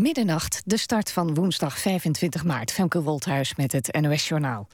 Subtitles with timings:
[0.00, 2.72] Middernacht, de start van woensdag 25 maart.
[2.72, 4.68] Femke Wolthuis met het NOS Journaal.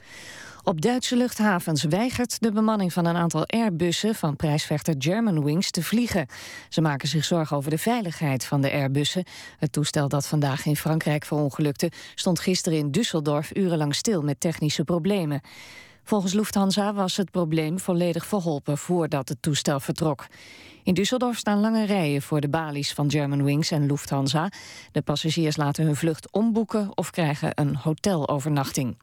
[0.63, 6.27] Op Duitse luchthavens weigert de bemanning van een aantal Airbussen van prijsvechter Germanwings te vliegen.
[6.69, 9.25] Ze maken zich zorgen over de veiligheid van de Airbussen.
[9.59, 14.85] Het toestel dat vandaag in Frankrijk verongelukte stond gisteren in Düsseldorf urenlang stil met technische
[14.85, 15.41] problemen.
[16.07, 20.27] Volgens Lufthansa was het probleem volledig verholpen voordat het toestel vertrok.
[20.83, 24.51] In Düsseldorf staan lange rijen voor de balies van Germanwings en Lufthansa.
[24.93, 28.97] De passagiers laten hun vlucht omboeken of krijgen een hotelovernachting.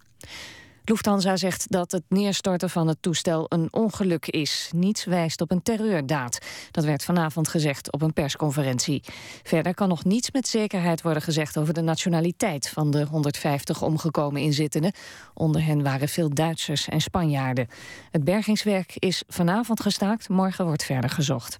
[0.86, 4.70] Lufthansa zegt dat het neerstorten van het toestel een ongeluk is.
[4.76, 6.40] Niets wijst op een terreurdaad.
[6.72, 9.04] Dat werd vanavond gezegd op een persconferentie.
[9.44, 14.42] Verder kan nog niets met zekerheid worden gezegd over de nationaliteit van de 150 omgekomen
[14.42, 14.94] inzittenden.
[15.34, 17.68] Onder hen waren veel Duitsers en Spanjaarden.
[18.12, 21.60] Het bergingswerk is vanavond gestaakt, morgen wordt verder gezocht.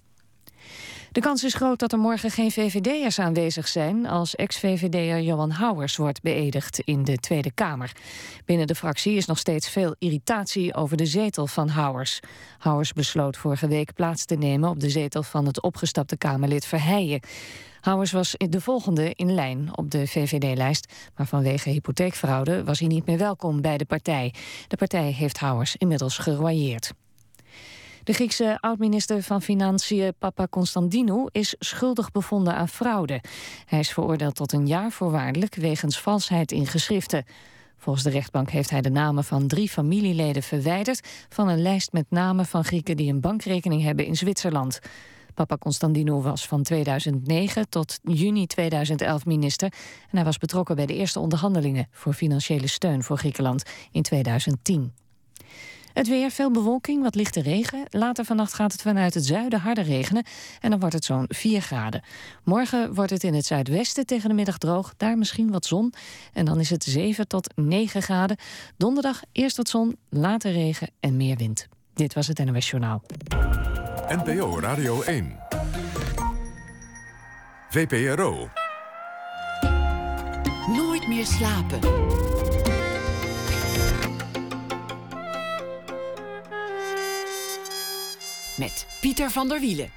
[1.14, 4.06] De kans is groot dat er morgen geen VVD'ers aanwezig zijn...
[4.06, 7.92] als ex-VVD'er Johan Houwers wordt beëdigd in de Tweede Kamer.
[8.44, 12.20] Binnen de fractie is nog steeds veel irritatie over de zetel van Houwers.
[12.58, 14.68] Houwers besloot vorige week plaats te nemen...
[14.68, 17.20] op de zetel van het opgestapte Kamerlid Verheijen.
[17.80, 20.92] Houwers was de volgende in lijn op de VVD-lijst...
[21.16, 24.34] maar vanwege hypotheekfraude was hij niet meer welkom bij de partij.
[24.68, 26.92] De partij heeft Houwers inmiddels geroyeerd.
[28.04, 33.20] De Griekse oud-minister van Financiën Papa Constantinou is schuldig bevonden aan fraude.
[33.66, 37.24] Hij is veroordeeld tot een jaar voorwaardelijk wegens valsheid in geschriften.
[37.76, 42.06] Volgens de rechtbank heeft hij de namen van drie familieleden verwijderd van een lijst met
[42.08, 44.78] namen van Grieken die een bankrekening hebben in Zwitserland.
[45.34, 49.72] Papa Constantinou was van 2009 tot juni 2011 minister
[50.10, 54.92] en hij was betrokken bij de eerste onderhandelingen voor financiële steun voor Griekenland in 2010.
[55.94, 57.84] Het weer, veel bewolking, wat lichte regen.
[57.90, 60.24] Later vannacht gaat het vanuit het zuiden harder regenen
[60.60, 62.02] en dan wordt het zo'n 4 graden.
[62.44, 65.92] Morgen wordt het in het zuidwesten tegen de middag droog, daar misschien wat zon.
[66.32, 68.36] En dan is het 7 tot 9 graden.
[68.76, 71.68] Donderdag eerst wat zon, later regen en meer wind.
[71.94, 73.02] Dit was het NOS Journaal.
[74.08, 75.38] NPO Radio 1.
[77.70, 78.48] VPRO.
[80.66, 81.78] Nooit meer slapen.
[88.56, 89.90] Met Pieter van der Wielen.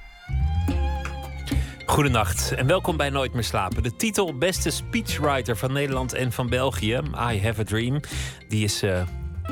[1.86, 3.82] Goedenacht en welkom bij Nooit meer slapen.
[3.82, 7.00] De titel Beste Speechwriter van Nederland en van België,
[7.32, 8.00] I Have a Dream,
[8.48, 9.02] die is uh,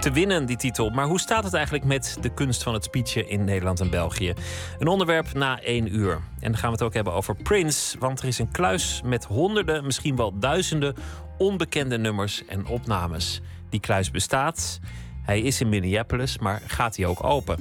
[0.00, 0.90] te winnen, die titel.
[0.90, 4.34] Maar hoe staat het eigenlijk met de kunst van het speechen in Nederland en België?
[4.78, 6.12] Een onderwerp na één uur.
[6.12, 9.24] En dan gaan we het ook hebben over Prince, want er is een kluis met
[9.24, 10.94] honderden, misschien wel duizenden
[11.38, 13.40] onbekende nummers en opnames.
[13.70, 14.78] Die kluis bestaat.
[15.22, 17.58] Hij is in Minneapolis, maar gaat hij ook open?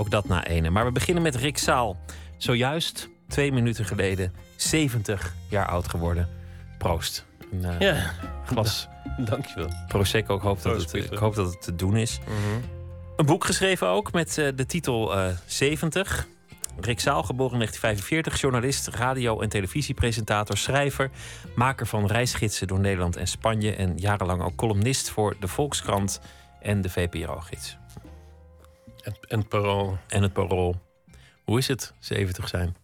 [0.00, 0.70] Ook dat na ene.
[0.70, 1.96] Maar we beginnen met Rick Zaal.
[2.36, 6.28] Zojuist, twee minuten geleden, 70 jaar oud geworden.
[6.78, 7.24] Proost.
[7.52, 8.12] Een uh, ja.
[8.46, 8.88] glas.
[9.30, 9.68] Dankjewel.
[9.88, 12.18] Prosecco, ik hoop, dat het, ik hoop dat het te doen is.
[12.24, 12.34] Mhm.
[13.16, 16.26] Een boek geschreven ook met uh, de titel uh, 70.
[16.80, 21.10] Rick Zaal, geboren in 1945, journalist, radio- en televisiepresentator, schrijver,
[21.54, 26.20] maker van reisgidsen door Nederland en Spanje en jarenlang ook columnist voor de Volkskrant
[26.60, 27.79] en de VPRO-gids.
[29.02, 29.98] En, en het parool.
[30.08, 30.80] En het parool.
[31.44, 32.76] Hoe is het 70 zijn?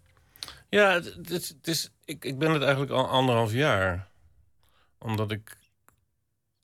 [0.68, 4.08] Ja, het, is, het is, ik, ik ben het eigenlijk al anderhalf jaar.
[4.98, 5.56] Omdat ik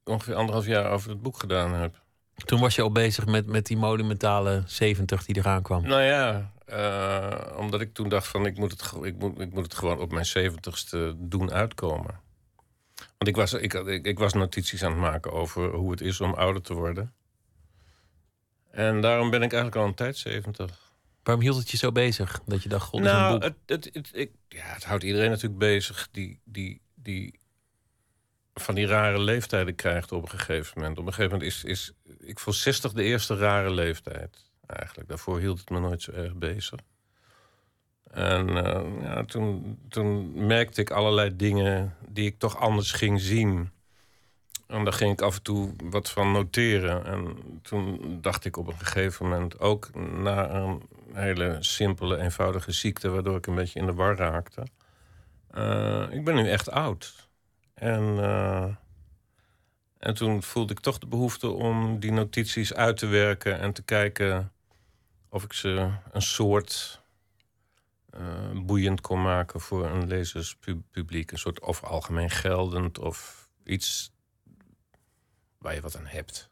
[0.04, 2.00] ongeveer anderhalf jaar over het boek gedaan heb.
[2.44, 5.82] Toen was je al bezig met, met die monumentale 70 die eraan kwam.
[5.82, 9.62] Nou ja, uh, omdat ik toen dacht van ik moet het, ik moet, ik moet
[9.62, 12.20] het gewoon op mijn 70ste doen uitkomen.
[12.94, 16.20] Want ik was, ik, ik, ik was notities aan het maken over hoe het is
[16.20, 17.12] om ouder te worden.
[18.72, 20.92] En daarom ben ik eigenlijk al een tijd 70.
[21.22, 22.40] Waarom hield het je zo bezig?
[22.46, 23.42] Dat je dacht, god, nou, een boek.
[23.42, 27.40] Het, het, het, ik, ja, het houdt iedereen natuurlijk bezig die, die, die
[28.54, 30.98] van die rare leeftijden krijgt op een gegeven moment.
[30.98, 35.08] Op een gegeven moment is, is ik voor 60 de eerste rare leeftijd eigenlijk.
[35.08, 36.80] Daarvoor hield het me nooit zo erg bezig.
[38.10, 43.70] En uh, ja, toen, toen merkte ik allerlei dingen die ik toch anders ging zien.
[44.72, 47.04] En daar ging ik af en toe wat van noteren.
[47.04, 50.82] En toen dacht ik op een gegeven moment ook na een
[51.12, 54.66] hele simpele, eenvoudige ziekte, waardoor ik een beetje in de war raakte.
[55.54, 57.28] Uh, ik ben nu echt oud.
[57.74, 58.74] En, uh,
[59.98, 63.82] en toen voelde ik toch de behoefte om die notities uit te werken en te
[63.82, 64.52] kijken
[65.28, 67.02] of ik ze een soort
[68.14, 68.20] uh,
[68.64, 71.30] boeiend kon maken voor een lezerspubliek.
[71.32, 74.12] Een soort of algemeen geldend of iets
[75.62, 76.48] waar je wat aan hebt.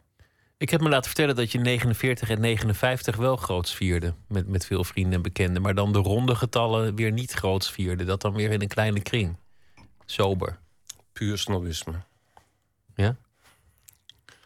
[0.57, 4.15] Ik heb me laten vertellen dat je 49 en 59 wel groots vierde.
[4.29, 5.63] Met, met veel vrienden en bekenden.
[5.63, 8.05] Maar dan de ronde getallen weer niet groots vierde.
[8.05, 9.37] Dat dan weer in een kleine kring.
[10.05, 10.59] Sober.
[11.13, 11.95] puur snobisme.
[12.95, 13.17] Ja?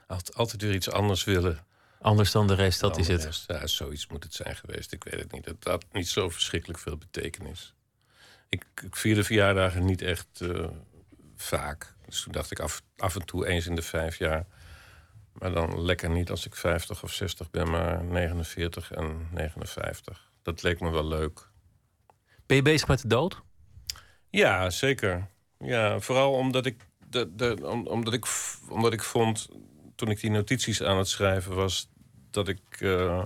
[0.07, 1.67] Alt- altijd weer iets anders willen.
[2.01, 3.25] Anders dan de rest, dat dan is het.
[3.25, 3.45] rest.
[3.47, 4.93] Ja, zoiets moet het zijn geweest.
[4.93, 5.45] Ik weet het niet.
[5.45, 7.75] Het had niet zo verschrikkelijk veel betekenis.
[8.49, 10.69] Ik, ik vierde verjaardagen niet echt eh,
[11.37, 11.94] vaak.
[12.15, 14.47] Dus toen dacht ik af, af en toe eens in de vijf jaar.
[15.33, 20.31] Maar dan lekker niet als ik 50 of 60 ben, maar 49 en 59.
[20.43, 21.49] Dat leek me wel leuk.
[22.47, 23.43] Ben je bezig met de dood?
[24.31, 25.27] Ja, zeker.
[25.59, 28.27] Ja, vooral omdat ik, de, de, om- omdat ik,
[28.69, 29.49] omdat ik vond,
[29.95, 31.89] toen ik die notities aan het schrijven was,
[32.31, 33.23] dat ik eh,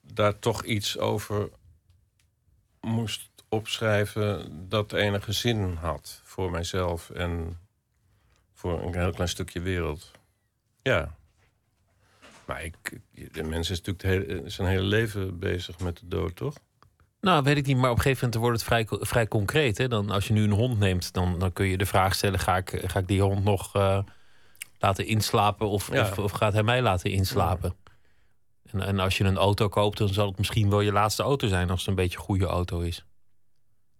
[0.00, 1.50] daar toch iets over
[2.80, 7.58] moest opschrijven dat enige zin had voor mijzelf en
[8.62, 10.10] voor een heel klein stukje wereld.
[10.82, 11.14] Ja.
[12.44, 12.76] Maar ik,
[13.32, 16.54] de mens is natuurlijk hele, zijn hele leven bezig met de dood, toch?
[17.20, 19.78] Nou, weet ik niet, maar op een gegeven moment wordt het vrij, vrij concreet.
[19.78, 19.88] Hè?
[19.88, 22.56] Dan, als je nu een hond neemt, dan, dan kun je de vraag stellen: ga
[22.56, 23.98] ik, ga ik die hond nog eh,
[24.78, 26.00] laten inslapen of, Ja.
[26.00, 27.74] of, of gaat hij mij laten inslapen?
[28.70, 31.48] En, en als je een auto koopt, dan zal het misschien wel je laatste auto
[31.48, 33.04] zijn als het een beetje een goede auto is.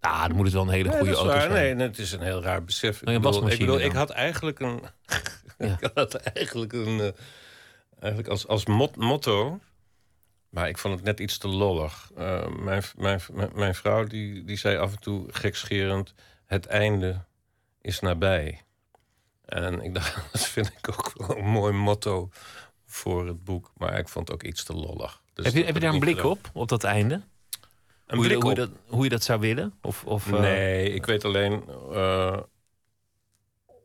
[0.03, 1.77] Nou, dan moet het wel een hele Nee, goede auto zijn.
[1.77, 3.01] Nee, het is een heel raar besef.
[3.03, 4.81] Ik bedoel, ik, bedoel, had eigenlijk een.
[5.59, 5.77] Ja.
[5.81, 7.01] ik had eigenlijk een.
[7.01, 7.11] eh,
[8.01, 9.61] eigenlijk als, als mot- motto.
[10.49, 12.11] Maar ik vond het net iets te lollig.
[12.17, 13.21] Eh, mijn, mijn,
[13.55, 16.15] mijn, vrouw die, die zei af en toe gekscherend:
[16.47, 17.25] Het einde
[17.81, 18.61] is nabij.
[19.45, 22.31] En ik dacht, dat vind ik ook wel een mooi motto
[22.87, 23.73] voor het boek.
[23.77, 25.23] Maar ik vond het ook iets te lollig.
[25.35, 27.23] Dus heb je, heb je daar een ik blik op, op dat einde?
[28.13, 29.75] Een hoe, je, hoe, je dat, hoe je dat zou willen?
[29.81, 32.41] Of, of, eh, Nee, ik weet alleen eh,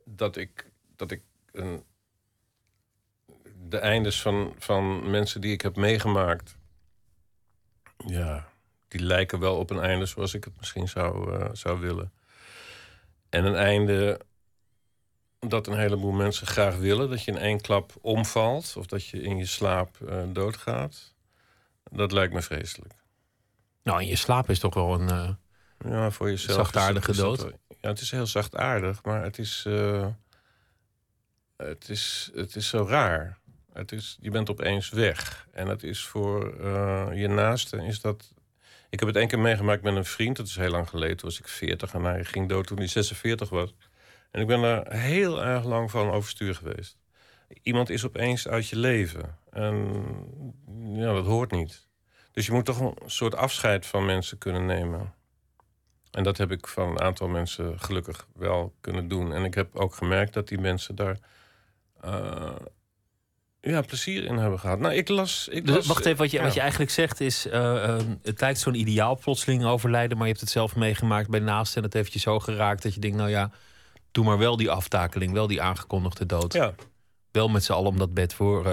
[0.04, 1.22] dat ik, dat ik
[1.52, 1.84] een,
[3.68, 6.56] de eindes van, van mensen die ik heb meegemaakt,
[8.06, 8.48] ja,
[8.88, 12.12] die lijken wel op een einde zoals ik het misschien zou, eh, zou willen.
[13.28, 14.20] En een einde
[15.38, 19.22] dat een heleboel mensen graag willen, dat je in één klap omvalt of dat je
[19.22, 19.96] in je slaap
[20.32, 21.14] doodgaat,
[21.90, 22.97] dat lijkt me vreselijk.
[23.88, 25.08] Nou, in je slaap is toch wel een.
[25.08, 25.28] eh,
[25.90, 26.56] Ja, voor jezelf.
[26.56, 27.38] Zachtaardige het- dood?
[27.42, 30.06] het- Ja, het is heel zachtaardig, maar het is, eh,
[31.56, 33.38] het is, het is zo raar.
[33.72, 35.46] Het is, je bent opeens weg.
[35.52, 38.32] En het is voor eh, je naasten is dat...
[38.90, 40.36] Ik heb het één keer meegemaakt met een vriend.
[40.36, 41.16] Dat is heel lang geleden.
[41.16, 43.74] Toen was ik 40 en hij ging dood toen hij 46 was.
[44.30, 46.96] En ik ben daar heel erg lang van overstuur geweest.
[47.62, 49.38] Iemand is opeens uit je leven.
[49.50, 49.92] En
[50.94, 51.87] ja, dat hoort niet.
[52.38, 55.14] Dus je moet toch een soort afscheid van mensen kunnen nemen.
[56.10, 59.32] En dat heb ik van een aantal mensen gelukkig wel kunnen doen.
[59.32, 61.18] En ik heb ook gemerkt dat die mensen daar
[62.00, 62.56] eh,
[63.60, 64.78] ja, plezier in hebben gehad.
[64.78, 65.48] Nou, ik las.
[65.50, 66.42] Ik Dus las wacht even, wat je, ja.
[66.42, 67.46] wat je eigenlijk zegt is...
[67.46, 70.16] eh, eh, het lijkt zo'n ideaal plotseling overlijden...
[70.16, 71.76] maar je hebt het zelf meegemaakt bij naast...
[71.76, 73.16] en dat heeft je zo geraakt dat je denkt...
[73.16, 73.50] nou ja,
[74.10, 76.52] doe maar wel die aftakeling, wel die aangekondigde dood.
[76.52, 76.74] Ja,
[77.30, 78.72] Wel met z'n allen om dat bed voor, eh,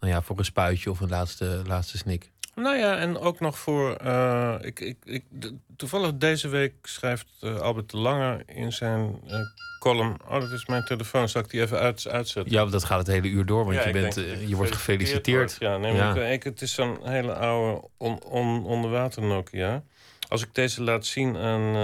[0.00, 2.30] nou ja, voor een spuitje of een laatste, laatste snik.
[2.54, 3.94] Nou ja, en ook nog voor.
[3.96, 9.20] eh, ik, ik, ik, de- toevallig deze week schrijft eh, Albert de Lange in zijn
[9.26, 9.38] eh,
[9.80, 10.16] column.
[10.24, 11.28] Oh, dat is mijn telefoon.
[11.28, 12.52] Zal ik die even uit, uitzetten?
[12.52, 14.14] Ja, dat gaat het hele uur door, want Ja, je, bent,
[14.48, 15.56] je wordt gefeliciteerd.
[15.58, 16.14] Ja, nee, Ja.
[16.14, 19.82] Ik, ik- het is zo'n hele oude on, on, onderwater Nokia.
[20.28, 21.74] Als ik deze laat zien aan...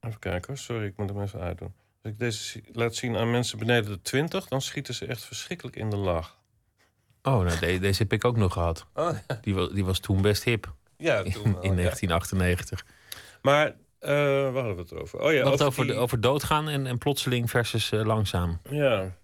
[0.00, 1.74] Even kijken hoor, sorry, ik moet hem even uitdoen.
[2.02, 4.46] Als ik deze laat zien aan mensen beneden de 20...
[4.48, 6.38] dan schieten ze echt verschrikkelijk in de lach.
[7.26, 8.86] Oh, nou, de- deze heb ik ook nog gehad.
[8.94, 11.76] Oh, Die was, die was toen best hip, ja, in, toen wel, in ja.
[11.76, 12.86] 1998.
[13.42, 13.66] Maar,
[13.98, 14.10] eh
[14.52, 15.20] waar hadden we het over?
[15.20, 18.60] Oh ja, over, die- over doodgaan en, en plotseling versus eh, langzaam.
[18.70, 19.16] Ja.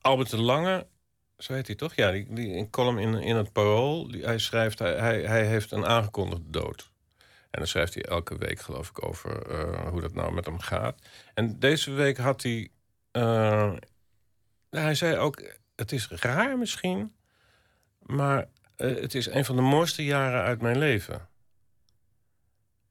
[0.00, 0.86] Albert de Lange,
[1.38, 1.94] zo heet hij toch?
[1.94, 4.08] Ja, die, die een column in, in het Parool.
[4.10, 6.90] Die, hij schrijft, hij, hij, hij heeft een aangekondigde dood.
[7.50, 10.58] En dan schrijft hij elke week, geloof ik, over eh, hoe dat nou met hem
[10.58, 11.00] gaat.
[11.34, 12.70] En deze week had hij...
[14.70, 17.14] hij zei ook, het is raar misschien...
[17.98, 21.28] maar eh, het is een van de mooiste jaren uit mijn leven.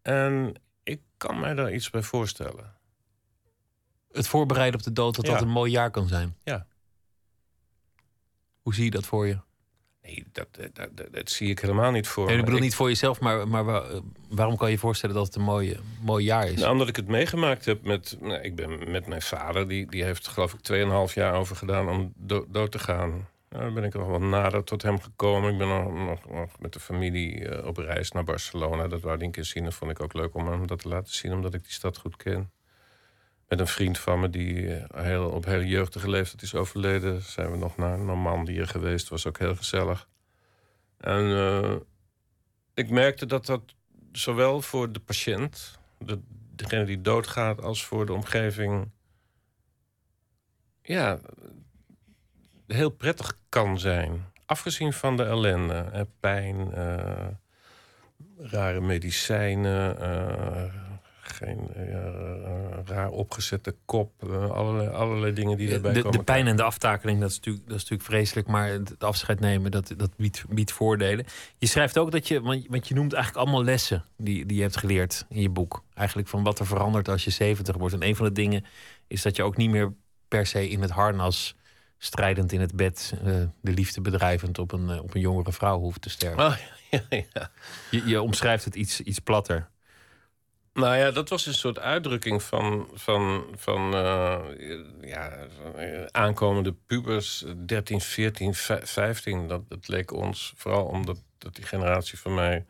[0.02, 0.54] En
[0.84, 2.78] ik kan mij daar iets bij voorstellen.
[4.12, 5.32] Het voorbereiden op de dood, dat Ja.
[5.32, 6.38] dat een mooi jaar kan zijn.
[6.44, 6.68] Ja.
[8.62, 9.40] Hoe zie je dat voor je?
[10.10, 12.88] Nee, dat, dat, dat, dat zie ik helemaal niet voor Nee, ik bedoel niet voor
[12.88, 13.98] jezelf, maar, maar wa- eh,
[14.30, 16.60] waarom kan je je voorstellen dat het een mooie, mooi jaar is?
[16.60, 18.18] Nou, omdat ik het meegemaakt heb met...
[18.22, 20.60] Nou, ik ben met mijn vader, die, die heeft geloof ik
[21.10, 23.28] 2,5 jaar over gedaan om do- dood te gaan.
[23.50, 25.52] Nou, dan ben ik nog wel nader tot hem gekomen.
[25.52, 28.88] Ik ben nog, nog, nog met de familie eh, op reis naar Barcelona.
[28.88, 29.64] Dat wou ik een keer zien.
[29.64, 31.98] Dat vond ik ook leuk om hem dat te laten zien, omdat ik die stad
[31.98, 32.50] goed ken.
[33.50, 37.22] Met een vriend van me die eh, heel, op hele jeugdige leeftijd is overleden.
[37.22, 39.10] Zijn we nog naar Normandië geweest.
[39.10, 40.08] Was ook heel gezellig.
[40.98, 41.76] En eh,
[42.74, 43.62] ik merkte dat dat
[44.12, 46.20] zowel voor de patiënt, de,
[46.56, 48.92] degene die doodgaat als voor de omgeving.
[50.82, 51.20] Ja,
[52.68, 54.26] heel prettig kan zijn.
[54.46, 57.28] Afgezien van de ellende, pijn, uh,
[58.38, 59.98] rare medicijnen,
[61.40, 66.18] geen uh, raar opgezette kop, allerlei, allerlei dingen die erbij de, komen.
[66.18, 69.40] De pijn en de aftakeling, dat is natuurlijk, dat is natuurlijk vreselijk, maar het afscheid
[69.40, 71.26] nemen, dat, dat biedt, biedt voordelen.
[71.58, 74.64] Je schrijft ook dat je, want, want je noemt eigenlijk allemaal lessen die, die je
[74.64, 75.84] hebt geleerd in je boek.
[75.94, 77.94] Eigenlijk van wat er verandert als je 70 wordt.
[77.94, 78.66] En een van de dingen
[79.08, 79.94] is dat je ook niet meer
[80.28, 81.56] per se in het harnas
[81.98, 83.24] strijdend in het bed uh,
[83.62, 86.46] de liefde bedrijvend op een, uh, op een jongere vrouw hoeft te sterven.
[86.46, 86.56] Oh,
[86.92, 87.52] ja, ja.
[87.92, 89.70] Je, je, omschrijft het iets, iets platter.
[90.80, 94.40] Nou ja, dat was een soort uitdrukking van, van, van uh,
[95.02, 95.48] ja,
[96.12, 99.48] aankomende pubers, 13, 14, 15.
[99.48, 102.66] Dat, leek ons, vooral omdat dat die generatie van mij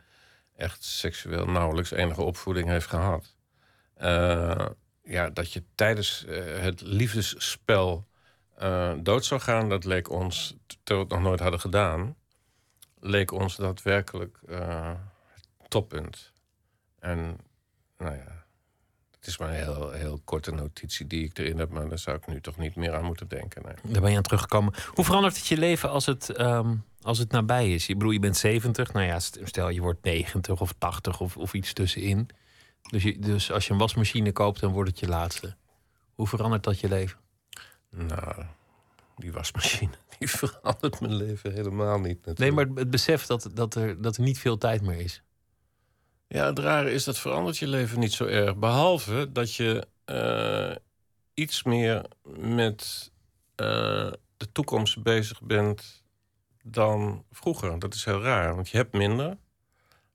[0.55, 3.35] echt seksueel nauwelijks enige opvoeding heeft gehad.
[5.03, 6.25] ja, dat je tijdens
[6.59, 8.07] het liefdesspel
[8.97, 12.15] dood zou gaan, dat leek ons, terwijl we het nog nooit hadden gedaan,
[12.99, 14.91] leek ons daadwerkelijk uh,
[15.67, 16.31] toppunt.
[16.99, 17.39] En
[17.99, 18.45] nou ja,
[19.15, 22.17] het is maar een heel, heel korte notitie die ik erin heb, maar daar zou
[22.17, 23.61] ik nu toch niet meer aan moeten denken.
[23.65, 23.93] Nee.
[23.93, 24.73] Daar ben je aan teruggekomen.
[24.93, 27.87] Hoe verandert het je leven als het, um, als het nabij is?
[27.87, 31.53] Je bedoel, je bent 70, nou ja, stel je wordt 90 of 80 of, of
[31.53, 32.29] iets tussenin.
[32.89, 35.55] Dus, je, dus als je een wasmachine koopt, dan wordt het je laatste.
[36.13, 37.19] Hoe verandert dat je leven?
[37.89, 38.43] Nou,
[39.15, 42.25] die wasmachine, die verandert mijn leven helemaal niet.
[42.25, 42.39] Natuurlijk.
[42.39, 45.21] Nee, maar het besef dat, dat, er, dat er niet veel tijd meer is.
[46.31, 48.55] Ja, het rare is, dat verandert je leven niet zo erg.
[48.57, 50.75] Behalve dat je uh,
[51.33, 52.05] iets meer
[52.37, 53.11] met
[53.55, 56.03] uh, de toekomst bezig bent
[56.63, 57.79] dan vroeger.
[57.79, 59.37] Dat is heel raar, want je hebt minder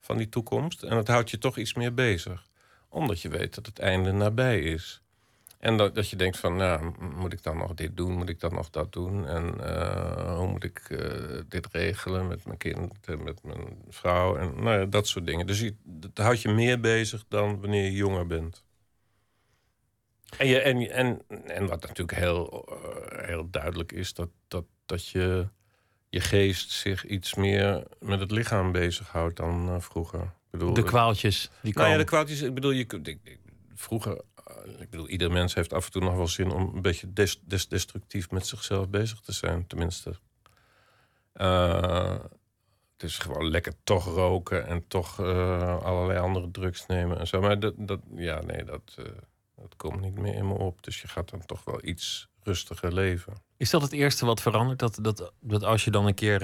[0.00, 0.82] van die toekomst...
[0.82, 2.46] en het houdt je toch iets meer bezig.
[2.88, 5.02] Omdat je weet dat het einde nabij is.
[5.64, 8.12] En dat, dat je denkt van, nou, moet ik dan nog dit doen?
[8.12, 9.26] Moet ik dan nog dat doen?
[9.26, 14.36] En uh, hoe moet ik uh, dit regelen met mijn kind, met mijn vrouw?
[14.36, 15.46] En nou ja, dat soort dingen.
[15.46, 18.64] Dus je, dat houdt je meer bezig dan wanneer je jonger bent.
[20.38, 25.08] En, je, en, en, en wat natuurlijk heel, uh, heel duidelijk is, dat, dat, dat
[25.08, 25.48] je,
[26.08, 30.22] je geest zich iets meer met het lichaam bezighoudt dan vroeger.
[30.22, 31.90] Ik bedoel, de kwaaltjes die nou komen.
[31.90, 33.38] ja, de kwaaltjes, ik bedoel, je, ik,
[33.74, 34.20] vroeger
[34.64, 37.40] ik bedoel, ieder mens heeft af en toe nog wel zin om een beetje des,
[37.42, 40.14] des destructief met zichzelf bezig te zijn, tenminste.
[41.34, 42.18] Uh,
[42.92, 47.40] het is gewoon lekker toch roken en toch uh, allerlei andere drugs nemen en zo.
[47.40, 49.04] Maar dat, dat ja, nee, dat, uh,
[49.56, 50.82] dat komt niet meer in me op.
[50.82, 53.32] Dus je gaat dan toch wel iets rustiger leven.
[53.56, 54.78] Is dat het eerste wat verandert?
[54.78, 56.42] Dat, dat, dat als je dan een keer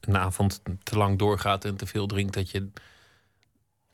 [0.00, 2.70] een avond te lang doorgaat en te veel drinkt, dat je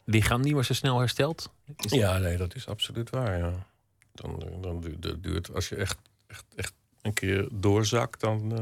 [0.05, 1.53] lichaam niet meer zo snel herstelt?
[1.77, 3.39] Ja, nee, dat is absoluut waar.
[3.39, 3.67] Ja.
[4.13, 8.61] Dan, dan duurt, als je echt, echt, echt een keer doorzakt, dan uh,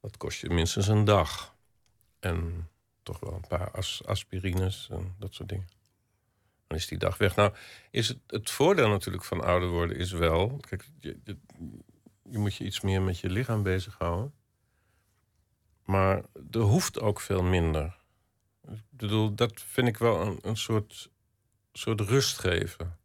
[0.00, 1.54] dat kost je minstens een dag.
[2.20, 2.68] En
[3.02, 5.68] toch wel een paar as, aspirines en dat soort dingen.
[6.66, 7.36] Dan is die dag weg.
[7.36, 7.54] Nou,
[7.90, 10.56] is het, het voordeel natuurlijk van ouder worden is wel.
[10.60, 11.36] Kijk, je, je,
[12.22, 14.34] je moet je iets meer met je lichaam bezighouden.
[15.84, 17.96] Maar er hoeft ook veel minder.
[18.68, 21.10] Ik bedoel, dat vind ik wel een, een soort,
[21.72, 22.98] soort rust geven.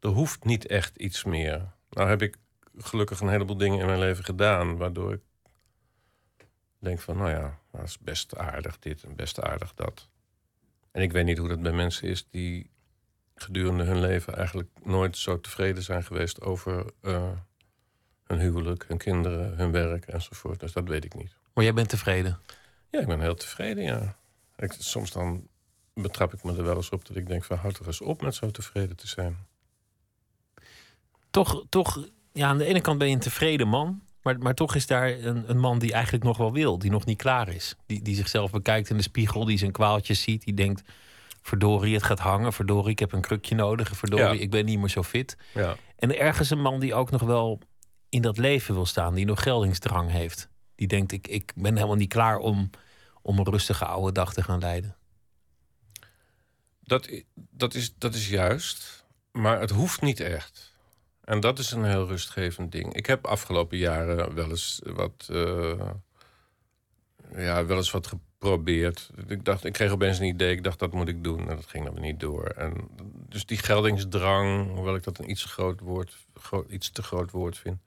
[0.00, 1.72] Er hoeft niet echt iets meer.
[1.90, 2.36] Nou heb ik
[2.76, 4.76] gelukkig een heleboel dingen in mijn leven gedaan...
[4.76, 5.20] waardoor ik
[6.78, 10.08] denk van, nou ja, dat is best aardig dit en best aardig dat.
[10.90, 12.70] En ik weet niet hoe dat bij mensen is die
[13.34, 14.36] gedurende hun leven...
[14.36, 17.30] eigenlijk nooit zo tevreden zijn geweest over uh,
[18.24, 20.60] hun huwelijk, hun kinderen, hun werk enzovoort.
[20.60, 21.36] Dus dat weet ik niet.
[21.54, 22.38] Maar jij bent tevreden?
[22.90, 24.16] Ja, ik ben heel tevreden, ja.
[24.56, 25.48] Ik, soms dan
[25.94, 28.22] betrap ik me er wel eens op dat ik denk van houd er eens op
[28.22, 29.36] met zo tevreden te zijn.
[31.30, 34.02] Toch, toch ja, aan de ene kant ben je een tevreden man.
[34.22, 37.04] Maar, maar toch is daar een, een man die eigenlijk nog wel wil, die nog
[37.04, 37.74] niet klaar is.
[37.86, 40.82] Die, die zichzelf bekijkt in de spiegel, die zijn kwaaltjes ziet, die denkt:
[41.42, 44.42] verdorie, het gaat hangen, verdorie, ik heb een krukje nodig, verdorie, ja.
[44.42, 45.36] ik ben niet meer zo fit.
[45.54, 45.76] Ja.
[45.96, 47.58] En ergens een man die ook nog wel
[48.08, 50.48] in dat leven wil staan, die nog geldingsdrang heeft.
[50.74, 52.70] Die denkt: ik, ik ben helemaal niet klaar om
[53.22, 54.96] om een rustige oude dag te gaan leiden?
[56.80, 60.72] Dat, dat, is, dat is juist, maar het hoeft niet echt.
[61.24, 62.94] En dat is een heel rustgevend ding.
[62.94, 65.90] Ik heb afgelopen jaren wel eens wat, uh,
[67.36, 69.10] ja, wel eens wat geprobeerd.
[69.26, 71.48] Ik, dacht, ik kreeg opeens een idee, ik dacht dat moet ik doen.
[71.48, 72.44] En dat ging dan niet door.
[72.44, 72.88] En
[73.28, 76.16] dus die geldingsdrang, hoewel ik dat een iets, groot woord,
[76.68, 77.78] iets te groot woord vind...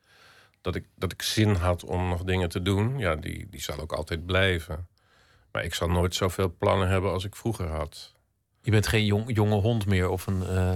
[0.62, 3.80] Dat ik, dat ik zin had om nog dingen te doen, ja, die, die zal
[3.80, 4.88] ook altijd blijven.
[5.56, 8.14] Maar ik zal nooit zoveel plannen hebben als ik vroeger had.
[8.62, 10.74] Je bent geen jong, jonge hond meer of een, uh,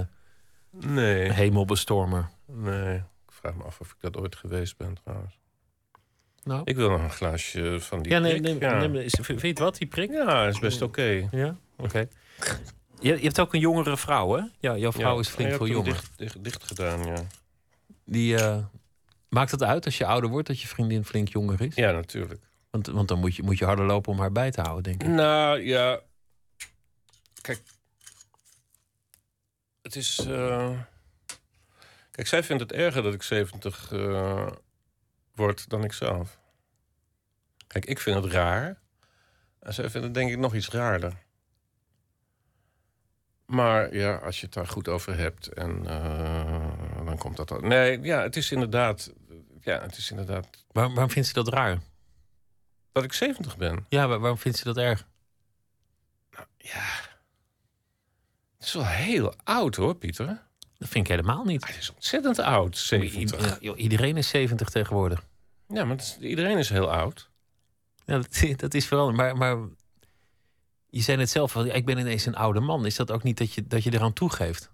[0.70, 1.32] Nee.
[1.32, 2.28] Hemelbestormer.
[2.46, 2.96] Nee.
[2.96, 5.38] Ik vraag me af of ik dat ooit geweest ben trouwens.
[6.44, 6.62] Nou.
[6.64, 8.42] Ik wil nog een glaasje van die Ja, nee, prik.
[8.60, 8.86] nee, ja.
[8.86, 10.10] nee, is- vind je het wat, die prik?
[10.10, 11.28] Ja, is best oké.
[11.30, 11.98] Ja, oké.
[13.00, 14.42] Je, je hebt ook een jongere vrouw, hè?
[14.60, 15.92] Ja, jouw vrouw Ja, is flink veel jonger.
[15.92, 17.22] Dicht, dicht, dicht gedaan, ja.
[18.04, 18.58] Die, eh,
[19.28, 21.74] maakt het uit als je ouder wordt dat je vriendin flink jonger is?
[21.74, 22.40] Ja, natuurlijk.
[22.70, 25.02] Want, want dan moet je, moet je harder lopen om haar bij te houden, denk
[25.02, 25.08] ik.
[25.08, 26.00] Nou, ja.
[27.40, 27.62] Kijk.
[29.82, 30.18] Het is...
[30.18, 30.78] eh,
[32.10, 34.46] Kijk, zij vindt het erger dat ik 70 eh,
[35.34, 36.38] word dan ik zelf.
[37.66, 38.80] Kijk, ik vind het raar.
[39.60, 41.12] En zij vindt het denk ik nog iets raarder.
[43.46, 47.60] Maar ja, als je het daar goed over hebt en eh, dan komt dat al.
[47.60, 49.12] Nee, ja, het is inderdaad.
[49.60, 50.64] Ja, het is inderdaad.
[50.72, 51.78] Waarom, waarom vindt ze dat raar?
[52.92, 53.86] Dat ik 70 ben.
[53.88, 55.06] Ja, waar- waarom vindt ze dat erg?
[56.56, 56.82] Ja.
[58.56, 60.26] Het is wel heel oud hoor, Pieter.
[60.78, 61.66] Dat vind ik helemaal niet.
[61.66, 63.44] Het is ontzettend oud, 70.
[63.48, 65.24] Ja, joh, iedereen is 70 tegenwoordig.
[65.68, 67.30] Ja, maar het is- iedereen is heel oud.
[68.04, 69.16] Ja, dat, dat is veranderd.
[69.16, 69.68] Maar, maar
[70.90, 72.86] je zei net zelf, ik ben ineens een oude man.
[72.86, 74.70] Is dat ook niet dat je, dat je eraan toegeeft?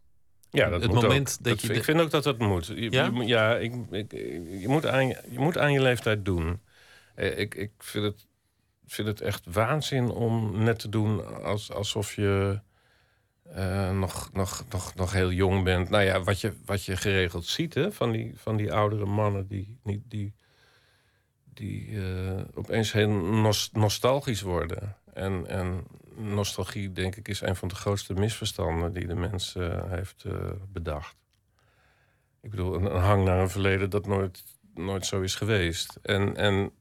[0.51, 1.45] Ja, dat Het moet moment ook.
[1.45, 2.67] dat je Ik de- vind ook dat dat moet.
[2.67, 3.05] Je, Ja?
[3.15, 4.11] je ja, ik, ik,
[4.61, 6.61] je, moet aan, je moet aan je leeftijd doen.
[7.17, 8.27] Eh, Ik, ik vind, het,
[8.87, 12.61] vind het echt waanzin om net te doen als, alsof je
[13.43, 15.89] eh, nog, nog, nog, nog heel jong bent.
[15.89, 19.47] Nou ja, wat je, wat je geregeld ziet hè, van, die, van die oudere mannen
[19.47, 20.35] die, die, die,
[21.45, 24.97] die eh, opeens heel nos- nostalgisch worden.
[25.13, 25.85] En, en
[26.17, 29.55] nostalgie, denk ik, is een van de grootste misverstanden die de mens
[29.89, 30.25] heeft
[30.69, 31.17] bedacht.
[32.41, 34.45] Ik bedoel, een hang naar een verleden dat nooit,
[34.75, 35.99] nooit zo is geweest.
[36.03, 36.73] En, en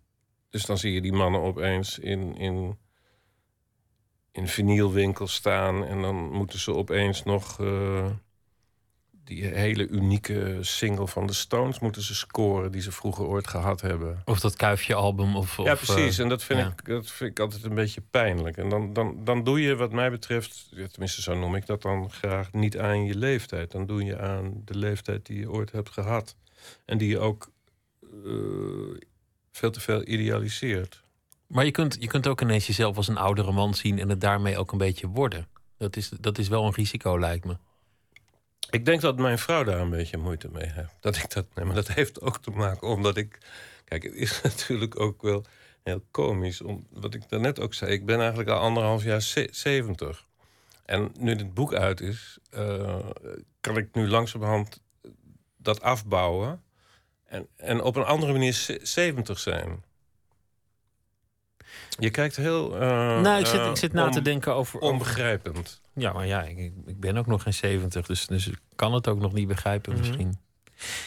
[0.56, 2.78] dus dan zie je die mannen opeens in, in,
[4.32, 5.86] in vinylwinkels staan.
[5.86, 8.06] En dan moeten ze opeens nog eh,
[9.12, 13.82] die hele unieke single van de Stones moeten ze scoren die ze vroeger ooit gehad
[13.82, 14.22] hebben.
[14.26, 15.36] Of dat kuifje-album?
[15.36, 16.18] Of, Ja, of, precies.
[16.18, 16.68] eh, en dat vind, ja.
[16.68, 18.58] ik, dat vind ik altijd een beetje pijnlijk.
[18.58, 22.12] En dan, dan, dan doe je, wat mij betreft, tenminste zo noem ik dat dan
[22.12, 23.72] graag, niet aan je leeftijd.
[23.72, 26.36] Dan doe je aan de leeftijd die je ooit hebt gehad.
[26.86, 27.52] En die je ook
[28.02, 28.98] eh,
[29.56, 31.02] veel te veel idealiseert.
[31.48, 34.22] Maar je kunt, je kunt ook ineens jezelf als een oudere man zien en het
[34.22, 35.48] daarmee ook een beetje worden.
[35.78, 37.58] Dat is, dat is wel een risico, lijkt me.
[38.70, 40.96] Ik denk dat mijn vrouw daar een beetje moeite mee heeft.
[41.00, 43.38] Dat ik dat, nee, maar dat heeft ook te maken omdat ik.
[43.86, 45.46] Kijk, het is natuurlijk ook wel
[45.84, 46.62] heel komisch.
[46.62, 50.26] Om, wat ik daarnet ook zei, ik ben eigenlijk al anderhalf jaar ze- 70.
[50.86, 53.00] En nu dit boek uit is, eh,
[53.62, 54.82] kan ik nu langzamerhand
[55.58, 56.62] dat afbouwen.
[57.26, 59.84] En, en op een andere manier ze- 70 zijn.
[62.00, 62.74] Je kijkt heel.
[62.76, 65.82] eh, nou, ik zit, eh, ik zit na te denken over, Onbegrijpend.
[65.94, 69.08] Ja, maar ja, ik, ik ben ook nog geen 70, dus, dus ik kan het
[69.08, 70.02] ook nog niet begrijpen Mhm.
[70.02, 70.38] misschien.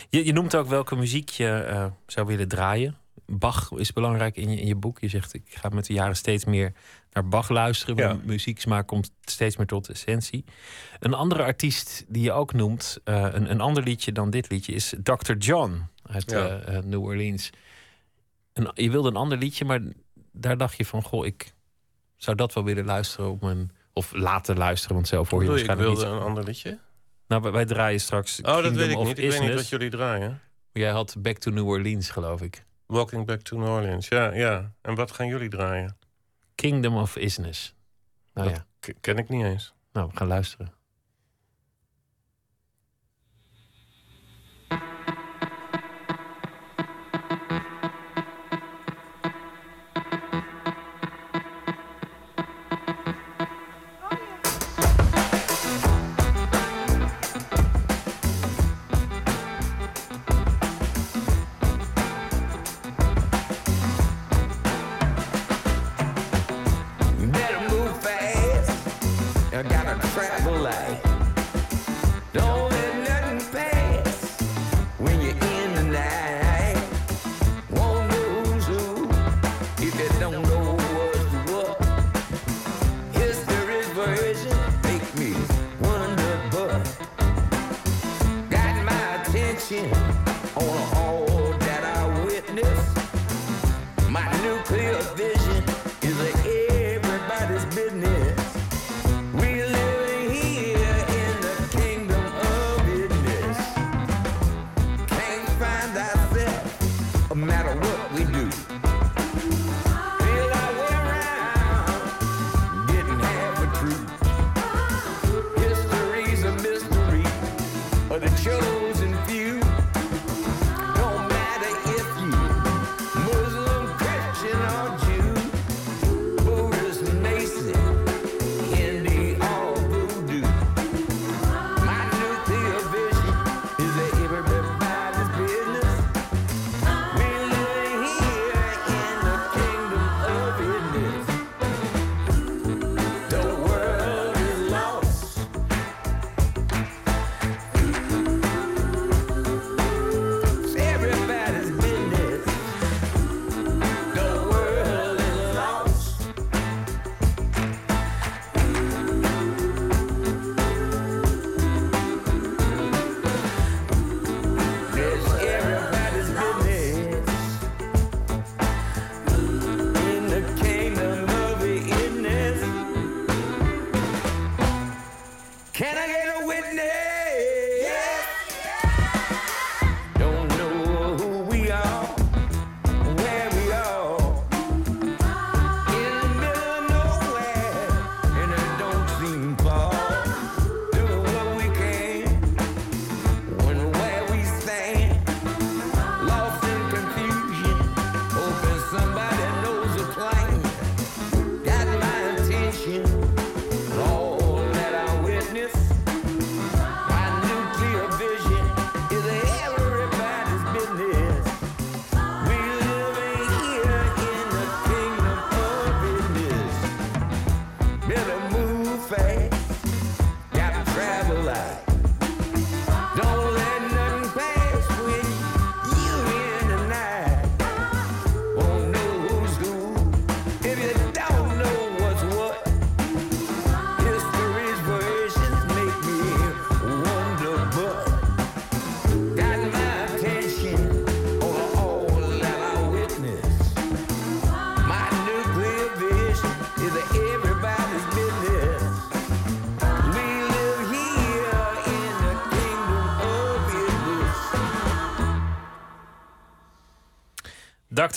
[0.09, 2.97] Je, je noemt ook welke muziek je eh, zou willen draaien.
[3.27, 5.01] Bach is belangrijk in je, in je boek.
[5.01, 6.73] Je zegt, ik ga met de jaren steeds meer
[7.13, 7.97] naar Bach luisteren.
[7.97, 8.07] Ja.
[8.07, 10.45] Mijn muzieksmaak komt steeds meer tot essentie.
[11.01, 14.95] Een andere artiest die je ook noemt, een, een ander liedje dan dit liedje, is
[15.03, 15.33] Dr.
[15.39, 16.47] John uit Ja.
[16.49, 17.51] eh, eh, New Orleans.
[18.53, 19.81] En je wilde een ander liedje, maar
[20.33, 21.55] daar dacht je van, goh, ik
[22.17, 23.71] zou dat wel willen luisteren op mijn...
[23.93, 26.25] Of laten luisteren, want zelf hoor je Bedoel je, ik waarschijnlijk wilde niet.
[26.25, 26.79] een ander liedje?
[27.27, 29.19] Nou, wij, wij draaien straks Oh, dat weet ik niet.
[29.19, 30.41] Ik weet niet wat jullie draaien.
[30.73, 32.65] Jij had Back to New Orleans, geloof ik.
[32.87, 34.73] Walking Back to New Orleans, ja, ja.
[34.83, 35.97] En wat gaan jullie draaien?
[36.55, 37.75] Kingdom of Isness.
[38.35, 39.75] Nou Dat ja, ken ik niet eens.
[39.93, 40.73] nou, we gaan luisteren.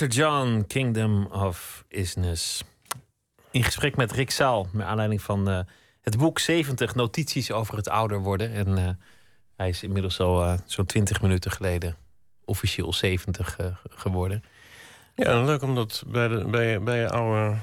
[0.02, 0.08] Dr.
[0.08, 2.64] John, Kingdom of Isness.
[3.52, 5.60] In gesprek met Rick Zaal, naar aanleiding van eh,
[6.02, 8.52] het boek 70 notities over het ouder worden.
[8.52, 8.90] En eh,
[9.56, 11.96] hij is inmiddels al eh, zo'n 20 minuten geleden
[12.46, 14.44] officieel 70 eh, geworden.
[15.16, 17.56] Ja, leuk om dat bij, de, bij, bij je oude,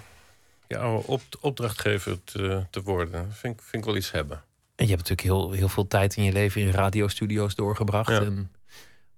[0.69, 3.33] je oude op, opdrachtgever te, te worden.
[3.33, 4.43] Vind, ik- vind ik wel iets hebben.
[4.75, 8.11] En je hebt natuurlijk heel, heel veel tijd in je leven in radiostudio's doorgebracht.
[8.11, 8.21] Ja.
[8.21, 8.53] En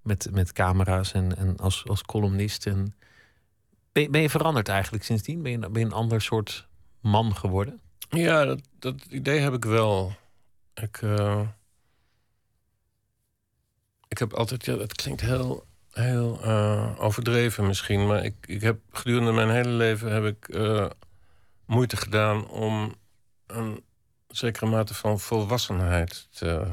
[0.02, 2.66] met, met camera's en, en als, als columnist.
[2.66, 2.94] En
[3.92, 5.42] ben, je- ben je veranderd eigenlijk sindsdien?
[5.42, 6.68] Ben je, ben een ander soort
[7.00, 7.80] man geworden?
[8.10, 10.12] Ja, dat, dat idee heb ik wel.
[10.74, 11.40] Ik, eh,
[14.08, 18.80] ik heb altijd, ja, het klinkt heel, heel eh, overdreven misschien, maar ik, ik heb
[18.92, 20.86] gedurende mijn hele leven heb ik eh,
[21.66, 22.94] moeite gedaan om
[23.46, 23.84] een
[24.28, 26.66] zekere mate van volwassenheid te.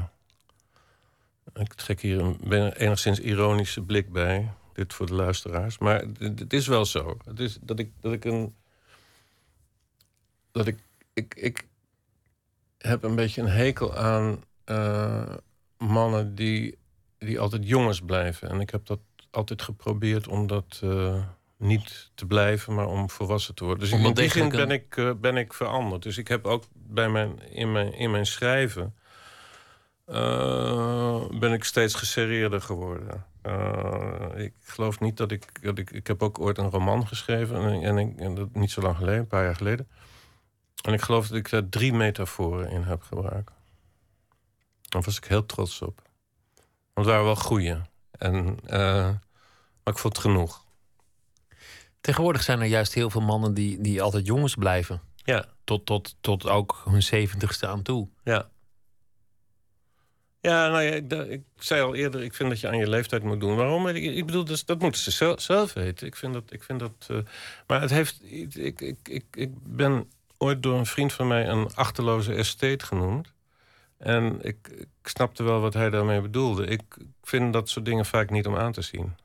[1.54, 4.52] Ik trek hier een enigszins ironische blik bij.
[4.78, 5.78] Dit voor de luisteraars.
[5.78, 7.16] Maar het is wel zo.
[7.24, 8.54] Het is dat ik, dat ik een.
[10.50, 10.78] Dat ik
[11.18, 11.66] ik, ik
[12.78, 15.34] heb een beetje een hekel aan eh,
[15.78, 16.78] mannen die,
[17.18, 18.48] die altijd jongens blijven.
[18.48, 21.22] En ik heb dat altijd geprobeerd om dat eh,
[21.56, 23.82] niet te blijven, maar om volwassen te worden.
[23.88, 26.02] Dus Om in die zin ben ik, eh, ben ik veranderd.
[26.02, 28.94] Dus ik heb ook bij mijn, in, mijn, in mijn schrijven...
[31.40, 33.26] ben ik steeds geserreerder geworden.
[33.48, 35.90] Eh, ik geloof niet dat ik, dat ik...
[35.90, 37.56] Ik heb ook ooit een roman geschreven.
[37.56, 39.88] En, en, ik, en dat niet zo lang geleden, een paar jaar geleden.
[40.82, 43.52] En ik geloof dat ik daar drie metaforen in heb gebruikt.
[44.88, 46.02] Daar was ik heel trots op.
[46.94, 47.76] Want het waren wel goeie.
[48.10, 48.78] En, eh,
[49.82, 50.64] maar ik vond het genoeg.
[52.00, 55.00] Tegenwoordig zijn er juist heel veel mannen die, die altijd jongens blijven.
[55.14, 58.08] Ja, Tot, tot, tot ook hun zeventigste aan toe.
[58.24, 58.48] ja.
[60.40, 63.40] Ja, nou ja, ik, zei al eerder, ik vind dat je aan je leeftijd moet
[63.40, 63.56] doen.
[63.56, 63.88] Waarom?
[63.88, 66.06] Ik, ik bedoel, dus, dat moeten ze zelf, weten.
[66.06, 66.52] Ik vind dat.
[66.52, 67.16] Ik vind dat eh,
[67.66, 68.20] maar het heeft.
[68.22, 73.32] Ik, ik, ik, ik, ben ooit door een vriend van mij een achterloze estate genoemd.
[73.96, 76.66] En ik, ik snapte wel wat hij daarmee bedoelde.
[76.66, 76.82] Ik
[77.22, 79.16] vind dat soort dingen vaak niet om aan te zien.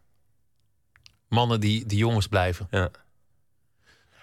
[1.28, 2.68] Mannen die, die jongens blijven.
[2.72, 2.92] Ja.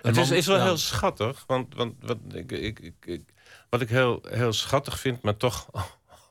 [0.02, 0.64] Het is, is wel ja.
[0.64, 1.44] heel schattig.
[1.46, 3.32] Want, want wat, ik, ik, ik, ik-
[3.70, 5.70] wat ik heel, heel schattig vind, maar toch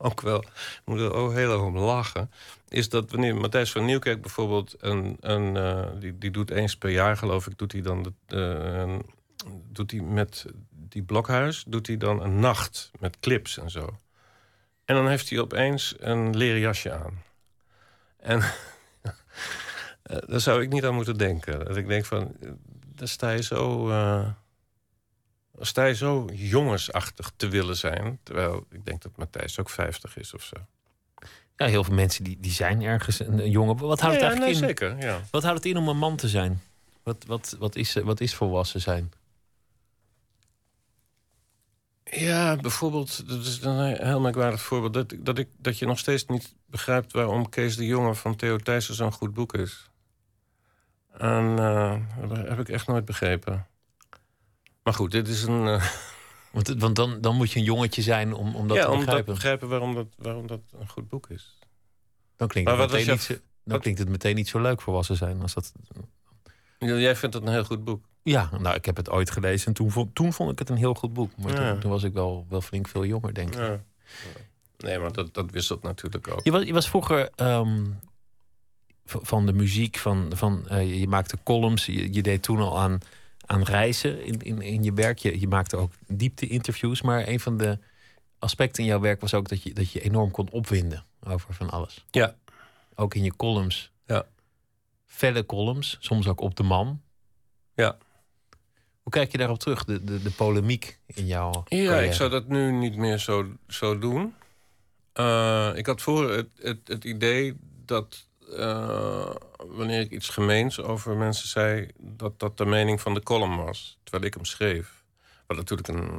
[0.02, 0.40] ook wel...
[0.42, 2.32] Ik moet er ook heel erg om lachen...
[2.70, 4.76] is dat wanneer Matthijs van Nieuwkerk bijvoorbeeld...
[4.80, 7.58] Een, een, eh, die, die doet eens per jaar, geloof ik...
[7.58, 8.96] doet hij dan de, eh,
[9.72, 11.64] doet hij met die blokhuis...
[11.68, 13.98] doet hij dan een nacht met clips en zo.
[14.86, 17.24] En dan heeft hij opeens een leren jasje aan.
[18.18, 18.42] En
[20.04, 21.66] eh, daar zou ik niet aan moeten denken.
[21.66, 22.36] Dat ik denk van,
[22.96, 23.90] daar sta je zo...
[25.60, 28.20] sta je zo jongensachtig te willen zijn.
[28.24, 30.56] Terwijl ik denk dat Matthijs ook 50 is of zo.
[31.56, 33.78] Ja, heel veel mensen die, die zijn ergens een, jongen.
[33.78, 35.22] Wat houdt, ja, het eigenlijk nee, in, zeker, ja.
[35.32, 36.62] wat houdt het in om een man te zijn?
[37.04, 39.12] Wat, wat, wat, is, wat is volwassen zijn?
[42.04, 44.94] Ja, bijvoorbeeld, dat is een heel merkwaardig voorbeeld...
[44.94, 48.58] dat, dat, ik, dat je nog steeds niet begrijpt waarom Kees de Jonge van Theo
[48.58, 49.90] Thijssen zo'n goed boek is.
[51.18, 51.96] En eh,
[52.28, 53.68] dat heb ik echt nooit begrepen.
[54.90, 55.68] Maar goed, dit is een...
[55.68, 55.86] eh,
[56.78, 59.06] Want, dan, dan moet je een jongetje zijn om, om dat ja, te om te
[59.06, 59.34] begrijpen.
[59.34, 61.58] begrijpen waarom dat, waarom dat een goed boek is.
[62.36, 65.42] Dan klinkt, het meteen niet zo, dan klinkt het meteen niet zo leuk volwassen zijn.
[65.42, 65.72] Als dat...
[66.78, 68.06] Jij vindt het een heel goed boek.
[68.24, 70.78] Ja, nou, ik heb het ooit gelezen en toen vond, toen vond ik het een
[70.78, 71.32] heel goed boek.
[71.38, 71.72] Maar Ja.
[71.72, 73.60] toen, toen was ik wel, wel flink veel jonger, denk ik.
[73.60, 73.82] Ja.
[74.78, 76.40] Nee, maar dat, dat wisselt natuurlijk ook.
[76.44, 77.86] Je was, je was vroeger ehm,
[79.06, 81.86] van de muziek, van, van, eh, je- je maakte columns.
[81.86, 83.00] Je, je deed toen al aan,
[83.50, 85.18] aan reizen in, in, in je werk.
[85.18, 87.02] Je, je maakte ook diepte-interviews.
[87.02, 87.78] Maar een van de
[88.40, 91.70] aspecten in jouw werk was ook dat je, dat je enorm kon opwinden over van
[91.70, 92.06] alles.
[92.12, 92.36] Ja.
[92.96, 93.92] Ook in je columns.
[94.06, 94.26] Ja.
[95.06, 97.02] Felle columns, soms ook op de man.
[97.74, 97.98] Ja.
[99.02, 102.06] Hoe kijk je daarop terug, de, de, de polemiek in jouw Ja, carrière?
[102.06, 104.34] ik zou dat nu niet meer zo, zo doen.
[105.14, 111.18] Eh, ik had voor het, het, het idee dat eh, wanneer ik iets gemeens over
[111.18, 115.04] mensen zei, dat dat de mening van de column was, terwijl ik hem schreef.
[115.48, 116.10] Wat natuurlijk een,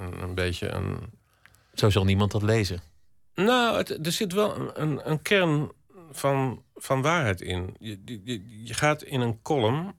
[0.00, 0.98] een, een beetje een.
[1.74, 2.80] Zo zal niemand dat lezen.
[3.34, 5.72] Nou, het, er zit wel een, een, een kern
[6.10, 7.74] van, van waarheid in.
[7.78, 9.94] Je, je, je gaat in een column,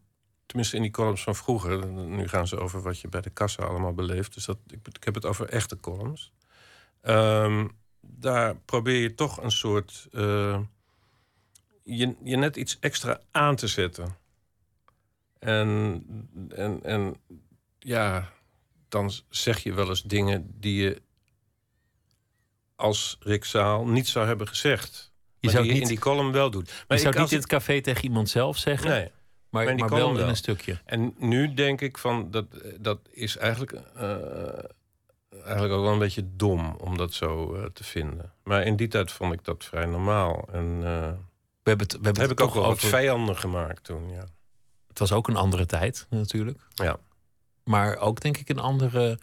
[0.46, 3.64] tenminste in die columns van vroeger, nu gaan ze over wat je bij de kassa
[3.64, 6.32] allemaal beleeft, dus dat, ik, ik heb het over echte columns.
[7.02, 7.68] Ehm,
[8.02, 10.08] daar probeer je toch een soort.
[10.12, 10.60] eh,
[11.88, 14.16] je, je net iets extra aan te zetten.
[15.40, 16.04] En,
[16.50, 17.16] en, en
[17.80, 18.30] ja,
[18.90, 21.02] dan zeg je wel eens dingen die je
[22.76, 25.12] als Rick Zaal niet zou hebben gezegd.
[25.42, 26.70] Maar zou die je in die column wel doet.
[26.70, 29.12] Je Maar zou ik, niet in het café tegen iemand zelf zeggen, Nee.
[29.50, 30.82] maar, die maar wel in een stukje.
[30.86, 32.46] En nu denk ik van dat
[32.80, 34.04] dat is eigenlijk, eh,
[35.44, 38.34] eigenlijk ook wel een beetje dom om dat zo eh, te vinden.
[38.44, 40.48] Maar in die tijd vond ik dat vrij normaal.
[40.52, 41.12] En eh,
[41.70, 42.88] hebben het, we hebben heb het ik ook wel wat over.
[42.90, 44.10] vijanden gemaakt toen.
[44.10, 44.26] Ja.
[44.88, 46.60] Het was ook een andere tijd natuurlijk.
[46.74, 46.98] Ja.
[47.64, 49.20] Maar ook denk ik een andere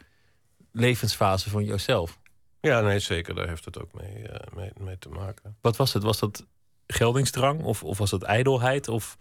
[0.71, 2.19] levensfase van jezelf.
[2.61, 3.35] ja, nee, zeker.
[3.35, 5.57] Daar heeft het ook mee, eh, mee, mee te maken.
[5.61, 6.03] Wat was het?
[6.03, 6.45] Was dat
[6.87, 8.87] geldingsdrang of, of was dat ijdelheid?
[8.87, 9.17] Of,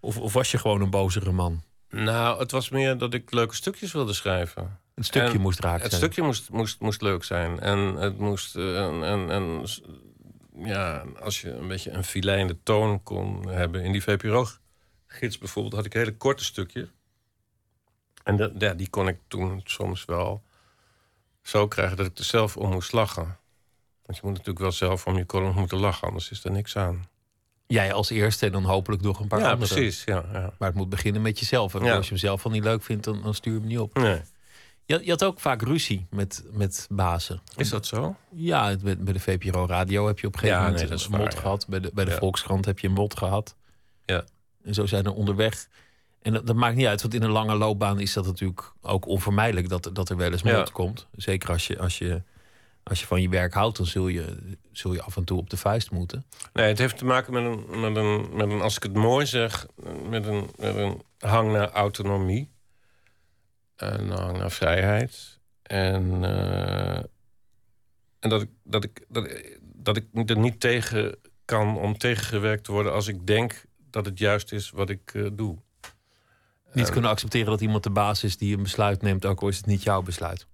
[0.00, 1.62] of, of was je gewoon een bozere man?
[1.90, 4.80] Nou, het was meer dat ik leuke stukjes wilde schrijven.
[4.94, 6.02] Het stukje En moest raak Het zijn.
[6.02, 7.60] stukje moest, moest, moest leuk zijn.
[7.60, 8.56] En het moest.
[8.56, 9.62] eh, en, en,
[10.58, 13.82] ja, als je een beetje een filijnde toon kon hebben.
[13.84, 16.88] In die VPRO-gids bijvoorbeeld had ik hele korte stukjes.
[18.24, 20.42] En dat, ja, die kon ik toen soms wel
[21.42, 23.36] zo krijgen dat ik er zelf om moest lachen.
[24.02, 26.76] Want je moet natuurlijk wel zelf om je column moeten lachen, anders is er niks
[26.76, 27.08] aan.
[27.66, 29.74] Jij als eerste en dan hopelijk nog een paar ja, anderen.
[29.74, 30.04] precies.
[30.04, 30.52] Ja, ja.
[30.58, 31.74] Maar het moet beginnen met jezelf.
[31.74, 31.94] En Ja.
[31.96, 33.94] als je hem zelf al niet leuk vindt, dan, dan stuur je hem niet op.
[33.94, 34.20] Nee.
[34.88, 37.42] Je, je had ook vaak ruzie met, met bazen.
[37.56, 38.16] Is dat zo?
[38.30, 41.10] Ja, bij, bij de VPRO Radio heb je op een gegeven Ja, moment nee, een
[41.10, 41.66] mot waar, gehad.
[41.68, 42.10] Bij de, bij de.
[42.10, 43.56] Volkskrant heb je een mot gehad.
[44.04, 44.24] Ja.
[44.62, 45.68] En zo zijn er onderweg.
[46.22, 49.06] En dat, dat maakt niet uit, want in een lange loopbaan is dat natuurlijk ook
[49.06, 51.06] onvermijdelijk dat, dat er wel eens mot komt.
[51.12, 52.22] Zeker als je, als, je,
[52.82, 55.50] als je van je werk houdt, dan zul je, zul je af en toe op
[55.50, 56.24] de vuist moeten.
[56.52, 59.26] Nee, het heeft te maken met een, met een, met een als ik het mooi
[59.26, 59.66] zeg,
[60.08, 62.50] met een, met een hang naar autonomie.
[63.78, 65.38] Een hang naar vrijheid.
[65.62, 66.96] En, eh,
[68.18, 72.72] en dat, ik, dat, ik, dat, dat ik er niet tegen kan om tegengewerkt te
[72.72, 75.58] worden als ik denk dat het juist is wat ik eh, doe.
[76.72, 79.56] Niet kunnen accepteren dat iemand de baas is die een besluit neemt, ook al is
[79.56, 80.46] het niet jouw besluit.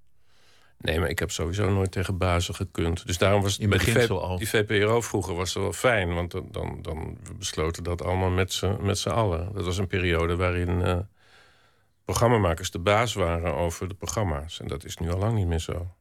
[0.79, 3.07] Nee, maar ik heb sowieso nooit tegen bazen gekund.
[3.07, 4.39] Dus daarom was het In bij die, al.
[4.39, 6.15] die VPRO vroeger was wel fijn.
[6.15, 9.53] Want dan, dan, dan we besloten dat allemaal met z'n met z'n allen.
[9.55, 10.99] Dat was een periode waarin eh,
[12.05, 14.61] programmamakers de baas waren over de programma's.
[14.61, 15.95] En dat is nu al lang niet meer zo.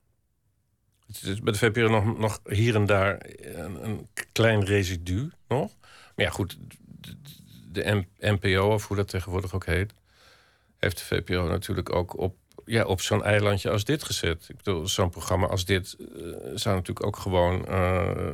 [1.08, 5.72] Het is bij de VPRO nog, nog hier en daar een, een klein residu nog.
[6.16, 6.58] Maar ja, goed,
[7.72, 9.94] de, NPO, of hoe dat tegenwoordig ook heet...
[10.78, 12.36] heeft de VPRO natuurlijk ook op,
[12.66, 14.46] ja, op zo'n eilandje als dit gezet.
[14.50, 16.06] Ik bedoel, zo'n programma als dit eh,
[16.54, 18.32] zou natuurlijk ook gewoon eh,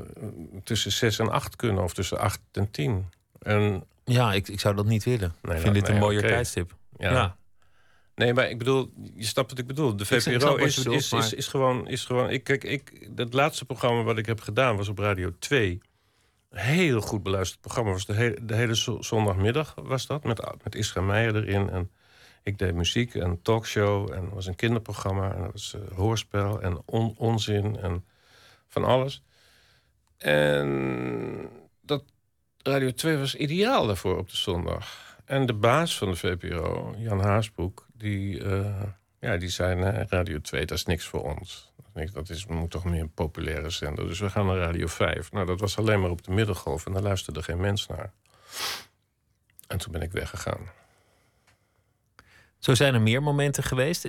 [0.64, 3.10] tussen 6 en 8 kunnen, of tussen 8 en 10.
[3.42, 5.36] En Ja, ik, ik zou dat niet willen.
[5.42, 6.76] Nee, ik vind nou, dit een nee, mooier tijdstip.
[6.98, 7.12] ja.
[7.12, 7.38] Ja.
[8.20, 9.96] Nee, maar ik bedoel, je snapt wat ik bedoel.
[9.96, 11.88] De VPRO is, bedoelt, is, is, is gewoon...
[11.88, 15.32] Is gewoon ik, kijk, ik, het laatste programma wat ik heb gedaan was op Radio
[15.40, 15.82] 2.
[16.50, 17.92] Een heel goed beluisterd programma.
[17.92, 20.24] Was de, hele de hele zo- zondagmiddag was dat.
[20.24, 21.70] Met, met Isra Meijer erin.
[21.70, 21.92] En
[22.44, 24.14] ik deed muziek en talkshow.
[24.14, 25.34] En was een kinderprogramma.
[25.34, 27.78] En dat was eh, hoorspel en on- onzin.
[27.78, 28.06] En
[28.68, 29.24] van alles.
[30.18, 31.50] En
[31.82, 32.04] dat
[32.64, 35.08] Radio 2 was ideaal daarvoor op de zondag.
[35.26, 38.84] En de baas van de VPRO, Jan Haasbroek, die, eh,
[39.20, 39.76] ja, die zei...
[39.76, 41.74] Nee, Radio 2, dat is niks voor ons.
[42.14, 44.08] Dat is moet toch meer een populaire zender.
[44.08, 45.32] Dus we gaan naar Radio 5.
[45.32, 48.14] Nou, dat was alleen maar op de middengolf en daar luisterde geen mens naar.
[49.68, 50.60] En toen ben ik weggegaan.
[52.58, 54.04] Zo zijn er meer momenten geweest.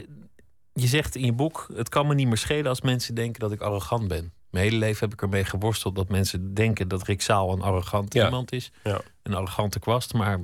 [0.72, 3.52] Je zegt in je boek: Het kan me niet meer schelen als mensen denken dat
[3.52, 4.32] ik arrogant ben.
[4.50, 8.14] Mijn hele leven heb ik ermee geworsteld dat mensen denken dat Rick Zaal een arrogant
[8.14, 8.24] Ja.
[8.24, 8.72] iemand is.
[8.84, 9.00] Ja.
[9.22, 10.40] Een arrogante kwast, maar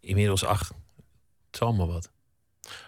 [0.00, 0.68] inmiddels, ach,
[1.46, 2.10] het zal maar wat.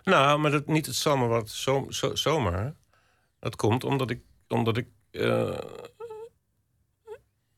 [0.05, 2.75] Nou, maar dat, niet het zal maar wat zo, zo, zomaar.
[3.39, 5.59] Dat komt omdat ik, omdat ik, eh,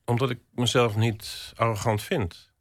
[0.05, 2.51] omdat ik mezelf niet arrogant vind.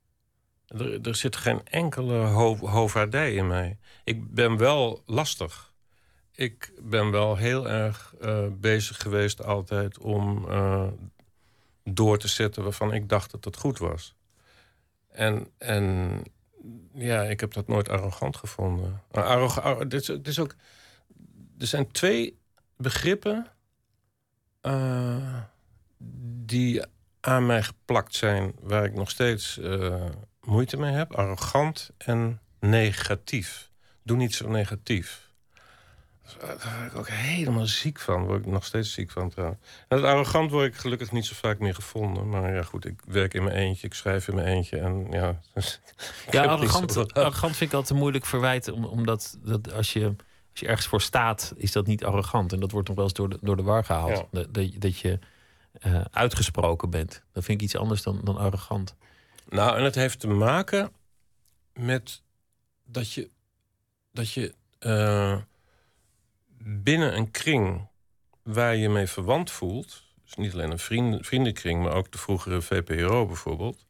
[0.67, 3.79] Er, er zit geen enkele ho hovaardij in mij.
[4.05, 5.73] Ik ben wel lastig.
[6.33, 10.87] Ik ben wel heel erg eh, bezig geweest altijd om eh,
[11.85, 14.15] door te zetten waarvan ik dacht dat het goed was.
[15.09, 16.23] En, en
[16.93, 19.03] ja, ik heb dat nooit arrogant gevonden.
[19.13, 20.55] Maar arroga- ar- dit, is, is ook,
[21.59, 22.39] er zijn twee
[22.77, 23.47] begrippen
[24.61, 25.43] eh,
[26.45, 26.83] die
[27.21, 30.05] aan mij geplakt zijn, waar ik nog steeds eh,
[30.41, 33.71] moeite mee heb: arrogant en negatief.
[34.03, 35.28] Doe niet zo negatief.
[36.41, 38.25] Daar word ik ook helemaal ziek van.
[38.25, 39.61] Word ik nog steeds ziek van trouwens.
[39.89, 42.29] En arrogant word ik gelukkig niet zo vaak meer gevonden.
[42.29, 44.79] Maar ja, goed, ik werk in mijn eentje, ik schrijf in mijn eentje.
[44.79, 45.81] En ja, dus
[46.31, 46.43] Ja,
[46.89, 48.69] zo- arrogant, vind ik altijd een moeilijk verwijt.
[48.71, 50.05] om- Omdat dat als, je,
[50.51, 52.53] als je ergens voor staat, is dat niet arrogant.
[52.53, 54.17] En dat wordt nog wel eens door de, door de war gehaald.
[54.19, 54.25] Ja.
[54.31, 55.19] Dat, dat, je- dat je
[55.73, 57.23] eh, uitgesproken bent.
[57.33, 58.95] Dat vind ik iets anders dan, dan arrogant.
[59.49, 60.93] Nou, en het heeft te maken
[61.73, 62.23] met
[62.85, 63.31] dat je,
[64.13, 65.37] dat je eh,
[66.63, 67.89] binnen een kring
[68.43, 72.63] waar je mee verwant voelt, dus niet alleen een vrienden, vriendenkring, maar ook de vroegere
[72.63, 73.87] VPRO bijvoorbeeld,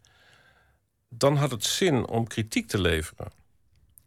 [1.09, 3.31] dan had het zin om kritiek te leveren.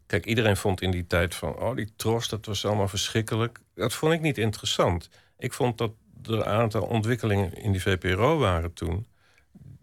[0.06, 3.60] Kijk, iedereen vond in die tijd van, oh, die tros, dat was allemaal verschrikkelijk.
[3.74, 5.08] Dat vond ik niet interessant.
[5.38, 9.06] Ik vond dat er een aantal ontwikkelingen in die VPRO waren toen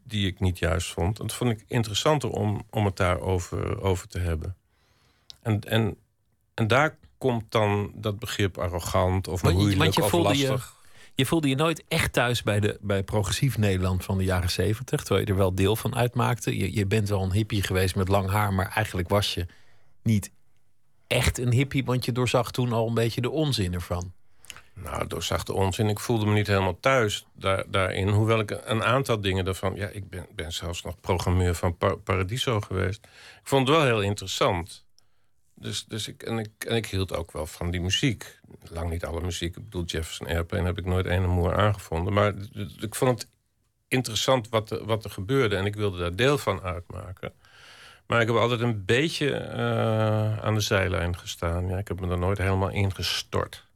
[0.03, 1.17] die ik niet juist vond.
[1.17, 4.55] Dat vond ik interessanter om, om het daarover over te hebben.
[5.41, 5.97] En, en,
[6.53, 10.37] en daar komt dan dat begrip arrogant of Want je- moeilijk want je of voelde
[10.37, 10.77] je- lastig.
[11.15, 14.99] Je voelde je nooit echt thuis bij, de, bij progressief Nederland van de jaren zeventig.
[15.03, 16.57] Terwijl je er wel deel van uitmaakte.
[16.57, 18.53] Je, je bent wel een hippie geweest met lang haar.
[18.53, 19.45] Maar eigenlijk was je
[20.03, 20.31] niet
[21.07, 21.85] echt een hippie.
[21.85, 24.11] Want je doorzag toen al een beetje de onzin ervan.
[24.73, 25.89] Nou, doorzag de onzin.
[25.89, 28.07] Ik voelde me niet helemaal thuis daar, daarin.
[28.09, 29.75] Hoewel ik een aantal dingen daarvan...
[29.75, 33.03] Ja, ik ben, ben zelfs nog programmeur van Pa- Paradiso geweest.
[33.41, 34.85] Ik vond het wel heel interessant.
[35.59, 38.39] Dus, dus ik, en, ik, en ik hield ook wel van die muziek.
[38.69, 39.55] Lang niet alle muziek.
[39.55, 42.13] Ik bedoel, Jefferson Airplane heb ik nooit een en moer aangevonden.
[42.13, 42.33] Maar
[42.79, 43.29] ik vond het
[43.87, 45.55] interessant wat er, wat er gebeurde.
[45.55, 47.33] En ik wilde daar deel van uitmaken.
[48.07, 51.67] Maar ik heb altijd een beetje eh, aan de zijlijn gestaan.
[51.67, 53.67] Ja, ik heb me er nooit helemaal ingestort.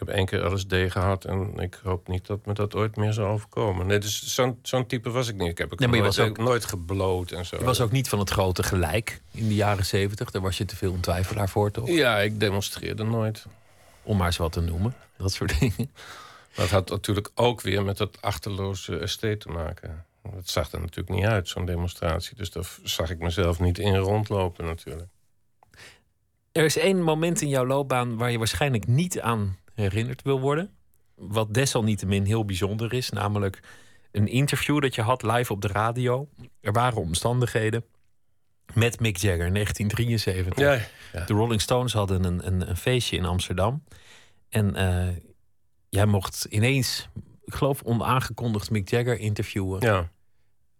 [0.00, 3.12] Ik heb één keer LSD gehad en ik hoop niet dat me dat ooit meer
[3.12, 3.86] zal overkomen.
[3.86, 5.48] Nee, dus zo'n zo'n type was ik niet.
[5.48, 7.56] Ik heb Nee, nooit, was ook- nooit gebloot en zo.
[7.58, 10.30] Je was ook niet van het grote gelijk in de jaren zeventig.
[10.30, 11.88] Daar was je te veel een twijfelaar voor, toch?
[11.88, 13.46] Ja, ik demonstreerde nooit.
[14.02, 14.94] Om maar eens wat te noemen.
[15.16, 15.90] Dat soort dingen.
[16.56, 20.04] Maar het had natuurlijk ook weer met dat achterloze ST te maken.
[20.22, 22.36] Dat zag er natuurlijk niet uit, zo'n demonstratie.
[22.36, 25.08] Dus daar zag ik mezelf niet in rondlopen natuurlijk.
[26.52, 30.70] Er is één moment in jouw loopbaan waar je waarschijnlijk niet aan herinnerd wil worden.
[31.14, 33.10] Wat desalniettemin heel bijzonder is.
[33.10, 33.60] Namelijk
[34.12, 36.28] een interview dat je had live op de radio.
[36.60, 37.84] Er waren omstandigheden
[38.74, 40.58] met Mick Jagger in 1973.
[40.58, 41.26] Ja, ja.
[41.26, 43.84] De Rolling Stones hadden een, een, een feestje in Amsterdam.
[44.48, 45.08] En eh,
[45.88, 47.08] jij mocht ineens,
[47.44, 49.80] ik geloof onaangekondigd, Mick Jagger interviewen.
[49.80, 50.10] ja.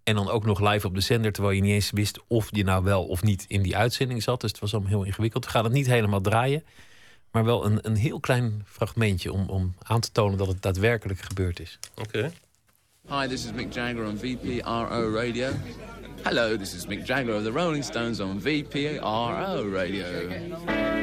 [0.03, 2.65] En dan ook nog live op de zender, terwijl je niet eens wist of je
[2.65, 4.41] nou wel of niet in die uitzending zat.
[4.41, 5.45] Dus het was allemaal heel ingewikkeld.
[5.45, 6.65] We gaan het niet helemaal draaien,
[7.33, 11.21] maar wel een, een heel klein fragmentje om, om aan te tonen dat het daadwerkelijk
[11.21, 11.79] gebeurd is.
[11.95, 12.31] Oké.
[13.09, 15.51] Hi, this is Mick Jagger on VPRO Radio.
[16.23, 21.00] Hello, this is Mick Jagger of the Rolling Stones on VPRO Radio.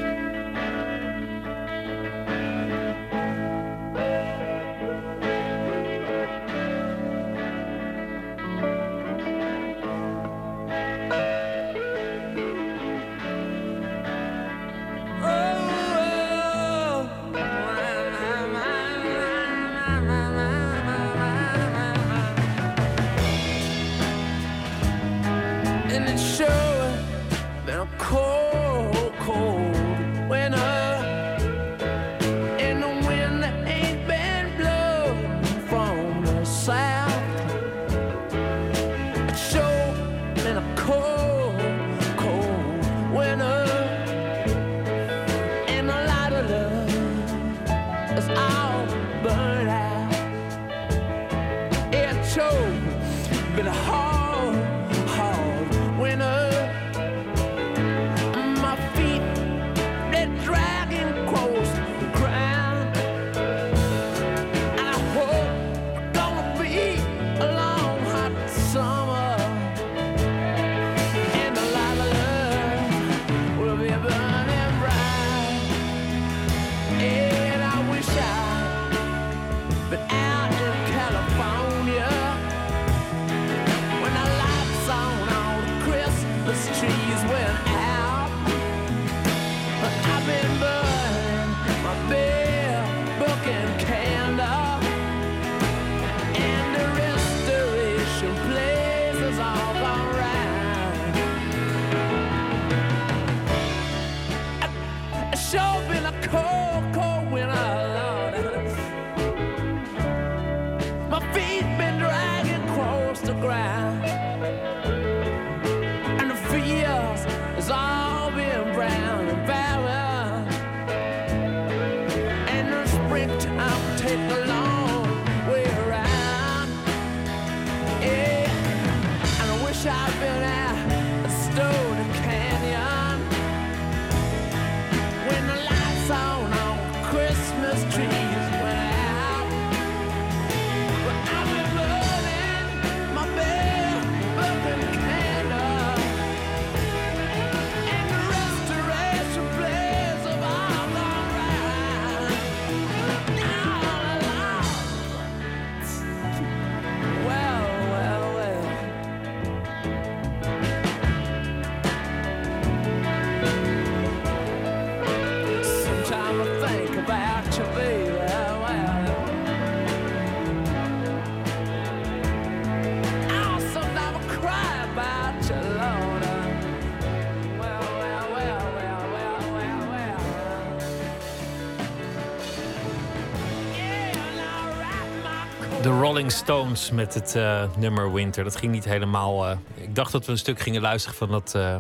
[186.08, 188.44] Rolling Stones met het eh, nummer Winter.
[188.44, 189.48] Dat ging niet helemaal.
[189.48, 191.72] eh, ik dacht dat we een stuk gingen luisteren van dat, eh,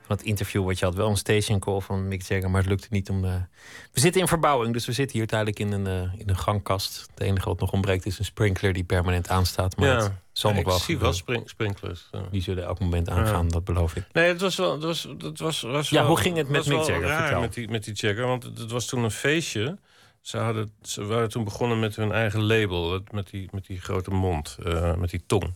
[0.00, 0.94] van dat interview wat je had.
[0.94, 3.20] Wel een station call van Mick Jagger, maar het lukte niet om.
[3.22, 5.86] We zitten in verbouwing, dus we zitten hier tijdelijk in een,
[6.18, 7.06] in een gangkast.
[7.10, 9.76] Het enige wat nog ontbreekt is een sprinkler die permanent aanstaat.
[9.76, 10.78] Maar het zal nog ik wel.
[10.78, 11.12] zie wel
[11.44, 12.08] sprinklers.
[12.12, 12.22] ja.
[12.30, 14.04] Die zullen elk moment aangaan, dat beloof ik.
[14.12, 14.72] Nee, het was wel.
[14.72, 17.08] Het was, het was, was Ja, wel- hoe ging het met Mick wel Jagger?
[17.16, 17.40] Vertel.
[17.40, 19.78] met die, met die Jagger, want het, het was toen een feestje.
[20.22, 24.10] Ze, hadden, ze waren toen begonnen met hun eigen label, met die, met die grote
[24.10, 25.54] mond, eh, met die tong.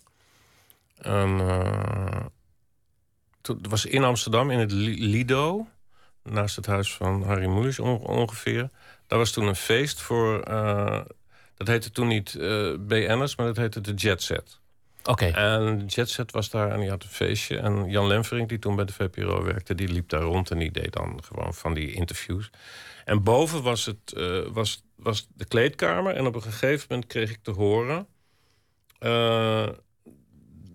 [0.97, 2.25] En, eh,
[3.41, 5.67] toen, het was in Amsterdam, in het Li- Lido,
[6.23, 8.71] naast het huis van Harry Mulisch on- ongeveer.
[9.07, 11.01] Daar was toen een feest voor, eh,
[11.57, 12.33] dat heette toen niet
[12.81, 14.59] BN'ers, maar dat heette de Jet Set.
[15.05, 15.27] Oké.
[15.27, 17.59] En Jet Set was daar en die had een feestje.
[17.59, 20.71] En Jan Lemvering, die toen bij de VPRO werkte, die liep daar rond en die
[20.71, 22.51] deed dan gewoon van die interviews.
[23.07, 26.15] En boven was, het, eh, was, was de kleedkamer.
[26.15, 28.07] En op een gegeven moment kreeg ik te horen
[28.99, 29.69] eh,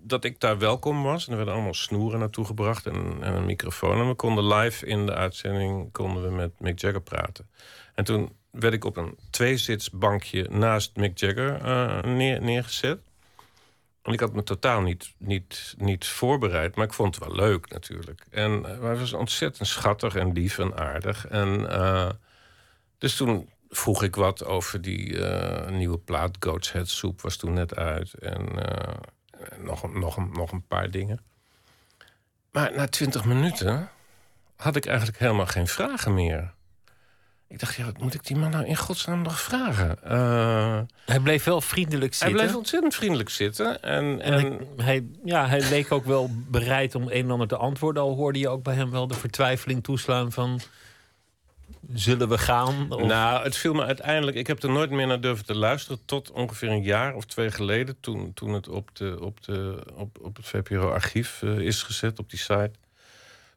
[0.03, 1.25] dat ik daar welkom was.
[1.25, 3.99] En er werden allemaal snoeren naartoe gebracht en, en een microfoon.
[3.99, 7.49] En we konden live in de uitzending konden we met Mick Jagger praten.
[7.95, 12.99] En toen werd ik op een tweezitsbankje naast Mick Jagger eh, neer, neergezet.
[14.03, 18.25] Ik had me totaal niet, niet, niet voorbereid, maar ik vond het wel leuk natuurlijk.
[18.29, 21.27] En eh, hij was ontzettend schattig en lief en aardig.
[21.27, 22.09] En eh,
[22.97, 26.37] dus toen vroeg ik wat over die eh, nieuwe plaat.
[26.39, 28.13] Goat's Head Soup was toen net uit.
[28.13, 28.95] En eh,
[29.57, 31.19] nog, nog, nog een paar dingen.
[32.51, 33.89] Maar na twintig minuten
[34.55, 36.53] had ik eigenlijk helemaal geen vragen meer.
[37.51, 40.03] Ik dacht, ja, wat moet ik die man nou in godsnaam nog vragen?
[40.03, 42.37] Eh, Hij bleef wel vriendelijk hij zitten.
[42.45, 43.83] bleef ontzettend vriendelijk zitten.
[43.83, 47.47] En, En en, hij, hij, ja, hij leek ook wel bereid om een en ander
[47.47, 48.03] te antwoorden.
[48.03, 50.59] Al hoorde je ook bij hem wel de vertwijfeling toeslaan van...
[51.93, 52.91] Zullen we gaan?
[52.91, 54.37] Of- Nou, het viel me uiteindelijk.
[54.37, 55.99] Ik heb er nooit meer naar durven te luisteren.
[56.05, 57.95] Tot ongeveer een jaar of twee geleden.
[57.99, 62.39] Toen, toen het op, de, op, de, op, op het VPRO-archief is gezet, op die
[62.39, 62.71] site.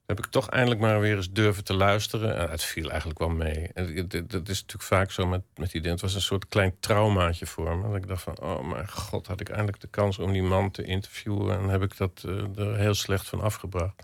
[0.06, 2.36] Heb ik toch eindelijk maar weer eens durven te luisteren.
[2.36, 3.70] En het viel eigenlijk wel mee.
[4.26, 5.96] Dat is natuurlijk vaak zo met, met die dingen.
[5.96, 7.88] Het was een soort klein traumaatje voor me.
[7.88, 10.70] Dat ik dacht van, oh mijn god, had ik eindelijk de kans om die man
[10.70, 11.58] te interviewen.
[11.58, 13.94] En heb ik dat eh, er heel slecht van afgebracht.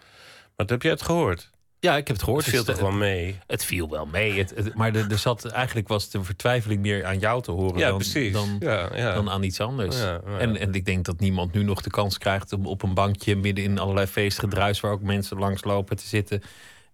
[0.56, 1.50] Maar heb jij het gehoord?
[1.80, 2.44] Ja, ik heb het gehoord.
[2.44, 3.38] Het viel Het- toch wel mee?
[3.46, 4.38] Het viel wel mee.
[4.38, 7.78] Het, het- maar er, er zat, eigenlijk was de vertwijfeling meer aan jou te horen
[7.78, 8.32] Ja, dan, precies.
[8.32, 9.14] dan, Ja, ja.
[9.14, 10.00] dan aan iets anders.
[10.38, 13.36] En, en ik denk dat niemand nu nog de kans krijgt om op een bankje
[13.36, 16.42] midden in allerlei feestgedruis waar ook mensen langslopen te zitten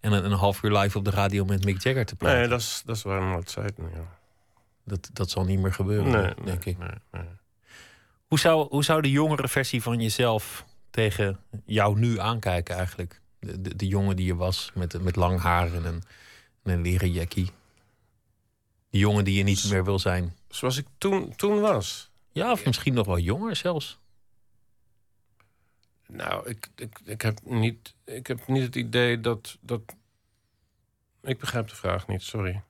[0.00, 2.38] en een, een half uur live op de radio met Mick Jagger te praten.
[2.38, 3.66] Nee, dat is, dat is waarom het zei.
[3.76, 4.18] Ja.
[4.84, 6.78] dat, dat zal niet meer gebeuren, Nee, denk nee, ik.
[7.12, 7.22] nee.
[8.26, 13.20] Hoe zou, hoe zou de jongere versie van jezelf tegen jou nu aankijken eigenlijk?
[13.46, 16.02] De, de, de jongen die je was met, met lang haar en een,
[16.62, 17.50] en een leren jackie.
[18.90, 20.36] Die jongen die je niet meer wil zijn.
[20.48, 22.10] Zoals ik toen, toen was.
[22.32, 23.98] Ja, of misschien nog wel jonger zelfs.
[26.06, 29.80] Nou, ik, ik, ik, heb niet, ik heb niet het idee dat, dat.
[31.22, 32.62] Ik begrijp de vraag niet, sorry.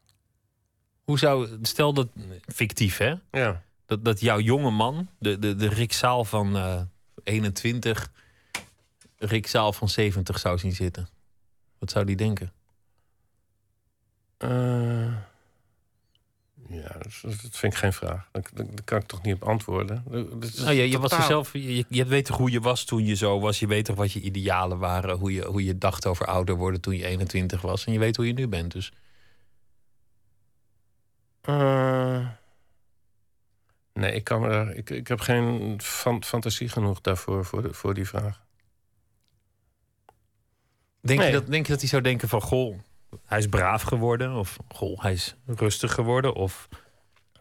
[1.04, 2.08] Hoe zou, stel dat,
[2.54, 3.62] fictief hè, Ja.
[3.86, 6.80] dat, dat jouw jonge man, de, de, de Rick Zaal van eh
[7.24, 8.10] 21,
[9.18, 11.08] Rick Zaal van 70 zou zien zitten.
[11.78, 12.52] Wat zou die denken?
[14.36, 15.12] Eh,
[16.68, 18.28] ja, dat, vind ik geen vraag.
[18.32, 18.42] Daar,
[18.84, 20.04] kan ik toch niet op antwoorden.
[20.56, 23.14] Nou, je, je was er zelf, je, je weet toch hoe je was toen je
[23.14, 23.58] zo was.
[23.58, 25.16] Je weet toch wat je idealen waren.
[25.18, 27.84] Hoe je, hoe je dacht over ouder worden toen je 21 was.
[27.84, 28.72] En je weet hoe je nu bent.
[28.72, 28.92] Dus
[31.40, 32.28] Eh,
[33.92, 37.94] nee, ik, kan er, ik, ik heb geen fan- fantasie genoeg daarvoor, voor, de- voor
[37.94, 38.44] die vraag.
[41.06, 41.28] Denk, Nee.
[41.28, 42.40] je dat, denk je dat hij zou denken van...
[42.42, 42.78] Goh,
[43.24, 44.34] hij is braaf geworden.
[44.34, 46.34] Of goh, hij is rustig geworden.
[46.34, 46.68] Of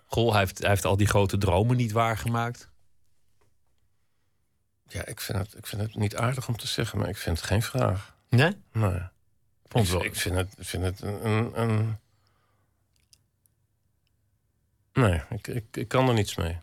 [0.06, 2.70] goh, hij heeft, hij heeft al die grote dromen niet waargemaakt.
[4.88, 7.38] Ja, ik vind, het, ik vind het niet aardig om te zeggen, maar ik vind
[7.38, 8.16] het geen vraag.
[8.30, 8.58] Nee?
[8.72, 9.02] Nee.
[9.68, 10.04] Vond ik, wel.
[10.04, 11.98] ik vind het, ik vind het een, een, een-
[14.94, 16.60] Nee, ik, ik, ik kan er niets mee.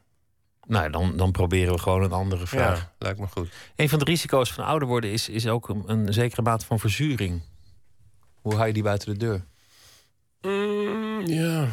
[0.66, 2.78] Nou, dan, dan proberen we gewoon een andere vraag.
[2.78, 3.52] Ja, lijkt me goed.
[3.76, 6.78] Een van de risico's van ouder worden is, is ook een, een zekere mate van
[6.78, 7.42] verzuring.
[8.40, 9.44] Hoe hou je die buiten de deur?
[10.40, 11.68] Mm, ja.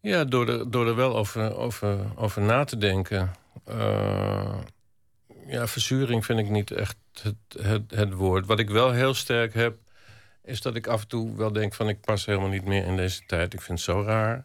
[0.00, 3.34] Ja, door er, door er wel over, over, over na te denken.
[3.64, 4.58] Eh,
[5.46, 8.46] ja, verzuring vind ik niet echt het, het, het woord.
[8.46, 9.76] Wat ik wel heel sterk heb,
[10.42, 11.88] is dat ik af en toe wel denk van...
[11.88, 13.52] ik pas helemaal niet meer in deze tijd.
[13.52, 14.44] Ik vind het zo raar.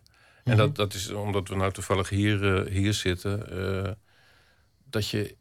[0.49, 3.49] En dat, dat is omdat we nou toevallig hier, eh, hier zitten...
[3.85, 3.91] eh,
[4.85, 5.35] dat je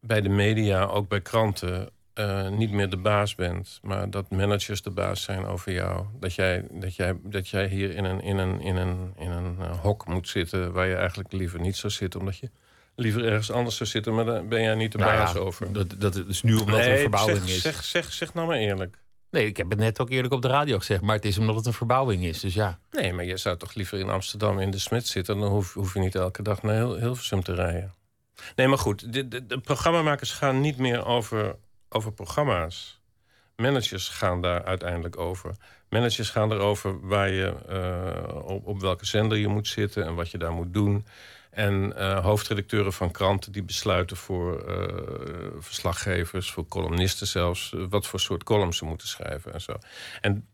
[0.00, 1.88] bij de media, ook bij kranten...
[2.14, 6.06] eh, niet meer de baas bent, maar dat managers de baas zijn over jou.
[6.20, 9.56] Dat jij, dat jij, dat jij hier in een, in een, in een, in een
[9.56, 12.50] hok moet zitten waar je eigenlijk liever niet zou zitten, omdat je
[12.94, 15.72] liever ergens anders zou zitten, maar daar ben jij niet de Nou baas ja, over.
[15.72, 17.62] Dat, dat is nu omdat er een Nee, verbouwing zeg, is.
[17.62, 18.98] Zeg, zeg, zeg nou maar eerlijk.
[19.30, 21.00] Nee, ik heb het net ook eerlijk op de radio gezegd.
[21.02, 22.40] Maar het is omdat het een verbouwing is.
[22.40, 22.78] Dus ja.
[22.90, 25.38] Nee, maar je zou toch liever in Amsterdam in de Smit zitten...
[25.38, 27.94] dan hoef, hoef je niet elke dag naar Hil- Hilversum te rijden.
[28.56, 31.56] Nee, maar goed, de, de, de programmamakers gaan niet meer over,
[31.88, 33.00] over programma's.
[33.56, 35.54] Managers gaan daar uiteindelijk over.
[35.88, 40.04] Managers gaan erover waar je, eh, op welke zender je moet zitten...
[40.04, 41.06] en wat je daar moet doen.
[41.50, 46.50] En eh, hoofdredacteuren van kranten die besluiten voor eh, verslaggevers...
[46.50, 49.78] voor columnisten zelfs, eh, wat voor soort columns ze moeten schrijven en zo.
[50.20, 50.48] En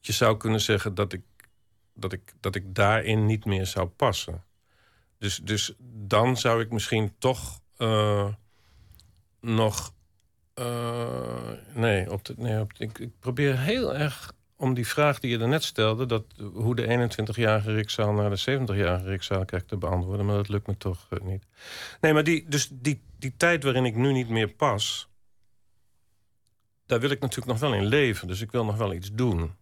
[0.00, 1.22] je zou kunnen zeggen dat ik,
[1.94, 4.44] dat ik, dat ik daarin niet meer zou passen.
[5.18, 7.60] Dus, dus dan zou ik misschien toch
[9.40, 9.92] nog.
[11.74, 15.38] nee, op de, nee op ik, ik probeer heel erg om die vraag die je
[15.38, 16.06] daarnet stelde...
[16.06, 20.26] Dat, hoe de 21-jarige Rikzaal naar de 70-jarige Rikzaal kijkt te beantwoorden...
[20.26, 21.46] maar dat lukt me toch eh, niet.
[22.00, 25.08] Nee, maar die, dus die, die tijd waarin ik nu niet meer pas...
[26.86, 28.28] daar wil ik natuurlijk nog wel in leven.
[28.28, 29.54] Dus ik wil nog wel iets doen.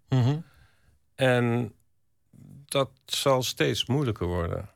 [1.15, 1.73] En
[2.65, 4.71] dat zal steeds moeilijker worden.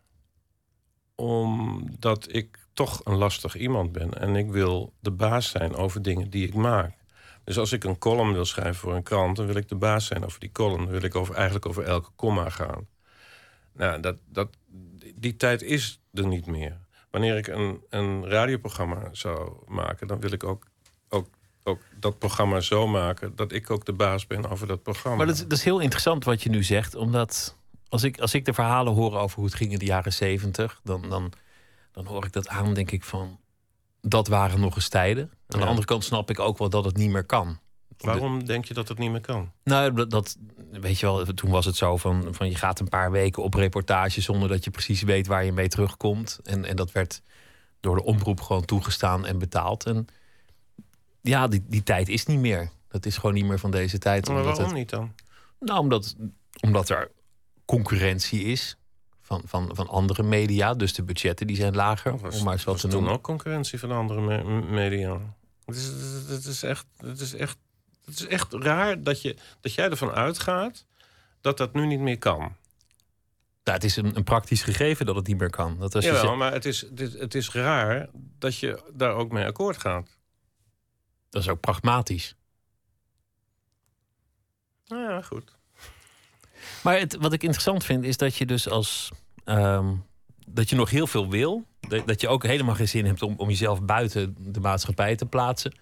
[1.15, 4.21] Omdat ik toch een lastig iemand ben.
[4.21, 7.02] En ik wil de baas zijn over dingen die ik maak.
[7.53, 9.37] Dus als ik een column wil schrijven voor een krant...
[9.37, 10.83] dan wil ik de baas zijn over die column.
[10.83, 12.87] Dan wil ik over, eigenlijk over elke komma gaan.
[13.73, 14.49] Nou, dat, dat,
[15.15, 16.79] die tijd is er niet meer.
[17.11, 20.07] Wanneer ik een, een radioprogramma zou maken...
[20.07, 20.67] dan wil ik ook,
[21.09, 21.29] ook,
[21.63, 23.37] ook dat programma zo maken...
[23.37, 25.17] dat ik ook de baas ben over dat programma.
[25.17, 26.95] Maar dat, is- dat is heel interessant wat je nu zegt.
[26.95, 27.57] Omdat
[27.89, 30.81] als ik, als ik de verhalen hoor over hoe het ging in de jaren zeventig...
[30.85, 31.33] Dan, dan,
[31.93, 33.41] dan hoor ik dat aan, denk ik van...
[34.03, 35.31] dat waren nog eens tijden.
[35.49, 37.59] Aan de andere kant snap ik ook wel dat het niet meer kan.
[37.99, 39.53] Waarom denk je dat het niet meer kan?
[39.65, 40.37] Nou, dat, dat
[40.71, 43.55] weet je wel, toen was het zo van, van je gaat een paar weken op
[43.55, 46.41] reportage zonder dat je precies weet waar je mee terugkomt.
[46.45, 47.23] En, en dat werd
[47.81, 49.87] door de omroep gewoon toegestaan en betaald.
[49.87, 50.07] En
[51.21, 52.71] ja, die, die tijd is niet meer.
[52.89, 54.29] Dat is gewoon niet meer van deze tijd.
[54.29, 55.15] Maar waarom het- niet dan?
[55.61, 56.17] Nou, omdat,
[56.61, 57.11] omdat er
[57.65, 58.77] concurrentie is
[59.33, 60.75] van, van, van andere media.
[60.75, 63.13] Dus de budgetten die zijn lager, Was, om maar eens wat te noemen.
[63.13, 65.21] ook concurrentie van andere me- media.
[65.65, 65.87] Het is,
[66.29, 67.57] het is echt, het is echt,
[68.05, 70.85] het is echt raar dat, je, dat jij ervan uitgaat
[71.41, 72.39] dat dat nu niet meer kan.
[73.65, 75.79] Nou, het is een, een praktisch gegeven dat het niet meer kan.
[75.79, 78.09] Dat als je Jawel, maar het is, dit, het is raar
[78.39, 80.09] dat je daar ook mee akkoord gaat.
[81.31, 82.35] dat is ook pragmatisch.
[84.87, 85.53] Nou ja, goed.
[86.83, 89.11] Maar het, wat ik interessant vind, is dat je dus als.
[89.45, 89.95] Ehm,
[90.47, 91.65] dat je nog heel veel wil.
[91.81, 95.27] Dat, dat je ook helemaal geen zin hebt om, om jezelf buiten de maatschappij te
[95.27, 95.75] plaatsen.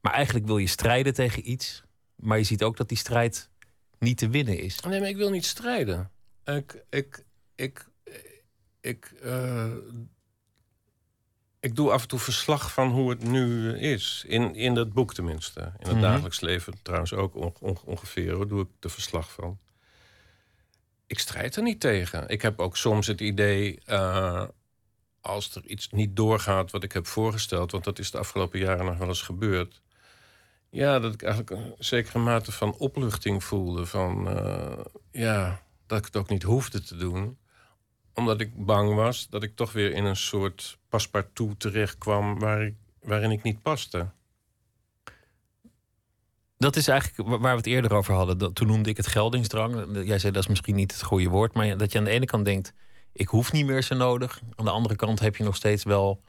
[0.00, 1.82] Maar eigenlijk wil je strijden tegen iets.
[2.16, 3.48] Maar je ziet ook dat die strijd
[3.98, 4.80] niet te winnen is.
[4.80, 6.10] Nee, maar ik wil niet strijden.
[6.44, 7.86] Ik, ik, ik,
[8.80, 9.72] ik, eh,
[11.60, 14.24] ik doe af en toe verslag van hoe het nu is.
[14.26, 15.60] In, in dat boek tenminste.
[15.60, 16.00] In het Mhm.
[16.00, 18.32] dagelijks leven trouwens ook on- on- ongeveer.
[18.32, 19.58] Hoor, doe ik de verslag van.
[21.06, 22.28] Ik strijd er niet tegen.
[22.28, 23.80] Ik heb ook soms het idee...
[23.84, 24.44] eh,
[25.20, 27.70] als er iets niet doorgaat wat ik heb voorgesteld...
[27.70, 29.82] want dat is de afgelopen jaren nog wel eens gebeurd...
[30.70, 33.86] Ja, dat ik eigenlijk een zekere mate van opluchting voelde.
[33.86, 34.78] Van eh,
[35.10, 37.38] ja, dat ik het ook niet hoefde te doen.
[38.14, 42.62] Omdat ik bang was dat ik toch weer in een soort paspartout terecht kwam waar
[42.62, 44.10] ik, waarin ik niet paste.
[46.58, 48.38] Dat is eigenlijk wa- waar we het eerder over hadden.
[48.38, 49.86] Dat, toen noemde ik het geldingsdrang.
[50.06, 51.54] Jij zei dat is misschien niet het goede woord.
[51.54, 52.72] Maar dat je aan de ene kant denkt:
[53.12, 54.40] ik hoef niet meer zo nodig.
[54.54, 56.22] Aan de andere kant heb je nog steeds wel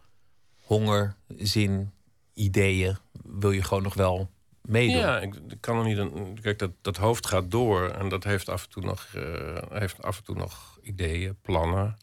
[0.57, 1.91] honger, zin,
[2.33, 2.97] ideeën.
[3.23, 4.29] Wil je gewoon nog wel
[4.61, 4.97] meedoen?
[4.99, 6.41] Ja, ik, kan er niet.
[6.41, 10.03] Kijk, dat, dat hoofd gaat door en dat heeft af en toe nog, eh, heeft
[10.03, 11.97] af en toe nog ideeën, plannen.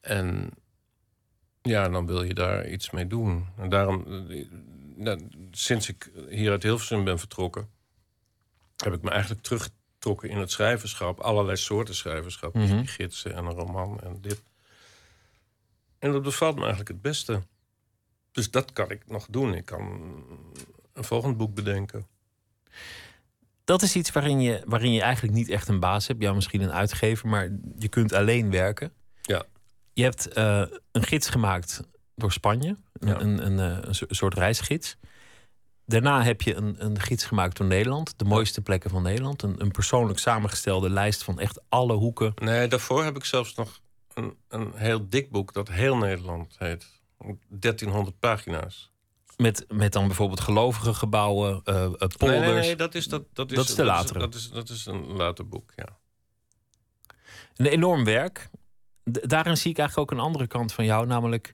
[0.00, 0.50] En
[1.62, 3.46] ja, dan wil je daar iets mee doen.
[3.58, 4.46] En daarom, eh,
[4.96, 7.68] nou, sinds ik hier uit Hilversum ben vertrokken,
[8.76, 11.18] heb ik me eigenlijk teruggetrokken in het schrijverschap.
[11.20, 12.54] Allerlei soorten schrijverschap.
[12.54, 12.84] Mhm.
[12.84, 14.42] gidsen en een roman en dit.
[15.98, 17.42] En dat bevalt me eigenlijk het beste.
[18.32, 19.54] Dus dat kan ik nog doen.
[19.54, 19.82] Ik kan
[20.92, 22.06] een volgend boek bedenken.
[23.64, 26.22] Dat is iets waarin je, waarin je eigenlijk niet echt een baas hebt.
[26.22, 28.92] Ja, misschien een uitgever, maar je kunt alleen werken.
[29.22, 29.44] Ja.
[29.92, 31.82] Je hebt eh, een gids gemaakt
[32.14, 33.20] door Spanje, Ja.
[33.20, 34.96] een, een, eh, een so- soort reisgids.
[35.86, 39.42] Daarna heb je een, een gids gemaakt door Nederland, de mooiste plekken van Nederland.
[39.42, 42.32] Een, een persoonlijk samengestelde lijst van echt alle hoeken.
[42.34, 43.80] Nee, daarvoor heb ik zelfs nog
[44.14, 46.86] een, een heel dik boek dat heel Nederland heet.
[47.48, 48.90] 1300 pagina's.
[49.36, 52.18] Met, met dan bijvoorbeeld gelovige gebouwen, eh eh, polders.
[52.18, 54.18] Nee, nee, nee, dat is, dat, dat is, Dat is de latere.
[54.18, 55.96] Dat is, dat is een later boek, ja.
[57.56, 58.48] Een enorm werk.
[59.12, 61.52] D- daarin zie ik eigenlijk ook een andere kant van jou, namelijk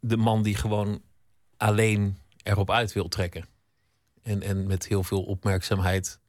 [0.00, 1.02] de man die gewoon
[1.56, 3.46] alleen erop uit wil trekken.
[4.22, 6.20] En, en met heel veel opmerkzaamheid.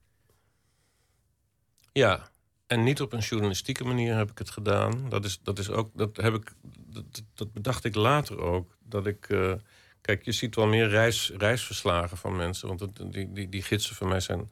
[1.92, 2.30] Ja,
[2.68, 5.10] en niet op een journalistieke manier heb ik het gedaan.
[5.10, 6.54] Dat is, dat is ook, dat heb ik,
[6.86, 8.78] dat, dat bedacht ik later ook.
[8.84, 9.54] Dat ik, eh,
[10.02, 12.68] kijk, je ziet wel meer reis, reisverslagen van mensen.
[12.68, 14.52] Want die, die, die gidsen van mij zijn,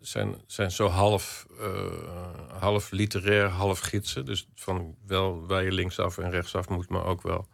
[0.00, 4.24] zijn, zijn zo half, eh, half literair, half gidsen.
[4.24, 7.48] Dus van wel waar je linksaf en rechtsaf moet, maar ook wel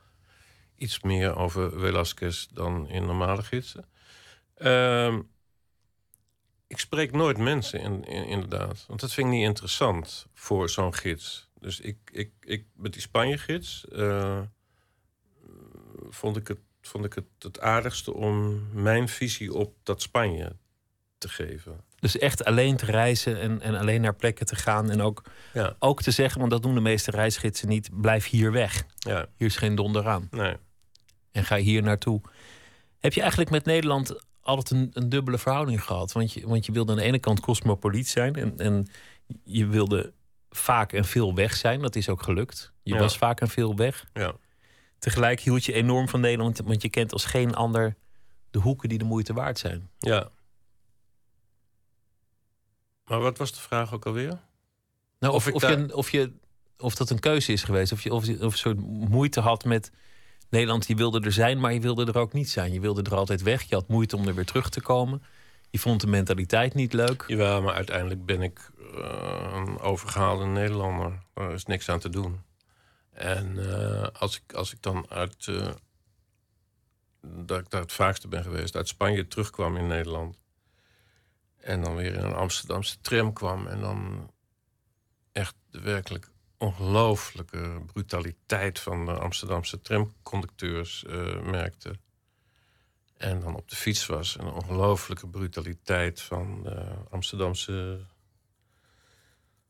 [0.82, 3.84] iets meer over Velasquez dan in normale gidsen.
[4.54, 5.20] Ehm,
[6.66, 8.84] ik spreek nooit mensen, in, in- inderdaad.
[8.88, 11.48] Want dat vind ik niet interessant voor zo'n gids.
[11.60, 14.40] Dus ik, ik, ik met die Spanje-gids eh,
[16.08, 20.56] vond ik, het, vond ik het het aardigste om mijn visie op dat Spanje
[21.18, 21.80] te geven.
[21.98, 24.90] Dus echt alleen te reizen en, en alleen naar plekken te gaan.
[24.90, 25.22] En ook,
[25.52, 28.84] Ja, ook te zeggen, want dat doen de meeste reisgidsen niet, blijf hier weg.
[28.98, 30.28] ja, Hier is geen donder aan.
[30.30, 30.56] nee.
[31.32, 32.20] En ga hier naartoe.
[32.98, 36.12] Heb je eigenlijk met Nederland altijd een, een dubbele verhouding gehad?
[36.12, 38.34] Want je, want je wilde aan de ene kant cosmopoliet zijn.
[38.36, 38.86] En, en
[39.44, 40.12] je wilde
[40.50, 41.80] vaak en veel weg zijn.
[41.80, 42.72] Dat is ook gelukt.
[42.82, 43.00] Je Ja.
[43.00, 44.06] was vaak en veel weg.
[44.12, 44.34] Ja.
[44.98, 46.58] Tegelijk hield je enorm van Nederland.
[46.64, 47.96] Want je kent als geen ander
[48.50, 49.90] de hoeken die de moeite waard zijn.
[49.98, 50.28] ja.
[53.04, 54.38] Maar wat was de vraag ook alweer?
[55.18, 56.32] Nou, Of of, je, of, je,
[56.78, 57.92] of dat een keuze is geweest.
[57.92, 59.90] Of je, of je of een soort moeite had met
[60.52, 60.86] Nederland.
[60.86, 62.72] Je wilde er zijn, maar je wilde er ook niet zijn.
[62.72, 63.62] Je wilde er altijd weg.
[63.62, 65.22] Je had moeite om er weer terug te komen.
[65.70, 67.24] Je vond de mentaliteit niet leuk.
[67.26, 71.18] Jawel, maar uiteindelijk ben ik eh, een overgehaalde Nederlander.
[71.34, 72.40] Daar is niks aan te doen.
[73.10, 75.46] En eh, als, ik, als ik dan uit...
[75.48, 75.68] eh,
[77.20, 78.76] dat ik daar het vaakste ben geweest...
[78.76, 80.38] uit Spanje terugkwam in Nederland...
[81.56, 83.66] en dan weer in een Amsterdamse tram kwam...
[83.66, 84.30] en dan
[85.32, 86.31] echt werkelijk
[86.62, 88.78] ongelooflijke brutaliteit...
[88.78, 91.96] van de Amsterdamse tramconducteurs eh, merkte...
[93.16, 94.36] En dan op de fiets was.
[94.36, 98.00] En een ongelooflijke brutaliteit van de Amsterdamse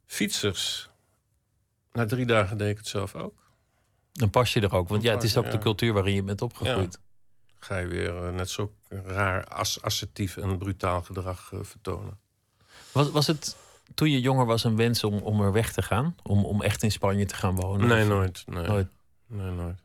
[0.07, 0.91] fietsers.
[1.93, 3.51] Na drie dagen deed ik het zelf ook.
[4.13, 4.89] Dan pas je er ook.
[4.89, 5.51] Want ja, het is ook Ja.
[5.51, 6.99] de cultuur waarin je bent opgegroeid.
[7.59, 12.19] Ga je weer eh, net zo raar as assertief en brutaal gedrag eh, vertonen.
[12.93, 13.57] Was, was het
[13.95, 16.17] toen je jonger was een wens om, om er weg te gaan?
[16.23, 17.89] Om, om echt in Spanje te gaan wonen?
[17.89, 18.43] Nee, nooit.
[18.47, 18.89] Nee, Nooit.
[19.27, 19.79] nee nooit.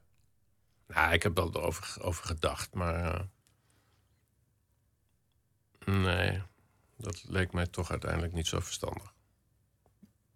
[0.88, 3.03] Nou, ik heb wel erover over gedacht, maar...
[3.05, 3.20] eh,
[5.86, 6.41] nee,
[6.97, 9.14] dat leek mij toch uiteindelijk niet zo verstandig.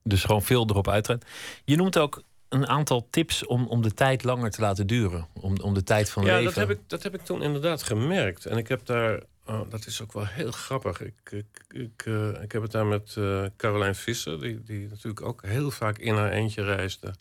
[0.04, 1.20] Dus gewoon veel erop uitgaan.
[1.66, 5.28] Je noemt ook een aantal tips om, om de tijd langer te laten duren.
[5.34, 6.46] Om, om de tijd van ja, leven.
[6.46, 8.46] dat heb, ik, dat heb ik toen inderdaad gemerkt.
[8.46, 11.02] En ik heb daar, oh, dat is ook wel heel grappig.
[11.02, 15.26] Ik, ik, ik, eh, ik heb het daar met eh Caroline Visser, die, die natuurlijk
[15.26, 17.14] ook heel vaak in haar eentje reisde.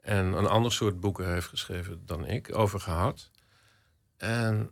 [0.00, 3.30] En een ander soort boeken heeft geschreven dan ik, over gehad.
[4.16, 4.70] En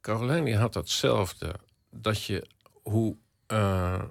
[0.00, 1.54] Caroline die had datzelfde.
[1.90, 2.46] Dat je
[2.82, 3.16] hoe
[3.46, 4.02] eh,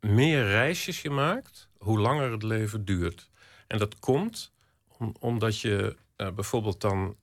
[0.00, 3.30] meer reisjes je maakt, hoe langer het leven duurt.
[3.66, 4.52] En dat komt
[4.98, 7.16] om- omdat je bijvoorbeeld dan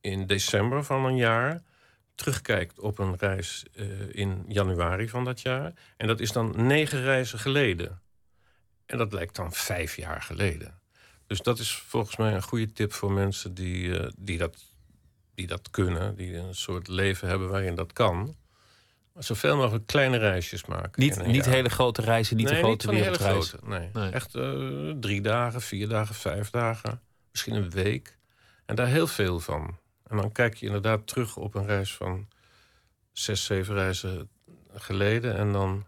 [0.00, 1.62] in december van een jaar
[2.22, 5.72] terugkijkt op een reis eh, in januari van dat jaar.
[5.96, 8.00] En dat is dan negen reizen geleden.
[8.86, 10.80] En dat lijkt dan vijf jaar geleden.
[11.26, 14.56] Dus dat is volgens mij een goede tip voor mensen die, eh, die, dat,
[15.34, 16.16] die dat kunnen.
[16.16, 18.36] Die een soort leven hebben waarin dat kan.
[19.18, 21.02] Zoveel mogelijk kleine reisjes maken.
[21.02, 21.54] Niet, niet jaar.
[21.54, 23.58] hele grote reizen, niet nee, de grote wereldreizen.
[23.58, 23.90] grote, nee.
[23.92, 24.10] Nee.
[24.10, 27.00] Echt eh, drie dagen, vier dagen, vijf dagen.
[27.30, 28.18] Misschien een week.
[28.66, 29.78] En daar heel veel van.
[30.12, 32.28] En dan kijk je inderdaad terug op een reis van
[33.12, 34.28] zes, zeven reizen
[34.74, 35.36] geleden.
[35.36, 35.86] En dan,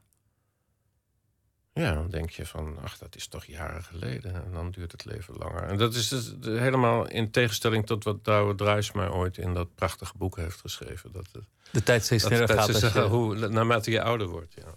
[1.72, 4.34] ja, dan denk je van, ach, dat is toch jaren geleden.
[4.44, 5.62] En dan duurt het leven langer.
[5.62, 10.12] En dat is dus helemaal in tegenstelling tot wat Douwe Druisma ooit in dat prachtige
[10.16, 11.12] boek heeft geschreven.
[11.12, 12.92] Dat, het- De tijd steeds dat, sneller dat gaat.
[12.94, 14.54] je, hoe, naarmate je ouder wordt.
[14.54, 14.74] Ja.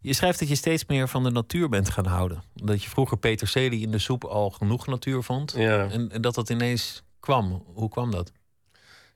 [0.00, 2.42] je schrijft dat je steeds meer van de natuur bent gaan houden.
[2.54, 5.52] Dat je vroeger peterselie in de soep al genoeg natuur vond.
[5.56, 5.90] Ja.
[5.90, 7.64] En, en dat dat ineens kwam.
[7.74, 8.32] Hoe kwam dat?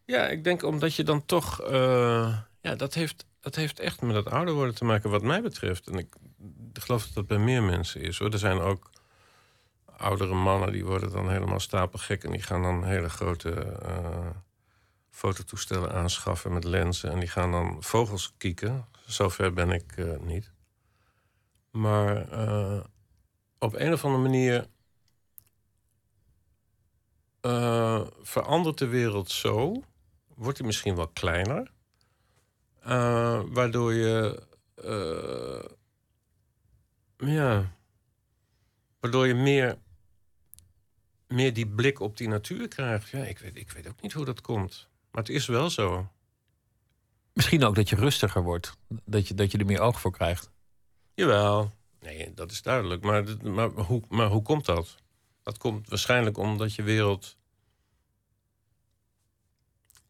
[0.06, 1.60] Ja, ik denk omdat je dan toch.
[1.60, 5.42] eh, ja, dat heeft, dat heeft echt met het ouder worden te maken, wat mij
[5.42, 5.86] betreft.
[5.86, 6.14] En ik
[6.72, 8.32] geloof dat dat bij meer mensen is hoor.
[8.32, 8.90] Er zijn ook
[9.96, 14.30] oudere mannen die worden dan helemaal stapelgek en die gaan dan hele grote eh,
[15.10, 18.86] fototoestellen aanschaffen met lenzen en die gaan dan vogels kieken.
[19.06, 20.52] Zover ben ik eh, niet.
[21.70, 22.26] Maar
[23.58, 24.66] op een of andere manier
[28.22, 29.82] verandert de wereld zo,
[30.36, 31.72] wordt die misschien wel kleiner,
[32.80, 34.42] eh, waardoor je,
[34.74, 35.70] eh,
[37.28, 37.76] ja,
[39.00, 39.78] waardoor je meer,
[41.28, 43.08] meer die blik op die natuur krijgt.
[43.08, 46.10] Ja, ik weet, ik weet ook niet hoe dat komt, maar het is wel zo.
[47.32, 48.76] Misschien ook dat je rustiger wordt.
[48.88, 50.50] Dat je, dat je er meer oog voor krijgt.
[51.14, 53.02] Jawel, nee, dat is duidelijk.
[53.02, 54.96] Maar, maar, hoe, maar hoe komt dat?
[55.42, 57.36] Dat komt waarschijnlijk omdat je wereld.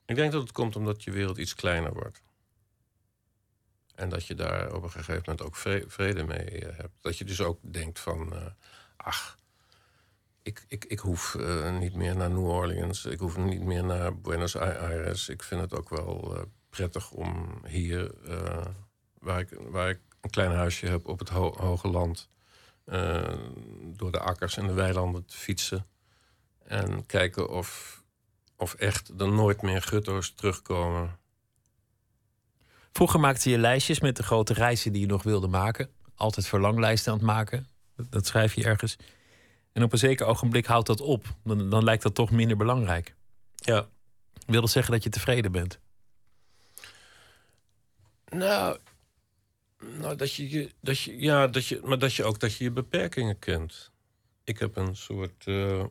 [0.07, 2.23] Ik denk dat het komt omdat je wereld iets kleiner wordt.
[3.95, 6.93] En dat je daar op een gegeven moment ook vre- vrede mee eh, hebt.
[7.01, 8.47] Dat je dus ook denkt van, eh,
[8.97, 9.39] ach,
[10.43, 13.05] ik, ik, ik hoef eh, niet meer naar New Orleans.
[13.05, 15.29] Ik hoef niet meer naar Buenos Aires.
[15.29, 18.15] Ik vind het ook wel prettig om hier,
[19.19, 22.29] waar, ik, waar ik een klein huisje heb op het ho- hoge land,
[23.83, 25.87] door de akkers en de weilanden te fietsen.
[26.65, 28.03] En kijken of,
[28.57, 31.19] of echt er nooit meer gutto's terugkomen.
[32.93, 35.91] Vroeger maakte je lijstjes met de grote reizen die je nog wilde maken.
[36.15, 37.69] Altijd verlanglijsten aan het maken.
[38.11, 38.97] Dat, schrijf je ergens.
[39.73, 41.27] En op een zeker ogenblik houdt dat op.
[41.45, 43.15] Dan, dan lijkt dat toch minder belangrijk.
[43.55, 43.89] Ja.
[44.47, 45.79] Wil dat zeggen dat je tevreden bent?
[48.29, 48.79] Nou,
[49.79, 52.65] nou dat je, je- dat je, ja, dat je, maar dat je ook dat je
[52.65, 53.91] je beperkingen kent.
[54.45, 55.47] Ik heb een soort.
[55.47, 55.85] eh,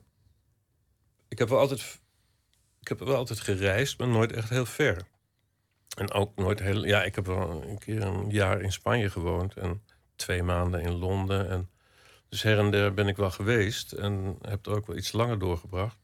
[1.27, 2.01] ik heb wel altijd.
[2.85, 5.07] Ik heb wel altijd gereisd, maar nooit echt heel ver.
[5.97, 6.85] En ook nooit heel.
[6.85, 9.83] Ja, ik heb wel een keer een jaar in Spanje gewoond en
[10.15, 11.49] twee maanden in Londen.
[11.49, 11.69] En
[12.29, 15.39] dus her en der ben ik wel geweest en heb er ook wel iets langer
[15.39, 15.97] doorgebracht.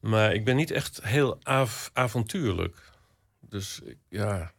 [0.00, 2.92] Maar ik ben niet echt heel av- avontuurlijk.
[3.40, 4.52] Dus ik- ja,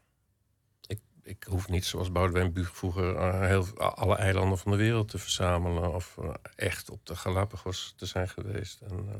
[0.87, 5.17] ik, ik hoef niet zoals Boudewijn Buug vroeger eh, alle eilanden van de wereld te
[5.17, 5.93] verzamelen.
[5.93, 8.81] Of eh, echt op de Galapagos te zijn geweest.
[8.81, 9.15] En, eh,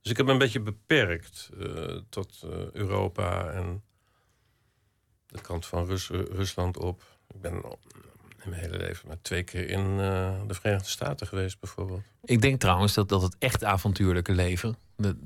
[0.00, 3.82] dus ik heb me een beetje beperkt eh, tot eh, Europa en
[5.26, 7.02] de kant van Rus- Rusland op.
[7.34, 7.52] Ik ben
[8.42, 12.02] in mijn hele leven maar twee keer in eh, de Verenigde Staten geweest, bijvoorbeeld.
[12.24, 14.76] Ik denk trouwens dat, dat het echt avontuurlijke leven.
[14.96, 15.16] Dat,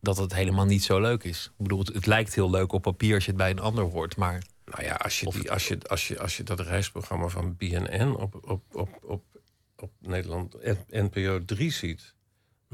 [0.00, 1.46] dat het helemaal niet zo leuk is.
[1.46, 3.84] Ik bedoel, het, het lijkt heel leuk op papier als je het bij een ander
[3.84, 7.28] hoort, maar Nou ja, als je, die, als je, als je, als je dat reisprogramma
[7.28, 9.24] van BNN op, op, op, op,
[9.76, 10.56] op Nederland
[10.90, 12.14] NPO 3 ziet.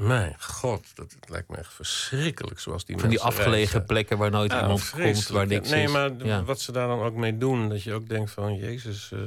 [0.01, 3.85] Mijn god, dat lijkt me echt verschrikkelijk zoals die van die afgelegen reizen.
[3.85, 5.91] plekken waar nooit Ja, iemand komt, waar niks nee, is.
[5.91, 6.43] maar d- Ja.
[6.43, 8.55] wat ze daar dan ook mee doen, dat je ook denkt van...
[8.55, 9.19] Jezus, eh,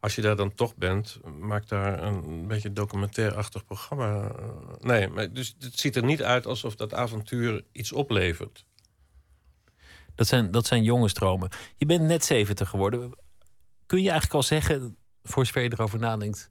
[0.00, 4.28] als je daar dan toch bent, maak daar een beetje documentairachtig programma.
[4.28, 4.48] eh.
[4.80, 8.64] nee, maar dus het ziet er niet uit alsof dat avontuur iets oplevert.
[10.14, 11.48] Dat zijn, dat zijn jonge stromen.
[11.76, 13.12] Je bent net 70 geworden.
[13.86, 16.50] Kun je eigenlijk al zeggen, voor zover je erover nadenkt,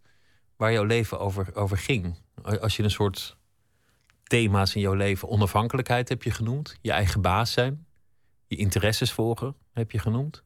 [0.56, 2.22] waar jouw leven over, over ging?
[2.42, 3.38] Als je een soort
[4.24, 7.86] thema's in jouw leven, onafhankelijkheid heb je genoemd, je eigen baas zijn,
[8.48, 10.44] je interesses volgen heb je genoemd.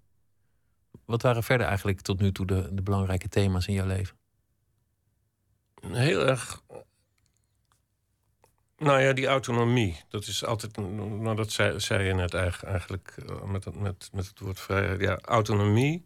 [1.05, 4.17] Wat waren verder eigenlijk tot nu toe de, de belangrijke thema's in jouw leven?
[5.81, 6.61] Heel erg.
[8.77, 10.03] Nou ja, die autonomie.
[10.09, 10.77] Dat is altijd.
[10.77, 14.99] Nou, dat zei, zei je net eigenlijk, eh, met, met, met het woord vrijheid.
[14.99, 16.05] Ja, autonomie.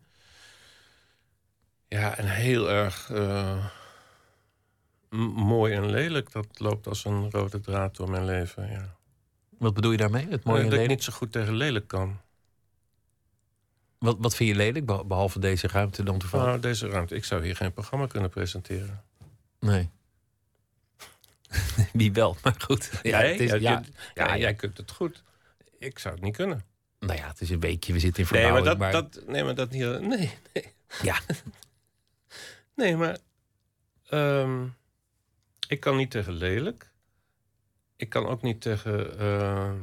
[1.87, 3.09] Ja, en heel erg.
[3.09, 3.65] eh,
[5.19, 6.31] mooi en lelijk.
[6.31, 8.69] Dat loopt als een rode draad door mijn leven.
[8.71, 8.95] Ja.
[9.57, 10.27] Wat bedoel je daarmee?
[10.29, 12.19] Het mooie Eh, en dat ik niet zo goed tegen lelijk kan.
[13.97, 16.45] Wat, wat vind je lelijk, beh- behalve deze ruimte dan toevallig?
[16.45, 17.15] Nou, deze ruimte.
[17.15, 19.03] Ik zou hier geen programma kunnen presenteren.
[19.59, 19.89] Nee.
[21.93, 22.89] Wie wel, maar goed.
[23.03, 23.31] Ja, Jij?
[23.31, 23.83] het is, ja,
[24.13, 25.23] ja, jij kunt het goed.
[25.79, 26.65] Ik zou het niet kunnen.
[26.99, 28.91] Nou ja, het is een weekje, we zitten in Nee, maar verbouwing.
[28.93, 29.81] dat, maar dat, nee, maar dat niet.
[30.17, 30.73] Nee, nee.
[31.01, 31.19] Ja.
[32.75, 33.17] Nee, maar.
[34.09, 34.65] ehm,
[35.71, 36.91] ik kan niet tegen lelijk.
[37.95, 39.19] Ik kan ook niet tegen.
[39.19, 39.77] ehm,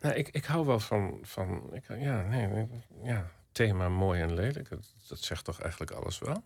[0.00, 1.18] nou, ik, ik hou wel van.
[1.22, 2.68] van ik, ja, nee,
[3.02, 4.68] ja, thema mooi en lelijk.
[4.68, 6.44] Dat, dat zegt toch eigenlijk alles wel?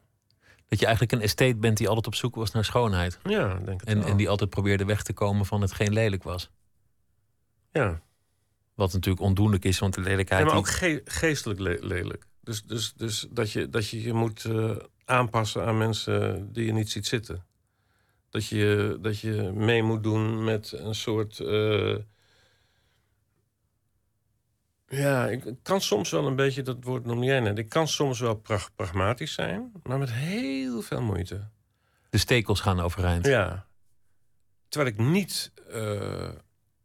[0.68, 3.18] Dat je eigenlijk een estate bent die altijd op zoek was naar schoonheid.
[3.24, 4.08] Ja, denk het En, wel.
[4.08, 6.50] en die altijd probeerde weg te komen van hetgeen lelijk was.
[7.70, 8.02] Ja.
[8.74, 10.42] Wat natuurlijk ondoenlijk is, want de lelijkheid...
[10.42, 12.26] Ja, maar ook ge- geestelijk le- lelijk.
[12.40, 16.72] Dus, dus, dus dat, je, dat je je moet eh, aanpassen aan mensen die je
[16.72, 17.44] niet ziet zitten.
[18.30, 21.40] Dat je, dat je mee moet doen met een soort.
[21.40, 21.96] eh,
[24.86, 27.58] ja, ik kan soms wel een beetje, dat woord noem jij net.
[27.58, 31.48] Ik kan soms wel prag- pragmatisch zijn, maar met heel veel moeite.
[32.10, 33.26] De stekels gaan overeind.
[33.26, 33.66] Ja.
[34.68, 36.28] Terwijl ik niet eh,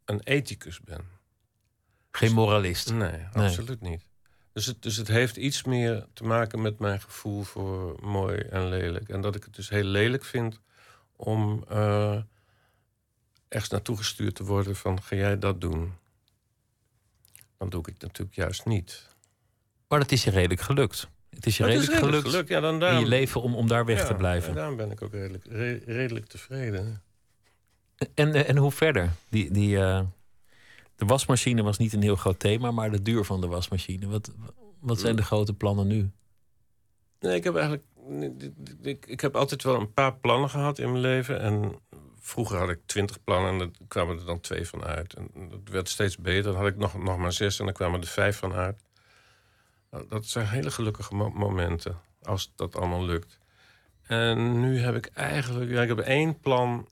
[0.04, 1.00] een ethicus ben.
[2.10, 2.92] Geen moralist.
[2.92, 4.06] Nee, absoluut niet.
[4.58, 8.68] Dus het, dus het heeft iets meer te maken met mijn gevoel voor mooi en
[8.68, 9.08] lelijk.
[9.08, 10.60] En dat ik het dus heel lelijk vind
[11.16, 12.18] om eh
[13.48, 15.92] ergens naartoe gestuurd te worden van ga jij dat doen?
[17.58, 19.06] Dan doe ik het natuurlijk juist niet.
[19.88, 21.08] Maar dat is je redelijk gelukt.
[21.30, 23.98] Het is je redelijk, is gelukt, Ja, dan in je leven om, om daar weg
[24.00, 24.48] ja, te blijven.
[24.48, 27.02] En daarom ben ik ook redelijk, re- redelijk tevreden.
[28.14, 29.12] En, en hoe verder?
[29.28, 30.00] Die, die, eh,
[30.98, 34.06] de wasmachine was niet een heel groot thema, maar de duur van de wasmachine.
[34.06, 34.30] Wat,
[34.80, 36.10] wat zijn de grote plannen nu?
[37.20, 37.84] Nee, ik heb eigenlijk.
[39.06, 41.40] Ik, heb altijd wel een paar plannen gehad in mijn leven.
[41.40, 41.78] En
[42.18, 45.14] vroeger had ik twintig plannen en er kwamen er dan twee van uit.
[45.14, 46.52] En dat werd steeds beter.
[46.52, 48.82] Dan had ik nog, nog maar zes en dan kwamen er vijf van uit.
[49.90, 52.00] Nou, Dat zijn hele gelukkige mo- momenten.
[52.22, 53.38] Als dat allemaal lukt.
[54.02, 55.70] En nu heb ik eigenlijk.
[55.70, 56.88] Ja, ik heb één plan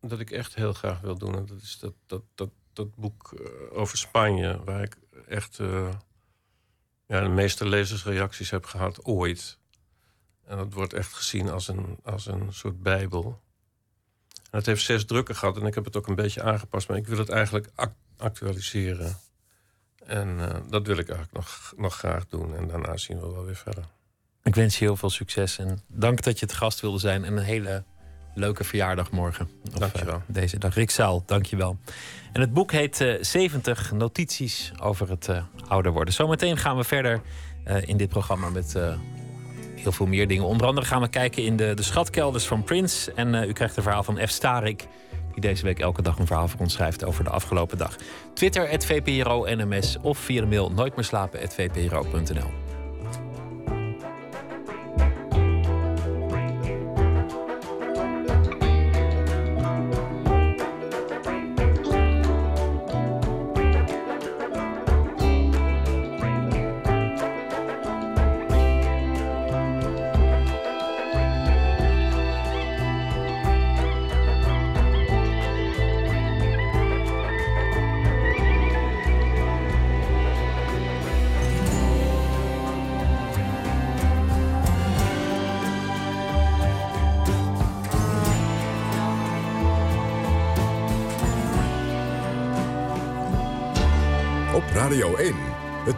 [0.00, 1.36] dat ik echt heel graag wil doen.
[1.36, 2.50] En dat is dat, dat, dat,
[2.84, 4.60] dat boek eh, over Spanje.
[4.64, 4.96] Waar ik
[5.28, 5.58] echt.
[5.58, 5.88] eh,
[7.06, 9.58] ja, de meeste lezersreacties heb gehad ooit.
[10.44, 13.40] En dat wordt echt gezien als een, als een soort bijbel.
[14.50, 16.88] En het heeft zes drukken gehad en ik heb het ook een beetje aangepast.
[16.88, 19.18] Maar ik wil het eigenlijk ac- actualiseren.
[20.04, 22.54] En eh, dat wil ik eigenlijk nog, nog graag doen.
[22.56, 23.84] En daarna zien we wel weer verder.
[24.42, 27.24] Ik wens je heel veel succes en dank dat je te gast wilde zijn.
[27.24, 27.84] En een hele
[28.34, 29.48] leuke verjaardag morgen.
[29.72, 30.14] Of, Dankjewel.
[30.14, 30.74] eh, deze dag.
[30.74, 31.78] Rick Zaal, dankjewel.
[32.32, 36.14] En het boek heet eh 70 notities over het eh, ouder worden.
[36.14, 37.20] Zometeen gaan we verder
[37.64, 38.94] eh, in dit programma met eh,
[39.74, 40.44] heel veel meer dingen.
[40.44, 43.12] Onder andere gaan we kijken in de, de schatkelders van Prince.
[43.12, 44.30] En eh, u krijgt een verhaal van F.
[44.30, 44.86] Starik.
[45.32, 47.96] Die deze week elke dag een verhaal voor ons schrijft over de afgelopen dag.
[48.34, 49.96] Twitter, het VPRO NMS.
[50.02, 50.96] Of via de mail nooit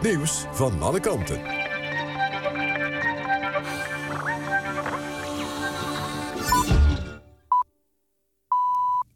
[0.03, 1.41] nieuws van alle kanten.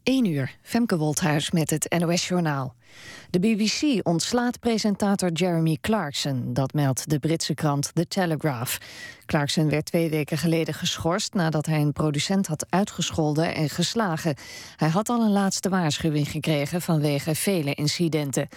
[0.02, 2.74] 1 uur, Femke Wolthuis met het NOS-journaal.
[3.30, 8.78] De BBC ontslaat presentator Jeremy Clarkson, dat meldt de Britse krant The Telegraph.
[9.28, 14.34] Clarkson werd twee weken geleden geschorst nadat hij een producent had uitgescholden en geslagen.
[14.76, 18.48] Hij had al een laatste waarschuwing gekregen vanwege vele incidenten.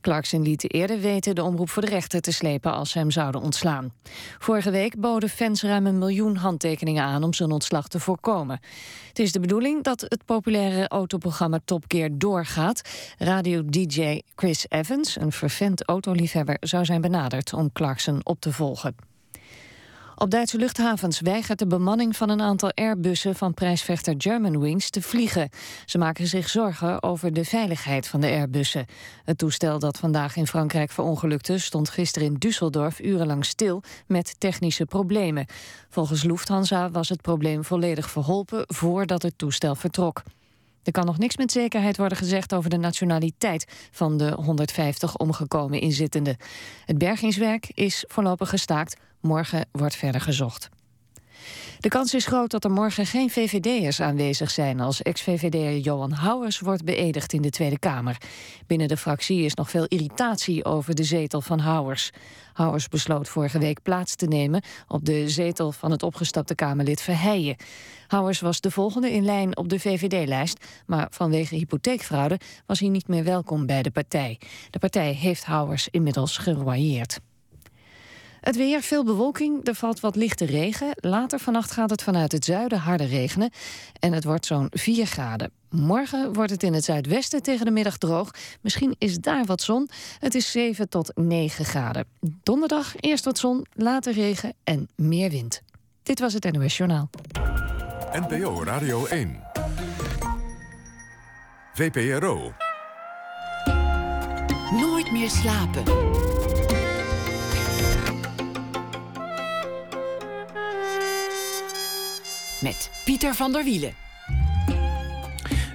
[0.00, 3.40] Clarkson liet eerder weten de omroep voor de rechter te slepen als ze hem zouden
[3.40, 3.92] ontslaan.
[4.38, 8.60] Vorige week boden fans ruim een miljoen handtekeningen aan om zijn ontslag te voorkomen.
[9.08, 12.80] Het is de bedoeling dat het populaire autoprogramma Top Gear doorgaat.
[13.18, 19.07] Radio-dj Chris Evans, een vervent autoliefhebber, zou zijn benaderd om Clarkson op te volgen.
[20.20, 25.48] Op Duitse luchthavens weigert de bemanning van een aantal Airbussen van prijsvechter Germanwings te vliegen.
[25.84, 28.86] Ze maken zich zorgen over de veiligheid van de Airbussen.
[29.24, 34.84] Het toestel dat vandaag in Frankrijk verongelukte stond gisteren in Düsseldorf urenlang stil met technische
[34.84, 35.46] problemen.
[35.88, 40.22] Volgens Lufthansa was het probleem volledig verholpen voordat het toestel vertrok.
[40.88, 45.80] Er kan nog niks met zekerheid worden gezegd over de nationaliteit van de 150 omgekomen
[45.80, 46.36] inzittenden.
[46.84, 48.96] Het bergingswerk is voorlopig gestaakt.
[49.20, 50.68] Morgen wordt verder gezocht.
[51.80, 54.80] De kans is groot dat er morgen geen VVD'ers aanwezig zijn...
[54.80, 58.16] als ex-VVD'er Johan Houwers wordt beëdigd in de Tweede Kamer.
[58.66, 62.10] Binnen de fractie is nog veel irritatie over de zetel van Houwers.
[62.52, 64.62] Houwers besloot vorige week plaats te nemen...
[64.88, 67.56] op de zetel van het opgestapte Kamerlid Verheijen.
[68.06, 70.64] Houwers was de volgende in lijn op de VVD-lijst...
[70.86, 74.38] maar vanwege hypotheekfraude was hij niet meer welkom bij de partij.
[74.70, 77.20] De partij heeft Houwers inmiddels geroyeerd.
[78.40, 80.88] Het weer, veel bewolking, er valt wat lichte regen.
[80.94, 83.50] Later vannacht gaat het vanuit het zuiden harder regenen.
[83.98, 85.50] En het wordt zo'n 4 graden.
[85.70, 88.30] Morgen wordt het in het zuidwesten tegen de middag droog.
[88.60, 89.88] Misschien is daar wat zon.
[90.18, 92.04] Het is 7 tot 9 graden.
[92.42, 95.62] Donderdag eerst wat zon, later regen en meer wind.
[96.02, 97.10] Dit was het NOS Journaal.
[98.12, 99.42] NPO Radio 1.
[101.74, 102.52] VPRO.
[104.70, 105.82] Nooit meer slapen.
[112.60, 113.94] Met Pieter van der Wielen.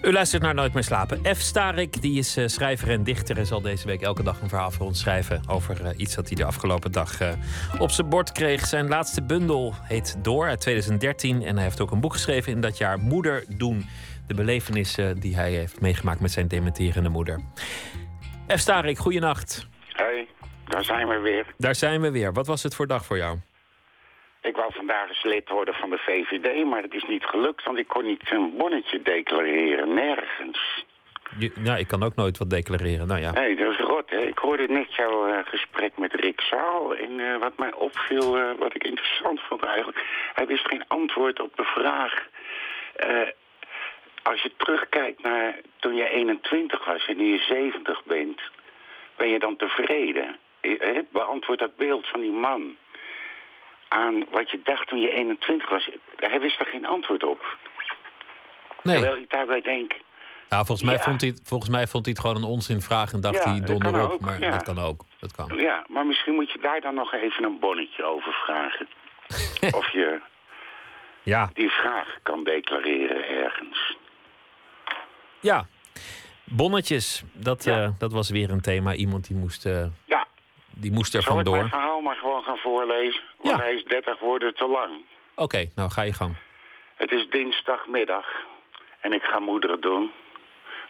[0.01, 1.35] U luistert naar Nooit meer slapen.
[1.35, 1.39] F.
[1.39, 4.71] Starik, die is eh, schrijver en dichter en zal deze week elke dag een verhaal
[4.71, 7.31] voor ons schrijven over eh, iets dat hij de afgelopen dag eh,
[7.79, 8.65] op zijn bord kreeg.
[8.65, 12.61] Zijn laatste bundel heet Door uit 2013 en hij heeft ook een boek geschreven in
[12.61, 13.85] dat jaar Moeder doen.
[14.27, 17.39] De belevenissen die hij heeft meegemaakt met zijn dementerende moeder.
[18.47, 18.59] F.
[18.59, 19.67] Starik, goeienacht.
[19.87, 20.27] Hé,
[20.65, 21.53] daar zijn we weer.
[21.57, 22.33] Daar zijn we weer.
[22.33, 23.37] Wat was het voor dag voor jou?
[24.43, 27.77] Ik wou vandaag eens lid worden van de VVD, maar het is niet gelukt, want
[27.77, 30.85] ik kon niet een bonnetje declareren, nergens.
[31.37, 33.07] Je, nou, ik kan ook nooit wat declareren.
[33.07, 33.31] Nou ja.
[33.31, 34.17] Nee, dat is rot, hè.
[34.17, 38.51] Ik hoorde net jouw eh, gesprek met Rick Zaal en eh, wat mij opviel, eh,
[38.57, 42.27] wat ik interessant vond eigenlijk, hij wist geen antwoord op de vraag...
[44.23, 48.41] als je terugkijkt naar toen je 21 was en nu je 70 bent,
[49.15, 50.37] ben je dan tevreden?
[51.11, 52.77] Beantwoord dat beeld van die man
[53.93, 55.89] aan wat je dacht toen je 21 was.
[56.15, 57.57] Hij wist er geen antwoord op.
[58.83, 58.95] Nee.
[58.99, 59.93] Terwijl ik daarbij denk,
[60.49, 61.03] Nou, volgens, mij Ja.
[61.03, 63.59] vond hij, het- volgens mij vond hij het gewoon een onzinvraag en dacht Ja, hij
[63.59, 64.11] dat donder kan op.
[64.11, 64.49] ook, Maar ja.
[64.51, 65.01] dat kan ook.
[65.19, 65.57] Dat kan.
[65.57, 68.87] ja, maar misschien moet je daar dan nog even een bonnetje over vragen.
[69.79, 70.21] of je
[71.23, 73.97] Ja, die vraag kan declareren ergens.
[75.39, 75.65] ja.
[76.45, 77.83] Bonnetjes, dat, Ja.
[77.83, 78.93] eh, dat was weer een thema.
[78.93, 80.27] Iemand die moest, eh, Ja,
[80.75, 81.79] die moest er zal ik mijn vandoor.
[81.79, 83.21] verhaal maar gewoon gaan voorlezen?
[83.37, 83.63] Want Ja.
[83.63, 84.91] hij is 30 woorden te lang.
[85.35, 86.35] Oké, nou ga je gang.
[86.95, 88.25] Het is dinsdagmiddag
[88.99, 90.11] en ik ga moederen doen.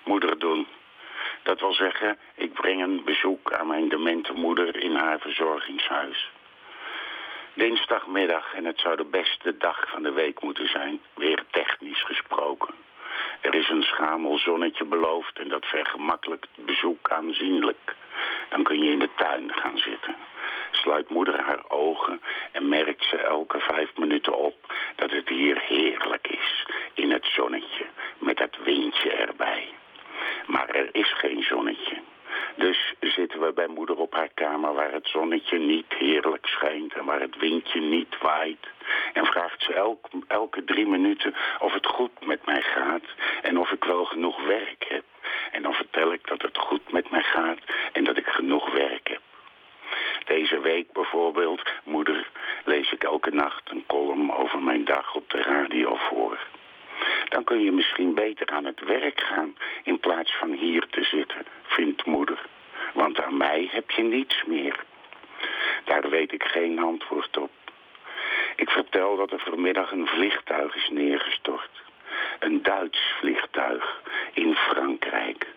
[0.04, 0.68] Moederen doen.
[1.44, 6.30] Dat wil zeggen, ik breng een bezoek aan mijn demente moeder in haar verzorgingshuis.
[7.54, 12.74] Dinsdagmiddag en het zou de beste dag van de week moeten zijn, weer technisch gesproken.
[13.42, 17.96] Er is een schamel zonnetje beloofd en dat vergemakkelijkt het bezoek aanzienlijk.
[18.54, 20.16] Dan kun je in de tuin gaan zitten.
[20.72, 24.56] Sluit moeder haar ogen en merkt ze elke vijf minuten op
[24.96, 27.86] dat het hier heerlijk is in het zonnetje
[28.18, 29.68] met dat windje erbij.
[30.46, 32.02] Maar er is geen zonnetje.
[32.56, 37.06] Dus zitten we bij moeder op haar kamer waar het zonnetje niet heerlijk schijnt en
[37.06, 38.68] waar het windje niet waait.
[39.14, 43.06] En vraagt ze elk, elke drie minuten of het goed met mij gaat
[43.42, 45.04] en of ik wel genoeg werk heb.
[45.54, 47.60] En dan vertel ik dat het goed met mij gaat
[47.92, 49.22] en dat ik genoeg werk heb.
[50.26, 52.30] Deze week bijvoorbeeld, moeder,
[52.66, 56.38] lees ik elke nacht een column over mijn dag op de radio voor.
[57.30, 61.46] Dan kun je misschien beter aan het werk gaan in plaats van hier te zitten,
[61.64, 62.46] vindt moeder.
[62.94, 64.84] Want aan mij heb je niets meer.
[65.84, 67.52] Daar weet ik geen antwoord op.
[68.56, 71.84] Ik vertel dat er vanmiddag een vliegtuig is neergestort.
[72.40, 74.02] Een Duits vliegtuig
[74.34, 75.48] in Frankrijk.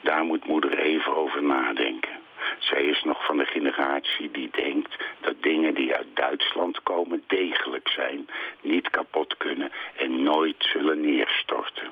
[0.00, 2.18] Daar moet moeder even over nadenken.
[2.58, 7.88] Zij is nog van de generatie die denkt dat dingen die uit Duitsland komen degelijk
[7.88, 8.28] zijn,
[8.60, 11.90] niet kapot kunnen en nooit zullen neerstorten.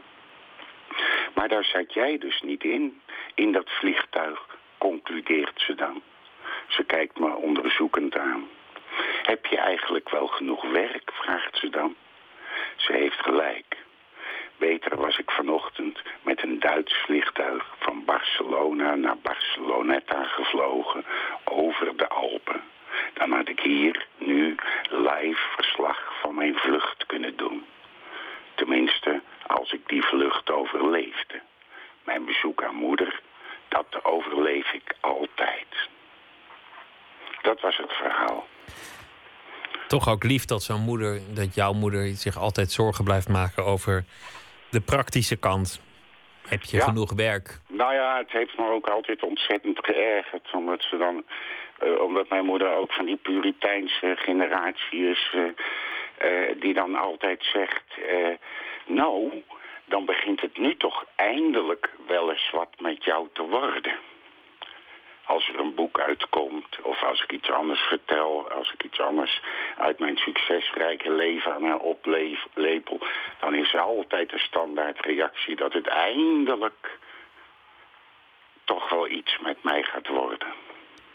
[1.34, 3.00] Maar daar zat jij dus niet in,
[3.34, 4.46] in dat vliegtuig,
[4.78, 6.02] concludeert ze dan.
[6.68, 8.48] Ze kijkt me onderzoekend aan.
[9.22, 11.96] Heb je eigenlijk wel genoeg werk, vraagt ze dan.
[12.76, 13.76] Ze heeft gelijk.
[14.58, 21.04] Beter was ik vanochtend met een Duits vliegtuig van Barcelona naar Barceloneta gevlogen
[21.44, 22.60] over de Alpen.
[23.14, 24.54] Dan had ik hier nu
[24.90, 27.64] live verslag van mijn vlucht kunnen doen.
[28.54, 31.40] Tenminste, als ik die vlucht overleefde.
[32.04, 33.20] Mijn bezoek aan moeder,
[33.68, 35.88] dat overleef ik altijd.
[37.42, 38.46] Dat was het verhaal.
[39.88, 44.04] Toch ook lief dat zo'n moeder, dat jouw moeder zich altijd zorgen blijft maken over
[44.76, 45.80] de praktische kant.
[46.48, 46.82] Heb je Ja.
[46.84, 47.60] genoeg werk?
[47.68, 50.48] Nou ja, het heeft me ook altijd ontzettend geërgerd.
[50.52, 51.24] Omdat ze dan,
[51.78, 55.32] eh, omdat mijn moeder ook van die Puriteinse generatie is.
[55.34, 55.42] eh,
[56.18, 57.84] eh, die dan altijd zegt,
[58.86, 59.42] nou,
[59.84, 63.92] dan begint het nu toch eindelijk wel eens wat met jou te worden.
[65.26, 69.40] Als er een boek uitkomt, of als ik iets anders vertel, als ik iets anders
[69.76, 73.00] uit mijn succesrijke leven aan haar oplepel,
[73.40, 76.98] dan is er altijd de standaardreactie dat het eindelijk
[78.64, 80.48] toch wel iets met mij gaat worden.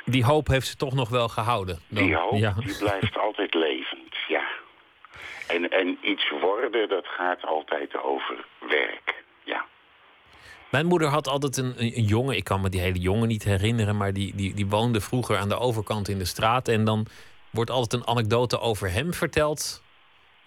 [0.05, 1.79] Die hoop heeft ze toch nog wel gehouden.
[1.87, 2.03] dan.
[2.03, 2.53] Die hoop, Ja.
[2.57, 4.43] die blijft altijd levend, ja.
[5.47, 9.65] En, en iets worden, dat gaat altijd over werk, ja.
[10.71, 14.13] Mijn moeder had altijd een, jongen, ik kan me die hele jongen niet herinneren, maar
[14.13, 16.67] die, die, die woonde vroeger aan de overkant in de straat.
[16.67, 17.05] En dan
[17.49, 19.83] wordt altijd een anekdote over hem verteld.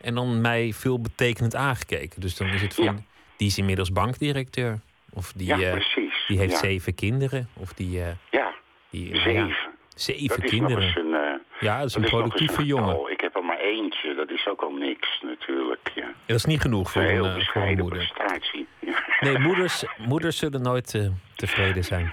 [0.01, 2.21] En dan mij veel betekenend aangekeken.
[2.21, 2.95] Dus dan is het van, Ja.
[3.37, 4.81] die is inmiddels bankdirecteur.
[5.13, 6.25] Of die, ja, eh, precies.
[6.29, 6.59] die heeft ja.
[6.59, 7.49] zeven kinderen.
[7.55, 8.53] Of die, eh, Ja,
[8.91, 9.57] die nou zeven.
[9.95, 10.99] zeven dat kinderen.
[10.99, 11.15] een...
[11.15, 12.89] eh, ja, dat is een dat productieve jongen.
[12.89, 13.11] getal.
[13.11, 16.07] Ik heb er maar eentje, dat is ook al niks natuurlijk, ja.
[16.27, 17.99] Dat is niet genoeg voor Een heel eh, voor een bescheiden moeder.
[18.15, 18.67] prestatie.
[18.79, 19.04] Ja.
[19.21, 21.07] Nee, moeders, moeders zullen nooit eh,
[21.37, 22.13] tevreden zijn.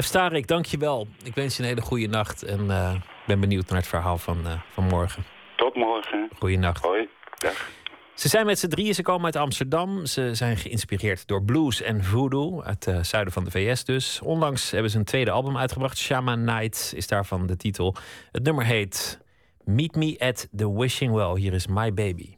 [0.00, 0.04] F.
[0.04, 1.06] Starik, dank je wel.
[1.22, 2.42] Ik wens je een hele goede nacht.
[2.42, 2.94] En eh,
[3.26, 5.24] ben benieuwd naar het verhaal van, eh, van morgen.
[5.56, 6.28] Tot morgen.
[6.38, 6.84] Goeienacht.
[6.84, 7.08] Hoi.
[7.38, 7.68] Dag.
[8.14, 10.06] Ze zijn met z'n drieën, ze komen uit Amsterdam.
[10.06, 14.20] Ze zijn geïnspireerd door blues en voodoo, uit het zuiden van de VS dus.
[14.20, 15.98] Onlangs hebben ze een tweede album uitgebracht.
[15.98, 17.96] Shaman Night is daarvan de titel.
[18.32, 19.20] Het nummer heet
[19.64, 21.36] Meet Me at the Wishing Well.
[21.36, 22.36] Hier is My Baby.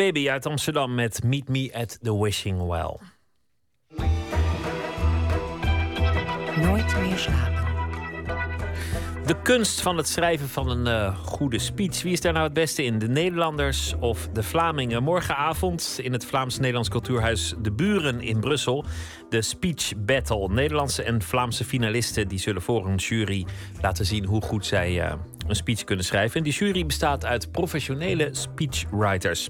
[0.00, 2.96] Baby uit Amsterdam met Meet Me at the Wishing Well.
[6.64, 7.60] Nooit meer slapen.
[9.26, 12.02] De kunst van het schrijven van een eh, goede speech.
[12.02, 12.98] Wie is daar nou het beste in?
[12.98, 15.02] De Nederlanders of de Vlamingen?
[15.02, 18.84] Morgenavond in het Vlaams-Nederlands Cultuurhuis De Buren in Brussel.
[19.28, 20.48] De Speech Battle.
[20.48, 23.46] Nederlandse en Vlaamse finalisten die zullen voor een jury
[23.80, 25.12] laten zien hoe goed zij eh,
[25.50, 26.36] een speech kunnen schrijven.
[26.36, 29.48] En die jury bestaat uit professionele speechwriters.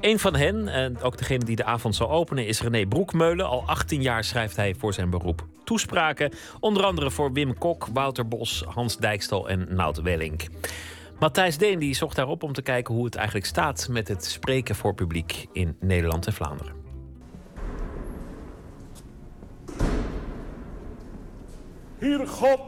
[0.00, 3.48] Een van hen, en ook degene die de avond zal openen, is René Broekmeulen.
[3.48, 6.32] Al 18 jaar schrijft hij voor zijn beroep toespraken.
[6.60, 10.46] Onder andere voor Wim Kok, Wouter Bos, Hans Dijkstal en Nout Wellink.
[11.18, 14.74] Matthijs Deen die zocht daarop om te kijken hoe het eigenlijk staat met het spreken
[14.74, 16.72] voor publiek in Nederland en Vlaanderen.
[21.98, 22.60] Heer God,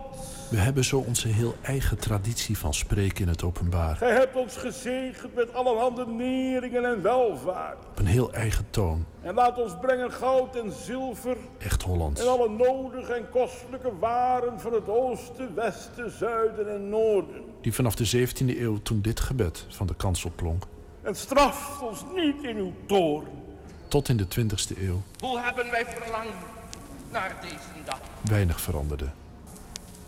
[0.50, 3.96] We hebben zo onze heel eigen traditie van spreken in het openbaar.
[3.96, 7.84] gij hebt ons gezegend met allerhande neringen en welvaart.
[7.90, 9.04] Op een heel eigen toon.
[9.22, 12.20] En laat ons brengen goud en zilver Echt Hollands.
[12.20, 17.42] en alle nodige en kostelijke waren van het oosten, westen, zuiden en noorden.
[17.60, 20.64] Die vanaf de 17e eeuw toen dit gebed van de kansel klonk.
[21.02, 23.26] En straft ons niet in uw toorn.
[23.88, 26.34] Tot in de 20e eeuw Hoe hebben wij verlangd
[27.12, 28.00] naar deze dag?
[28.22, 29.06] weinig veranderde.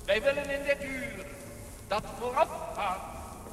[0.08, 1.24] Wij willen in dit uur
[1.88, 3.00] dat voorafgaat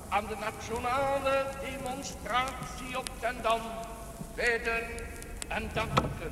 [0.09, 3.61] aan de nationale demonstratie op ten Dam
[4.35, 4.83] bidden
[5.47, 6.31] en danken.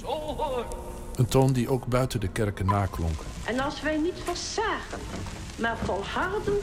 [0.00, 0.74] Zo hoort
[1.14, 3.20] Een toon die ook buiten de kerken naklonk.
[3.44, 5.00] En als wij niet versagen,
[5.58, 6.58] maar volharden,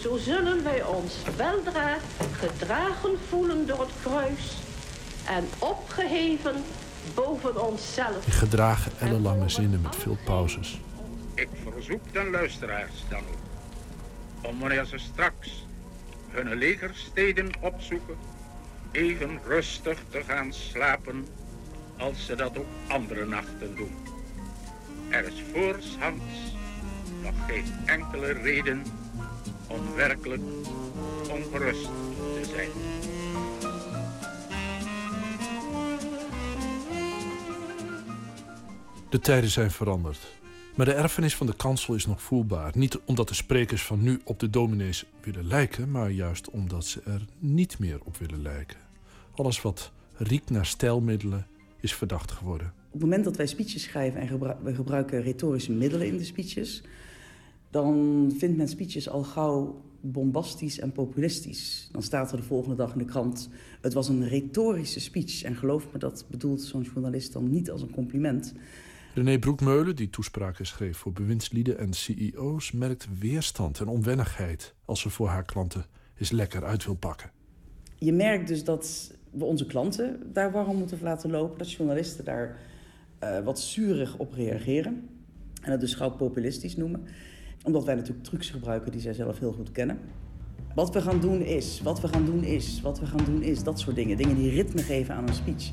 [0.00, 1.96] zo zullen wij ons weldra
[2.32, 4.56] gedragen voelen door het kruis
[5.26, 6.64] en opgeheven
[7.14, 8.26] boven onszelf.
[8.26, 10.80] In gedragen ellenlange zinnen met veel pauzes.
[11.36, 13.46] Ik verzoek de luisteraars dan ook
[14.42, 15.66] om wanneer ze straks
[16.28, 18.16] hun legersteden opzoeken,
[18.92, 21.26] even rustig te gaan slapen
[21.98, 23.96] als ze dat ook andere nachten doen.
[25.10, 26.54] Er is voorshands
[27.22, 28.82] nog geen enkele reden
[29.66, 30.42] om werkelijk
[31.30, 31.90] ongerust
[32.34, 32.70] te zijn.
[39.08, 40.35] De tijden zijn veranderd.
[40.76, 42.72] Maar de erfenis van de kansel is nog voelbaar.
[42.74, 47.00] Niet omdat de sprekers van nu op de dominees willen lijken, maar juist omdat ze
[47.04, 48.78] er niet meer op willen lijken.
[49.34, 51.46] Alles wat riekt naar stijlmiddelen
[51.80, 52.66] is verdacht geworden.
[52.66, 56.82] Op het moment dat wij speeches schrijven en we gebruiken retorische middelen in de speeches,
[57.70, 61.88] dan vindt men speeches al gauw bombastisch en populistisch.
[61.92, 63.48] Dan staat er de volgende dag in de krant:
[63.80, 65.42] het was een retorische speech.
[65.42, 68.54] En geloof me, dat bedoelt zo'n journalist dan niet als een compliment.
[69.16, 75.10] René Broekmeulen, die toespraken schreef voor bewindslieden en CEO's, merkt weerstand en onwennigheid als ze
[75.10, 75.86] voor haar klanten
[76.18, 77.30] eens lekker uit wil pakken.
[77.98, 81.58] Je merkt dus dat we onze klanten daar warm moeten laten lopen.
[81.58, 82.58] Dat journalisten daar
[83.18, 85.08] eh, wat zurig op reageren.
[85.62, 87.04] En dat dus gauw populistisch noemen.
[87.62, 89.98] Omdat wij natuurlijk trucs gebruiken die zij zelf heel goed kennen.
[90.74, 93.62] Wat we gaan doen is, wat we gaan doen is, wat we gaan doen is.
[93.62, 94.16] Dat soort dingen.
[94.16, 95.70] Dingen die ritme geven aan een speech.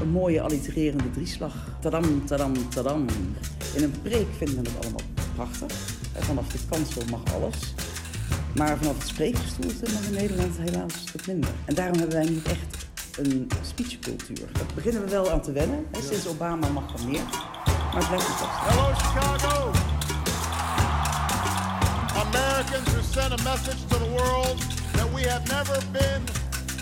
[0.00, 1.54] Een mooie allitererende drieslag.
[1.80, 3.06] Tadam, tadam, tadam.
[3.74, 5.02] In een preek vindt men het allemaal
[5.34, 5.72] prachtig.
[6.12, 7.74] Vanaf de kansel mag alles.
[8.54, 11.50] Maar vanaf het spreekgestoelte mag in Nederland helaas stuk minder.
[11.64, 12.86] En daarom hebben wij niet echt
[13.18, 14.48] een speechcultuur.
[14.52, 15.86] Daar beginnen we wel aan te wennen.
[15.90, 16.00] Hè.
[16.02, 17.24] Sinds Obama mag er meer.
[17.64, 18.40] Maar het blijft vast.
[18.42, 19.70] Hello, Chicago.
[22.26, 24.58] Americans who send a message to the world
[24.92, 26.39] that we have never been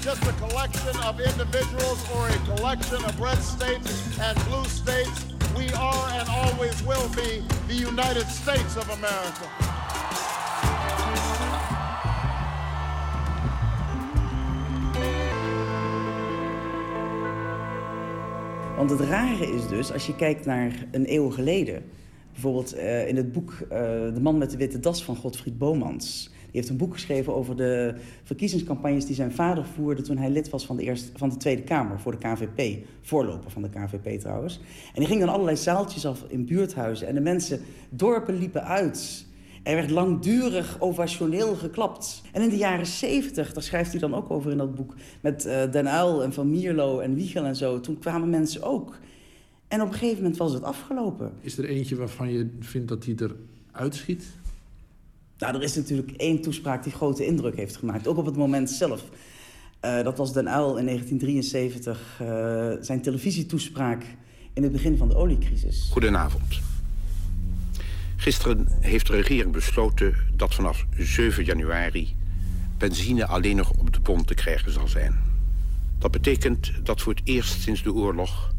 [0.09, 5.27] just a collection of individuals or a collection of red states and blue states.
[5.55, 9.47] We are and always will be the United States of America.
[18.77, 21.85] Want het rare is dus, als je kijkt naar een eeuw geleden...
[22.33, 23.79] bijvoorbeeld eh, in het boek eh,
[24.15, 26.31] De man met de witte das van Godfried Bomans...
[26.59, 30.03] heeft een boek geschreven over de verkiezingscampagnes die zijn vader voerde...
[30.03, 32.87] toen hij lid was van de, eerste, van de Tweede Kamer voor de KVP.
[33.01, 34.61] Voorloper van de KVP trouwens.
[34.95, 37.07] En die ging dan allerlei zaaltjes af in buurthuizen.
[37.07, 37.61] En de mensen,
[37.91, 39.27] dorpen liepen uit...
[39.63, 42.23] Er werd langdurig ovationeel geklapt.
[42.33, 44.95] En in de jaren 70, daar schrijft hij dan ook over in dat boek...
[45.21, 47.81] met eh, Den Uyl en Van Mierlo en Wiegel en zo...
[47.81, 48.99] toen kwamen mensen ook.
[49.69, 51.33] En op een gegeven moment was het afgelopen.
[51.41, 53.37] Is er eentje waarvan je vindt dat hij er
[53.73, 54.25] uitschiet?
[55.39, 58.07] Nou, er is natuurlijk één toespraak die grote indruk heeft gemaakt.
[58.07, 59.05] Ook op het moment zelf.
[59.81, 62.27] Eh, dat was Den Uyl in 1973, eh,
[62.81, 64.05] zijn televisietoespraak...
[64.53, 65.89] in het begin van de oliecrisis.
[65.93, 66.61] Goedenavond.
[68.17, 72.17] Gisteren heeft de regering besloten dat vanaf 7 januari
[72.79, 75.19] benzine alleen nog op de pomp te krijgen zal zijn.
[75.99, 78.53] Dat betekent dat voor het eerst sinds de oorlog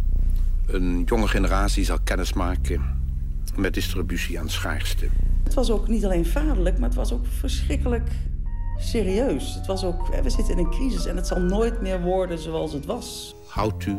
[0.68, 2.99] een jonge generatie zal kennismaken
[3.58, 5.08] met distributie aan schaarste.
[5.44, 8.10] Het was ook niet alleen vaderlijk, maar het was ook verschrikkelijk
[8.78, 9.56] serieus.
[9.56, 12.74] Het was ook, we zitten in een crisis en het zal nooit meer worden zoals
[12.74, 13.36] het was.
[13.48, 13.98] Houdt u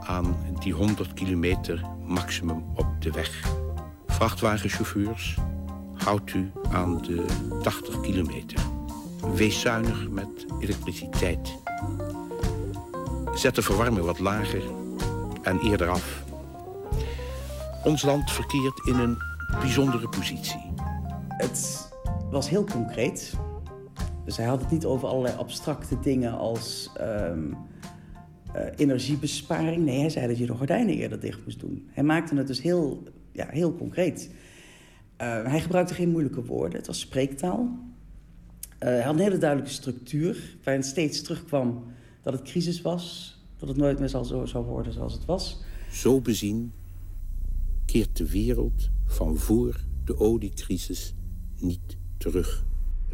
[0.00, 3.52] aan die 100 kilometer maximum op de weg.
[4.06, 5.38] Vrachtwagenchauffeurs,
[5.94, 7.24] houdt u aan de
[7.62, 8.58] 80 kilometer.
[9.34, 11.58] Wees zuinig met elektriciteit.
[13.34, 14.62] Zet de verwarming wat lager
[15.42, 16.19] en eerder af.
[17.84, 19.16] Ons land verkeert in een
[19.60, 20.72] bijzondere positie.
[21.28, 21.88] Het
[22.30, 23.34] was heel concreet.
[24.24, 27.52] Dus hij had het niet over allerlei abstracte dingen als ehm,
[28.52, 29.84] eh, energiebesparing.
[29.84, 31.88] Nee, hij zei dat je de gordijnen eerder dicht moest doen.
[31.90, 33.02] Hij maakte het dus heel,
[33.32, 34.30] ja, heel concreet.
[35.16, 36.78] Eh, hij gebruikte geen moeilijke woorden.
[36.78, 37.78] Het was spreektaal.
[38.78, 40.56] Eh, hij had een hele duidelijke structuur...
[40.64, 41.84] waarin steeds terugkwam
[42.22, 43.36] dat het crisis was...
[43.56, 45.62] dat het nooit meer zal zo zou worden zoals het was.
[45.90, 46.72] Zo bezien
[47.90, 51.14] keert de wereld van voor de oliecrisis
[51.56, 52.64] niet terug.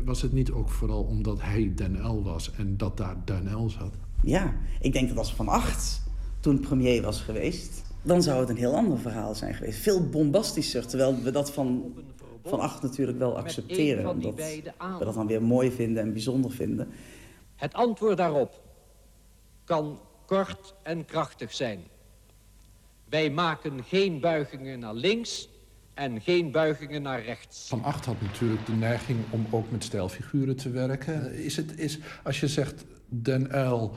[0.04, 3.68] Was het niet ook vooral omdat hij Den L was en dat daar Den L
[3.70, 3.94] zat?
[4.22, 6.02] Ja, ik denk dat als Van Acht
[6.40, 7.82] toen premier was geweest...
[8.02, 9.78] dan zou het een heel ander verhaal zijn geweest.
[9.78, 11.94] Veel bombastischer, terwijl we dat van,
[12.44, 14.08] van Acht natuurlijk wel accepteren.
[14.08, 16.88] Omdat we dat dan weer mooi vinden en bijzonder vinden.
[17.54, 18.62] Het antwoord daarop
[19.64, 21.80] kan kort en krachtig zijn.
[23.08, 25.48] Wij maken geen buigingen naar links
[25.94, 27.68] en geen buigingen naar rechts.
[27.68, 31.34] Van Acht had natuurlijk de neiging om ook met stijlfiguren te werken.
[31.34, 33.94] Is het, is, als je zegt Den Uyl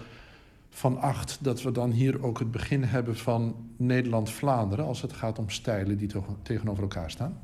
[0.69, 1.37] van Acht...
[1.41, 4.85] dat we dan hier ook het begin hebben van Nederland-Vlaanderen...
[4.85, 6.09] als het gaat om stijlen die
[6.41, 7.41] tegenover elkaar staan?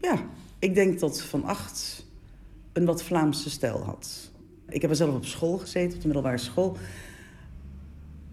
[0.00, 0.26] Ja,
[0.58, 2.06] ik denk dat Van Acht
[2.72, 4.30] een wat Vlaamse stijl had.
[4.68, 6.76] Ik heb er zelf op school gezeten, op de middelbare school.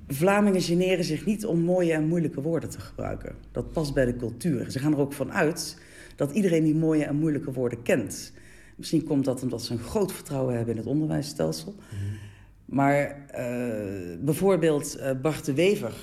[0.08, 3.36] Vlamingen generen zich niet om mooie en moeilijke woorden te gebruiken.
[3.52, 4.72] Dat past bij de cultuur.
[4.72, 5.78] Ze gaan er ook van uit
[6.16, 8.34] dat iedereen die mooie en moeilijke woorden kent.
[8.76, 11.76] Misschien komt dat omdat ze een groot vertrouwen hebben in het onderwijsstelsel.
[12.66, 15.94] Maar uh, bijvoorbeeld uh, Bart de Wever,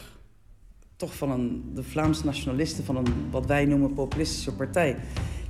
[0.96, 4.96] toch van een, de Vlaamse nationalisten van een wat wij noemen populistische partij,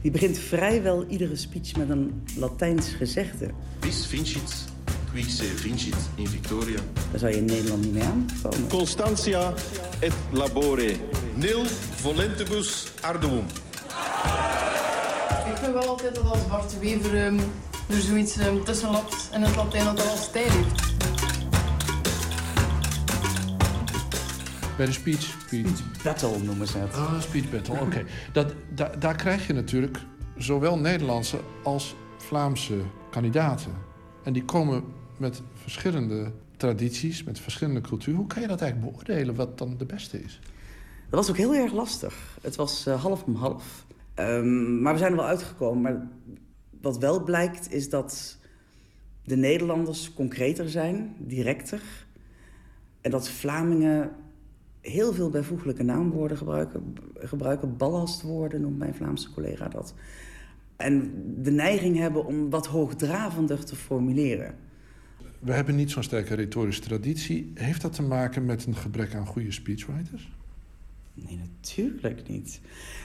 [0.00, 3.50] die begint vrijwel iedere speech met een Latijns gezegde.
[3.80, 4.64] Bis vincit,
[5.12, 6.80] qui se vincit in victoria.
[7.10, 8.68] Daar zou je in Nederland niet mee aankomen.
[8.68, 9.52] Constantia
[9.98, 10.96] et labore,
[11.34, 11.64] nil
[11.94, 13.44] volentibus arduum.
[15.46, 17.38] Ik vind wel altijd dat als Bart Wever um,
[17.88, 20.90] er zoiets um, tussen lapt en het Latijn dat al stijl heeft.
[24.76, 25.22] Bij de speech...
[25.46, 26.94] Speech battle noemen ze het.
[26.94, 27.84] Ah, speech battle, oké.
[27.84, 28.04] Okay.
[28.32, 29.98] Dat, da, daar krijg je natuurlijk
[30.36, 32.78] zowel Nederlandse als Vlaamse
[33.10, 33.72] kandidaten.
[34.22, 34.84] En die komen
[35.22, 38.18] met verschillende tradities, met verschillende culturen.
[38.18, 40.40] Hoe kan je dat eigenlijk beoordelen wat dan de beste is?
[41.10, 42.38] Dat was ook heel erg lastig.
[42.42, 43.86] Het was eh, half om half.
[44.14, 45.82] Ehm, maar we zijn er wel uitgekomen.
[45.82, 46.08] Maar
[46.80, 48.38] wat wel blijkt is dat
[49.24, 51.82] de Nederlanders concreter zijn, directer.
[53.00, 54.10] En dat Vlamingen
[54.80, 56.94] heel veel bijvoeglijke naamwoorden gebruiken.
[57.14, 59.94] gebruiken ballastwoorden noemt mijn Vlaamse collega dat.
[60.76, 61.12] En
[61.42, 64.54] de neiging hebben om wat hoogdravender te formuleren.
[65.42, 67.52] We hebben niet zo'n sterke retorische traditie.
[67.54, 70.32] Heeft dat te maken met een gebrek aan goede speechwriters?
[71.14, 72.60] Nee, natuurlijk niet.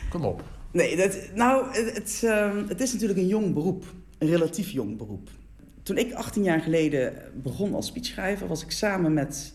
[0.10, 0.44] Kom op.
[0.72, 3.86] Nee, dat, nou, het, het, ehm, het is natuurlijk een jong beroep.
[4.18, 5.30] Een relatief jong beroep.
[5.84, 8.48] Toen ik 18 jaar geleden begon als speechschrijver...
[8.48, 9.54] was ik samen met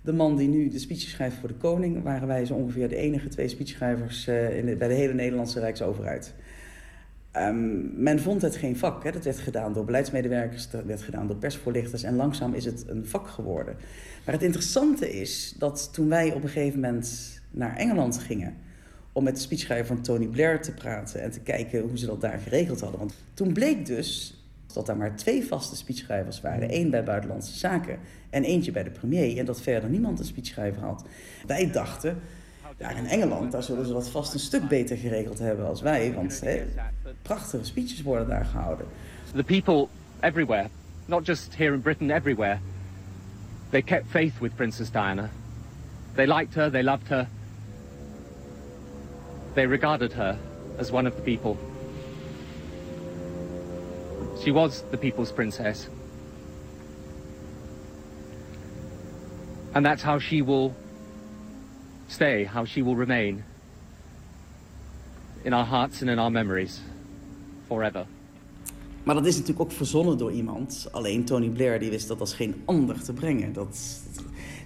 [0.00, 2.02] de man die nu de speeches schrijft voor de koning...
[2.02, 5.60] waren wij zo ongeveer de enige twee speechschrijvers eh, in de- bij de hele Nederlandse
[5.60, 6.34] Rijksoverheid.
[7.38, 9.04] Ehm, men vond het geen vak.
[9.04, 9.10] Hè.
[9.10, 12.02] Dat werd gedaan door beleidsmedewerkers, dat werd gedaan door persvoorlichters...
[12.02, 13.76] en langzaam is het een vak geworden.
[14.24, 18.54] Maar het interessante is dat toen wij op een gegeven moment naar Engeland gingen...
[19.12, 21.22] om met de speechschrijver van Tony Blair te praten...
[21.22, 22.98] en te kijken hoe ze dat daar geregeld hadden.
[22.98, 24.38] Want toen bleek dus
[24.72, 26.74] dat daar maar twee vaste speechschrijvers waren.
[26.74, 27.98] Eén bij Buitenlandse Zaken
[28.30, 29.38] en eentje bij de premier.
[29.38, 31.04] En dat verder niemand een speechschrijver had.
[31.46, 32.18] Wij dachten,
[32.78, 36.12] ja, in Engeland daar zullen ze dat vast een stuk beter geregeld hebben als wij.
[36.14, 36.62] Want hè,
[37.28, 38.86] prachtige speeches worden daar gehouden.
[39.34, 39.88] The people
[40.20, 40.70] everywhere,
[41.06, 42.60] not just here in Britain, everywhere,
[43.70, 45.30] they kept faith with Princess Diana.
[46.14, 47.28] They liked her, they loved her.
[49.54, 50.38] They regarded her
[50.78, 51.56] as one of the people.
[54.42, 55.88] She was the people's princess.
[59.74, 60.74] And that's how she will
[62.08, 63.44] stay, how she will remain
[65.44, 66.80] in our hearts and in our memories
[67.68, 68.06] forever.
[69.02, 70.88] Maar dat is natuurlijk ook verzonnen door iemand.
[70.90, 73.52] Alleen Tony Blair die wist dat als geen ander te brengen.
[73.52, 74.00] Dat,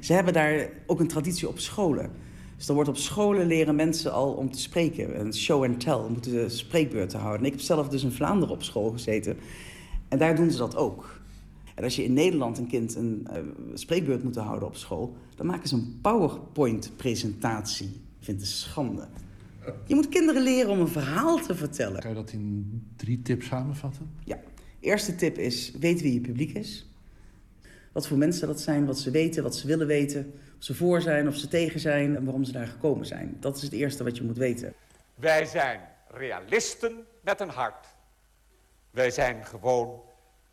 [0.01, 2.11] ze hebben daar ook een traditie op scholen.
[2.57, 5.21] Dus er wordt op scholen leren mensen al om te spreken.
[5.21, 7.41] Een show and tell, moeten spreekbeurten houden.
[7.41, 9.37] En ik heb zelf dus in Vlaanderen op school gezeten.
[10.09, 11.21] En daar doen ze dat ook.
[11.75, 13.39] En als je in Nederland een kind een eh,
[13.75, 15.17] spreekbeurt moet houden op school...
[15.37, 17.87] dan maken ze een PowerPoint-presentatie.
[17.87, 19.09] Ik vind het schande.
[19.87, 22.01] Je moet kinderen leren om een verhaal te vertellen.
[22.01, 24.11] Kan je dat in drie tips samenvatten?
[24.25, 24.39] Ja.
[24.81, 26.87] Eerste tip is, weet wie je publiek is.
[27.93, 30.33] Wat voor mensen dat zijn, wat ze weten, wat ze willen weten.
[30.59, 33.37] Of ze voor zijn, of ze tegen zijn en waarom ze daar gekomen zijn.
[33.41, 34.75] Dat is het eerste wat je moet weten.
[35.15, 37.87] Wij zijn realisten met een hart.
[38.91, 40.01] Wij zijn gewoon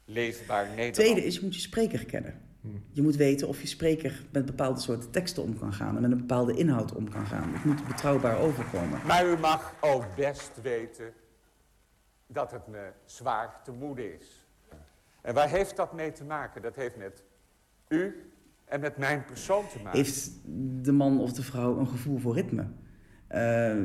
[0.06, 0.94] leefbaar Nederland.
[0.94, 2.48] Tweede is, je moet je spreker kennen.
[2.91, 5.95] Je moet weten of je spreker met bepaalde soorten teksten om kan gaan...
[5.95, 7.53] en met een bepaalde inhoud om kan gaan.
[7.53, 8.99] Het moet betrouwbaar overkomen.
[9.06, 11.14] Maar u mag ook best weten
[12.27, 14.48] dat het me zwaar te moede is.
[15.22, 16.61] En waar heeft dat mee te maken?
[16.61, 17.23] Dat heeft met
[17.88, 18.31] u
[18.65, 19.99] en met mijn persoon te maken.
[19.99, 20.31] Heeft
[20.81, 22.68] de man of de vrouw een gevoel voor ritme?
[23.27, 23.40] Eh,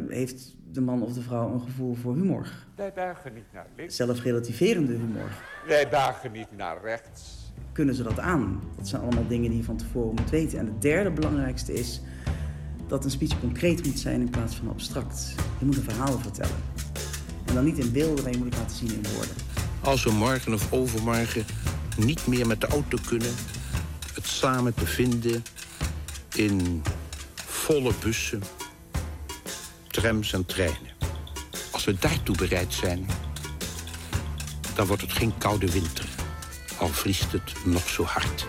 [0.09, 2.49] heeft de man of de vrouw een gevoel voor humor?
[2.77, 3.97] Wij buigen niet naar links.
[3.97, 5.31] Zelfrelativerende humor.
[5.67, 7.44] Wij buigen niet naar rechts.
[7.75, 8.61] Kunnen ze dat aan?
[8.77, 10.59] Dat zijn allemaal dingen die je van tevoren moet weten.
[10.59, 12.01] En het derde belangrijkste is
[12.87, 15.35] dat een speech concreet moet zijn in plaats van abstract.
[15.59, 16.57] Je moet een verhaal vertellen.
[17.45, 19.35] En dan niet in beelden, maar je moet het laten zien in woorden.
[19.81, 21.45] Als we morgen of overmorgen
[21.97, 23.35] niet meer met de auto kunnen,
[24.15, 25.43] het samen te vinden
[26.35, 26.83] in
[27.35, 28.43] volle bussen,
[29.89, 30.93] trams en treinen.
[31.71, 33.07] Als we daartoe bereid zijn,
[34.75, 36.14] dan wordt het geen koude winter,
[36.79, 38.47] al vriest het nog zo hard.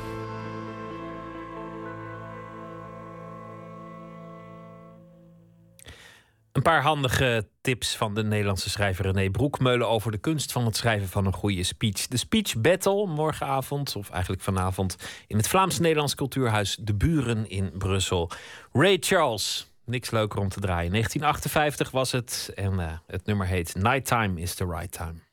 [6.56, 10.76] Een paar handige tips van de Nederlandse schrijver René Broekmeulen over de kunst van het
[10.76, 12.08] schrijven van een goede speech.
[12.08, 14.96] De Speech Battle morgenavond, of eigenlijk vanavond,
[15.28, 18.32] in het Vlaams-Nederlands Cultuurhuis De Buren in Brussel.
[18.72, 20.92] Ray Charles, niks leuker om te draaien.
[20.92, 25.25] 1958 was het en eh, het nummer heet Nighttime is the Right Time.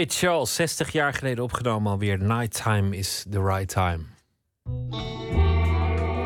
[0.00, 2.18] Ray Charles, 60 jaar geleden opgenomen alweer.
[2.18, 4.04] Nighttime is the right time.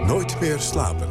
[0.06, 1.08] Nooit meer slapen.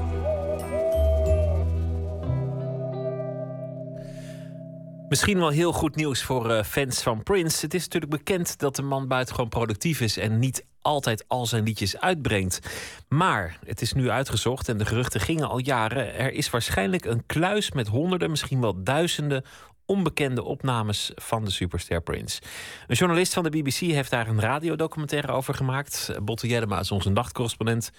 [5.10, 7.65] Misschien wel heel goed nieuws voor eh, fans van Prince.
[7.65, 11.64] Het is natuurlijk bekend dat de man buitengewoon productief is en niet altijd al zijn
[11.64, 12.60] liedjes uitbrengt.
[13.07, 16.15] Maar het is nu uitgezocht en de geruchten gingen al jaren.
[16.15, 19.44] Er is waarschijnlijk een kluis met honderden, misschien wel duizenden
[19.85, 22.41] onbekende opnames van de superster Prince.
[22.88, 26.11] Een journalist van de BBC heeft daar een radiodocumentaire over gemaakt.
[26.23, 27.91] Botte Jellema is onze nachtcorrespondent.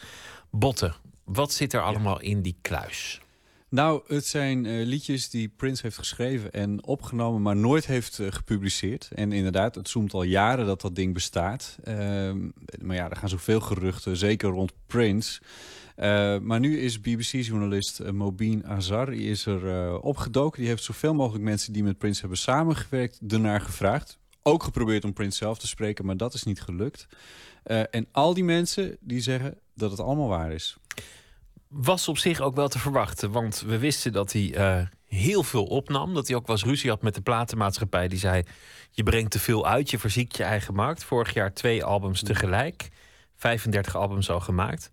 [0.51, 0.93] Botte,
[1.25, 3.21] wat zit er allemaal in die kluis?
[3.75, 8.27] Nou, het zijn eh, liedjes die Prince heeft geschreven en opgenomen, maar nooit heeft eh,
[8.31, 9.09] gepubliceerd.
[9.15, 11.79] En inderdaad, het zoomt al jaren dat dat ding bestaat.
[11.85, 12.39] Ehm,
[12.81, 15.41] maar ja, er gaan zoveel geruchten, zeker rond Prince.
[15.95, 20.61] Eh, maar nu is BBC-journalist uh, Mobeen Azar die is er opgedoken.
[20.61, 24.19] Die heeft zoveel mogelijk mensen die met Prince hebben samengewerkt ernaar gevraagd.
[24.43, 27.07] Ook geprobeerd om Prince zelf te spreken, maar dat is niet gelukt.
[27.91, 30.77] en al die mensen die zeggen dat het allemaal waar is
[31.69, 33.31] was op zich ook wel te verwachten.
[33.31, 36.15] Want we wisten dat hij heel veel opnam.
[36.15, 38.09] Dat hij ook wel eens ruzie had met de platenmaatschappij.
[38.09, 38.43] Die zei,
[38.91, 41.05] je brengt te veel uit, je verziekt je eigen markt.
[41.05, 42.89] Vorig jaar twee albums tegelijk.
[43.37, 44.91] 35 albums al gemaakt.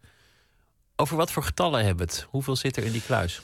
[1.02, 2.28] Over wat voor getallen hebben het?
[2.30, 3.42] Hoeveel zit er in die kluis?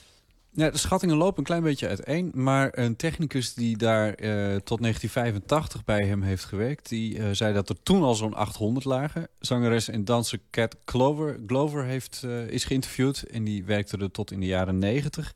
[0.52, 2.32] Ja, de schattingen lopen een klein beetje uiteen.
[2.34, 6.90] Maar een technicus die daar uh, tot 1985 bij hem heeft gewerkt...
[6.90, 9.28] die uh, zei dat er toen al zo'n 800 lagen.
[9.40, 13.24] Zangeres en danser Cat Glover, Glover heeft, uh, is geïnterviewd...
[13.24, 15.36] en die werkte er tot in de jaren 90.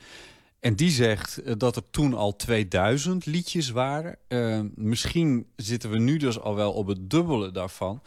[0.60, 4.18] En die zegt dat er toen al 2000 liedjes waren.
[4.76, 8.02] misschien zitten we nu dus al wel op het dubbele daarvan.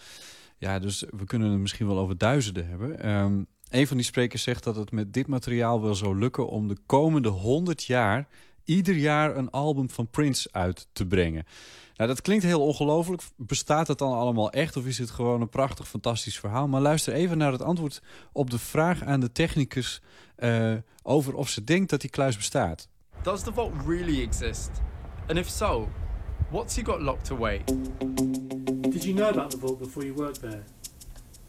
[0.58, 3.10] Ja, dus we kunnen het misschien wel over duizenden hebben...
[3.10, 6.68] Um, een van die sprekers zegt dat het met dit materiaal wel zou lukken om
[6.68, 8.28] de komende 100 jaar
[8.64, 11.46] ieder jaar een album van Prince uit te brengen.
[11.96, 13.22] Nou, dat klinkt heel ongelooflijk.
[13.36, 16.68] Bestaat het dan allemaal echt of is het gewoon een prachtig, fantastisch verhaal?
[16.68, 18.02] Maar luister even naar het antwoord
[18.32, 20.02] op de vraag aan de technicus
[20.38, 22.88] uh, over of ze denkt dat die kluis bestaat.
[23.22, 24.70] Does the vault really exist?
[25.28, 25.88] And if so,
[26.50, 27.62] what's he got locked away?
[28.90, 30.62] Did you know about the vault before you worked there?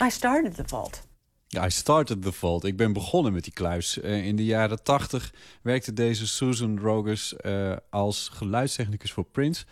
[0.02, 1.14] I started the vault.
[1.58, 2.64] I started the vault.
[2.64, 3.98] Ik ben begonnen met die kluis.
[3.98, 9.66] Uh, in de jaren tachtig werkte deze Susan Rogers uh, als geluidstechnicus voor Prince.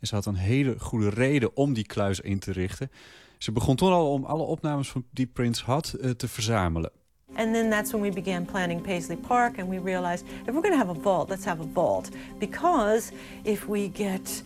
[0.00, 2.90] En ze had een hele goede reden om die kluis in te richten.
[3.38, 6.90] Ze begon toen al om alle opnames van die Prince had uh, te verzamelen.
[7.34, 10.80] And then that's when we began planning Paisley Park and we realized if we're going
[10.80, 14.42] to have a vault, let's have a vault because if we get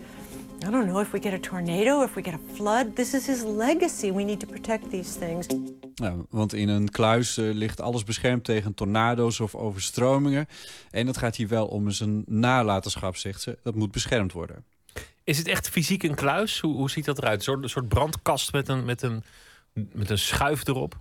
[0.66, 2.96] I don't know if we get a tornado, if we get a flood.
[2.96, 4.12] This is his legacy.
[4.12, 5.46] We need to protect these things.
[5.94, 10.46] Ja, want in een kluis uh, ligt alles beschermd tegen tornado's of overstromingen.
[10.90, 13.58] En dat gaat hier wel om zijn nalatenschap, zegt ze.
[13.62, 14.64] Dat moet beschermd worden.
[15.24, 16.60] Is het echt fysiek een kluis?
[16.60, 17.38] Hoe, hoe ziet dat eruit?
[17.38, 19.22] Een soort, een soort brandkast met een, met, een,
[19.72, 20.98] met een schuif erop?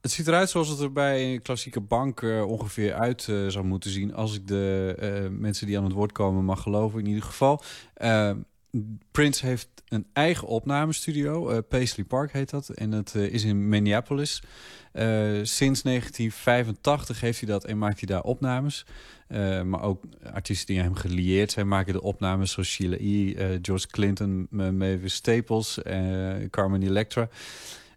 [0.00, 3.64] Het ziet eruit zoals het er bij een klassieke bank uh, ongeveer uit uh, zou
[3.64, 4.14] moeten zien.
[4.14, 7.62] Als ik de uh, mensen die aan het woord komen mag geloven in ieder geval.
[9.10, 11.50] Prince heeft een eigen opnamestudio.
[11.50, 12.68] Uh, Paisley Park heet dat.
[12.68, 14.42] En dat uh, is in Minneapolis.
[14.92, 15.02] Uh,
[15.42, 18.86] sinds 1985 heeft hij dat en maakt hij daar opnames.
[19.64, 22.50] maar ook artiesten die hem gelieerd zijn maken de opnames.
[22.50, 25.78] Zoals Sheila E., George Clinton, Mavis Staples,
[26.50, 27.28] Carmen Electra.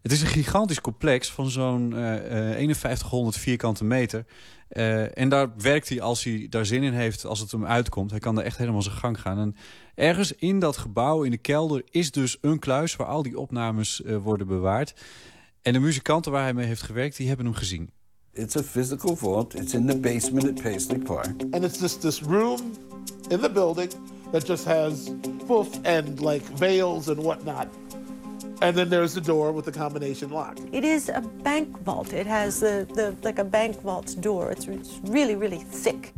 [0.02, 4.26] Het is een gigantisch complex van zo'n 5100 vierkante meter.
[4.70, 8.12] Uh, en daar werkt hij als hij daar zin in heeft, als het hem uitkomt.
[8.12, 9.38] Hij kan er echt helemaal zijn gang gaan.
[9.40, 9.56] En
[9.96, 12.96] ergens in dat gebouw, in de kelder, is dus een kluis...
[12.96, 14.94] waar al die opnames uh, worden bewaard.
[15.62, 17.90] En de muzikanten waar hij mee heeft gewerkt, die hebben hem gezien.
[18.34, 19.56] It's a physical vault.
[19.56, 21.44] It's in the basement at Paisley Park.
[21.52, 22.60] And it's just this room
[23.28, 23.92] in the building
[24.32, 25.12] that just has
[25.46, 27.68] poof and like veils and whatnot.
[28.60, 30.58] And then there's the door with the combination lock.
[30.72, 32.14] It is a bank vault.
[32.14, 34.52] It has the, the like a bank vault door.
[34.52, 36.14] It's, it's really, really thick.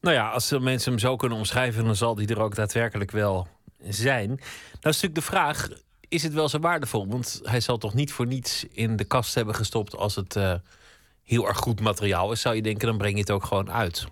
[0.00, 3.48] Nou ja, als mensen hem zo kunnen omschrijven, dan zal die er ook daadwerkelijk wel
[3.88, 4.28] zijn.
[4.28, 4.40] Nou
[4.70, 5.68] is natuurlijk de vraag:
[6.08, 7.08] is het wel zo waardevol?
[7.08, 10.54] Want hij zal toch niet voor niets in de kast hebben gestopt als het uh,
[11.22, 12.40] heel erg goed materiaal is.
[12.40, 14.06] Zou je denken, dan breng je het ook gewoon uit.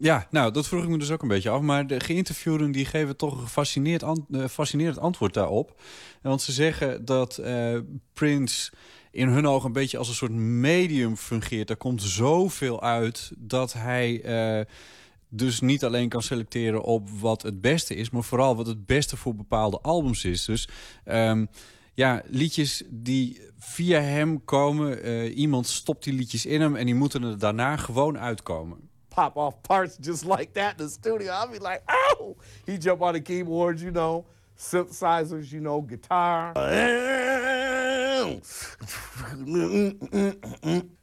[0.00, 1.60] Ja, nou, dat vroeg ik me dus ook een beetje af.
[1.60, 5.80] Maar de geïnterviewden die geven toch een gefascineerd uh, fascinerend antwoord daarop.
[6.22, 7.78] Want ze zeggen dat uh,
[8.12, 8.72] Prince
[9.10, 11.70] in hun ogen een beetje als een soort medium fungeert.
[11.70, 14.24] Er komt zoveel uit dat hij
[14.58, 14.64] uh,
[15.28, 18.10] dus niet alleen kan selecteren op wat het beste is...
[18.10, 20.44] maar vooral wat het beste voor bepaalde albums is.
[20.44, 20.68] Dus...
[21.04, 21.48] Um,
[21.94, 25.04] ja, liedjes die via hem komen.
[25.32, 28.88] Iemand stopt die liedjes in hem en die moeten er daarna gewoon uitkomen.
[29.16, 31.32] Pop off parts just like that in the studio.
[31.32, 32.36] I'll be like, oh,
[32.66, 34.26] he jump on the keyboards, you know,
[34.58, 36.52] synthesizers, you know, guitar.
[36.54, 37.14] It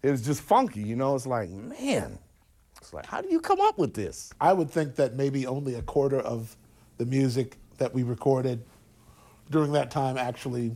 [0.04, 1.16] was just funky, you know.
[1.16, 2.20] It's like, man,
[2.80, 4.32] it's like, how do you come up with this?
[4.40, 6.56] I would think that maybe only a quarter of
[6.98, 8.64] the music that we recorded
[9.50, 10.76] during that time actually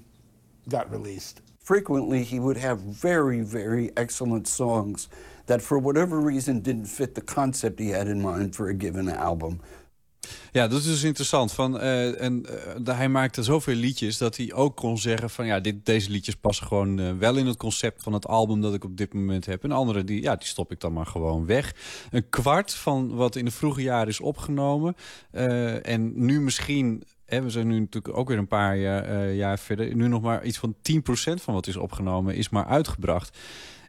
[0.70, 1.42] got released.
[1.60, 5.10] Frequently, he would have very, very excellent songs
[5.48, 9.10] that, for whatever reason, didn't fit the concept he had in mind for a given
[9.10, 9.60] album.
[10.52, 11.52] Ja, dat is dus interessant.
[11.52, 12.46] Van, eh, en,
[12.88, 16.36] uh, hij maakte zoveel liedjes dat hij ook kon zeggen van ja, dit, deze liedjes
[16.36, 19.46] passen gewoon uh, wel in het concept van het album dat ik op dit moment
[19.46, 19.64] heb.
[19.64, 21.76] En andere die, ja, die stop ik dan maar gewoon weg.
[22.12, 24.96] Een kwart van wat in de vroege jaren is opgenomen.
[25.82, 28.78] en nu misschien we zijn nu natuurlijk ook weer een paar
[29.34, 29.96] jaar verder.
[29.96, 31.04] Nu nog maar iets van 10%
[31.34, 33.38] van wat is opgenomen is maar uitgebracht.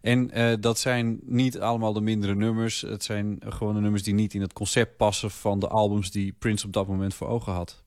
[0.03, 2.81] En uh, dat zijn niet allemaal de mindere nummers.
[2.81, 5.31] Het zijn gewoon de nummers die niet in het concept passen...
[5.31, 7.83] van de albums die Prince op dat moment voor ogen had.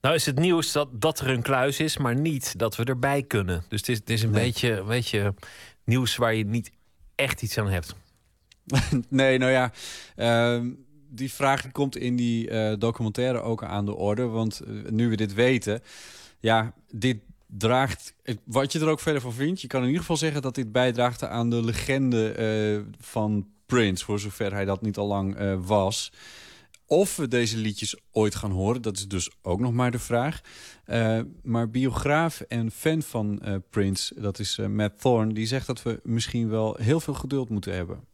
[0.00, 3.22] Nou is het nieuws dat, dat er een kluis is, maar niet dat we erbij
[3.22, 3.64] kunnen.
[3.68, 4.52] Dus het is, het is een, nee.
[4.86, 5.34] beetje,
[5.84, 6.70] nieuws waar je niet
[7.14, 7.94] echt iets aan hebt.
[9.08, 9.72] nee, nou ja...
[10.16, 10.72] Uh,
[11.16, 14.26] die vraag komt in die uh, documentaire ook aan de orde.
[14.26, 15.82] Want uh, nu we dit weten...
[16.40, 17.18] Ja, dit,
[17.58, 18.14] draagt,
[18.44, 19.60] wat je er ook verder van vindt...
[19.60, 22.34] je kan in ieder geval zeggen dat dit bijdraagt aan de legende
[22.86, 24.04] uh, van Prince...
[24.04, 26.12] voor zover hij dat niet al lang uh, was.
[26.86, 30.40] Of we deze liedjes ooit gaan horen, dat is dus ook nog maar de vraag.
[30.86, 35.32] Uh, maar biograaf en fan van Prince, dat is Matt Thorne...
[35.32, 38.13] die zegt dat we misschien wel heel veel geduld moeten hebben.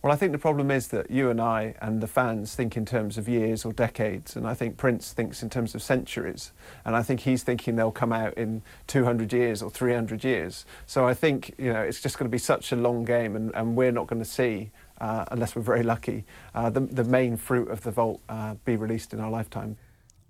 [0.00, 2.84] Well, I think the problem is that you and I and the fans think in
[2.84, 6.52] terms of years or decades, and I think Prince thinks in terms of centuries.
[6.84, 10.64] And I think he's thinking they'll come out in 200 years or 300 years.
[10.86, 13.52] So I think you know it's just going to be such a long game, and,
[13.56, 14.70] and we're not going to see,
[15.00, 18.76] uh, unless we're very lucky, uh, the, the main fruit of the vault uh, be
[18.76, 19.76] released in our lifetime.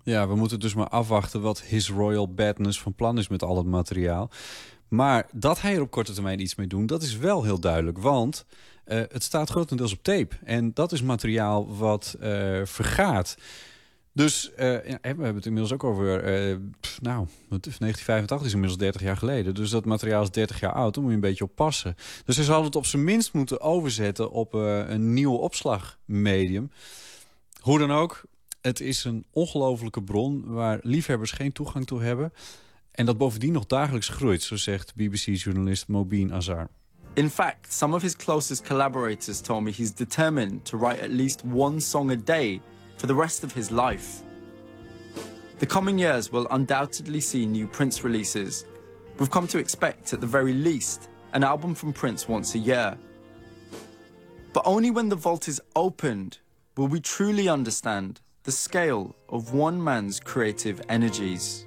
[0.03, 3.57] Ja, we moeten dus maar afwachten wat His Royal Badness van plan is met al
[3.57, 4.29] het materiaal.
[4.89, 7.97] Maar dat hij er op korte termijn iets mee doet, dat is wel heel duidelijk.
[7.97, 8.45] Want
[8.87, 10.35] uh, het staat grotendeels op tape.
[10.43, 13.37] En dat is materiaal wat uh, vergaat.
[14.11, 16.23] Dus ja, we hebben het inmiddels ook over...
[17.01, 19.55] Nou, 1985 is inmiddels 30 jaar geleden.
[19.55, 20.93] Dus dat materiaal is 30 jaar oud.
[20.93, 21.95] Daar moet je een beetje op passen.
[22.25, 24.31] Dus hij zal het op zijn minst moeten overzetten...
[24.31, 26.71] op een nieuw opslagmedium.
[27.59, 28.21] Hoe dan ook,
[28.61, 30.43] het is een ongelofelijke bron...
[30.45, 32.33] waar liefhebbers geen toegang toe hebben...
[32.99, 36.67] En dat bovendien nog dagelijks groeit, zo zegt BBC-journalist Mobeen Azar.
[37.13, 41.43] In fact, some of his closest collaborators told me he's determined to write at least
[41.51, 42.61] one song a day
[42.95, 44.07] for the rest of his life.
[45.57, 48.65] The coming years will undoubtedly see new Prince releases.
[49.17, 52.97] We've come to expect, at the very least, an album from Prince once a year.
[54.51, 56.39] But only when the vault is opened
[56.75, 61.65] will we truly understand the scale of one man's creative energies.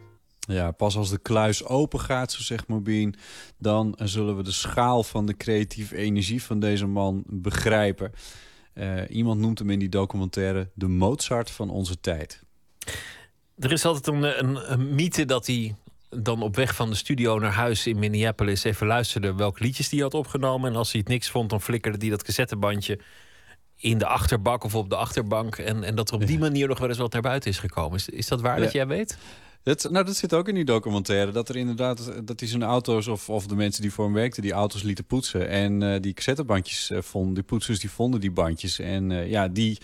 [0.49, 3.15] Ja, pas als de kluis open gaat, zo zegt Mobien...
[3.59, 8.13] dan zullen we de schaal van de creatieve energie van deze man begrijpen.
[8.75, 12.43] Uh, iemand noemt hem in die documentaire de Mozart van onze tijd.
[13.59, 15.75] Er is altijd een, een, een mythe dat hij
[16.09, 18.65] dan op weg van de studio naar huis in Minneapolis...
[18.65, 20.71] even luisterde welke liedjes hij had opgenomen.
[20.71, 22.99] En als hij het niks vond, dan flikkerde hij dat cassettebandje
[23.77, 25.57] in de achterbak of op de achterbank.
[25.57, 27.99] En, en dat er op die manier nog wel eens wat naar buiten is gekomen.
[27.99, 28.65] Is, is dat waar ja.
[28.65, 29.19] dat jij weet?
[29.65, 31.33] Nou, dat zit ook in die documentaire.
[31.33, 34.43] Dat er inderdaad dat hij zijn auto's of, of de mensen die voor hem werkten,
[34.43, 35.49] die auto's lieten poetsen.
[35.49, 38.79] En uh, die cassettebandjes uh, vonden, die poetsers die vonden die bandjes.
[38.79, 39.79] En uh, ja, die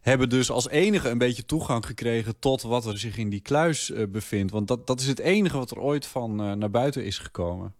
[0.00, 3.92] hebben dus als enige een beetje toegang gekregen tot wat er zich in die kluis
[4.08, 4.52] bevindt.
[4.52, 7.74] Want dat, dat is het enige wat er ooit van naar buiten is gekomen.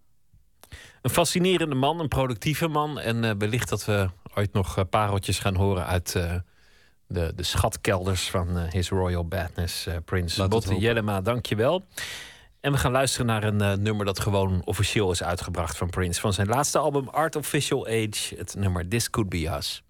[1.01, 2.99] Een fascinerende man, een productieve man.
[2.99, 6.15] En wellicht dat we ooit nog pareltjes gaan horen uit
[7.09, 11.21] de, de schatkelders van uh, His Royal Badness, uh, Prins Botte Jellema.
[11.21, 11.85] Dank je wel.
[12.61, 16.19] En we gaan luisteren naar een uh, nummer dat gewoon officieel is uitgebracht van Prince.
[16.19, 19.83] Van zijn laatste album Artificial Age, het nummer This Could Be Us.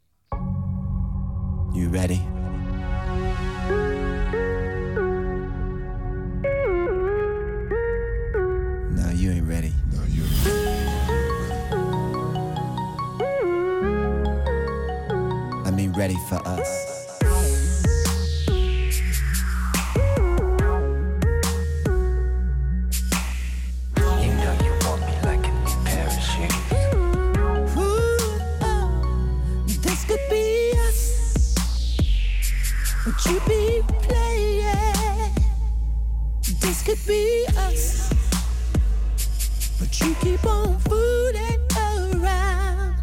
[1.74, 2.20] You ready?
[8.90, 9.74] No, you ain't ready.
[9.92, 10.68] No, you ain't ready.
[15.66, 16.99] I mean, ready for us.
[33.10, 35.34] Would you be playing?
[36.60, 38.14] This could be us.
[39.80, 42.98] But you keep on fooling around.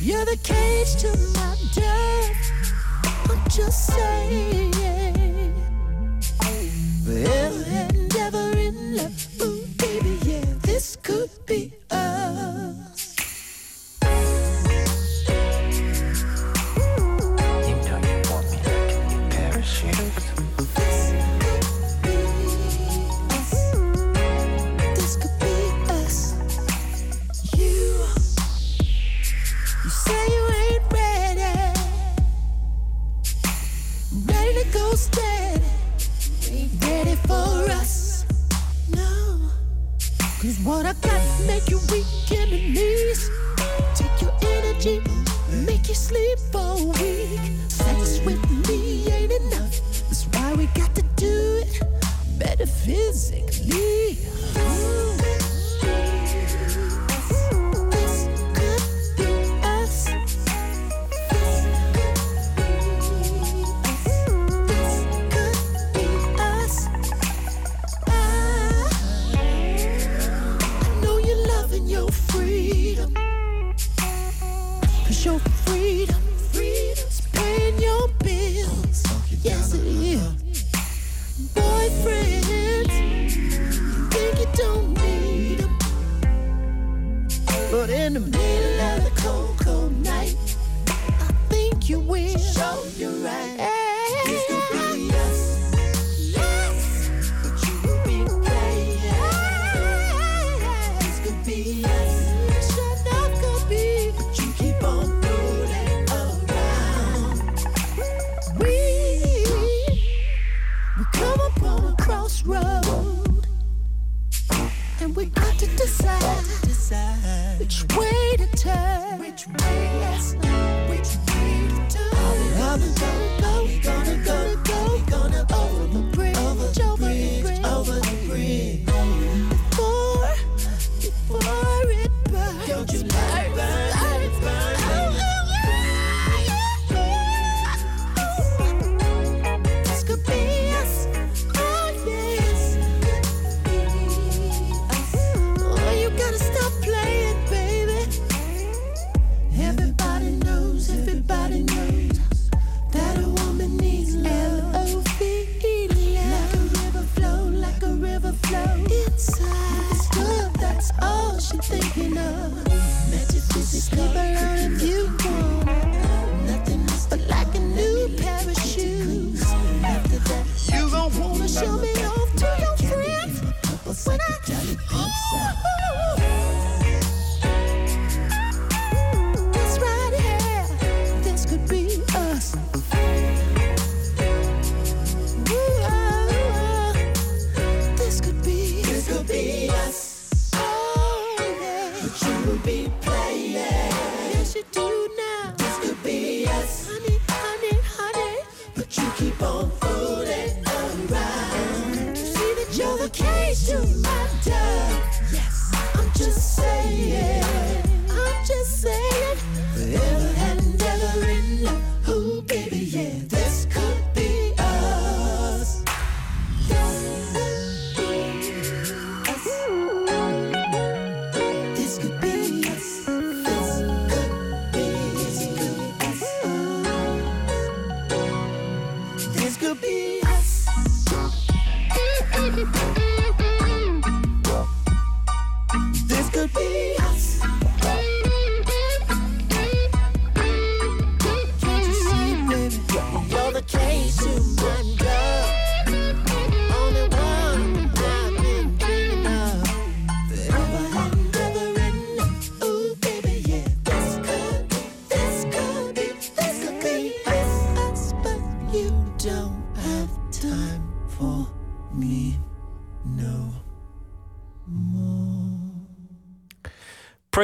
[0.00, 3.30] You're the cage to my death.
[3.30, 4.76] I'm just saying.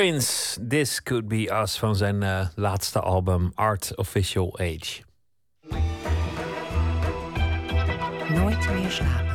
[0.03, 5.03] Prince, This Could Be Us van zijn eh, laatste album Art Official Age.
[8.29, 9.33] Nooit meer slapen.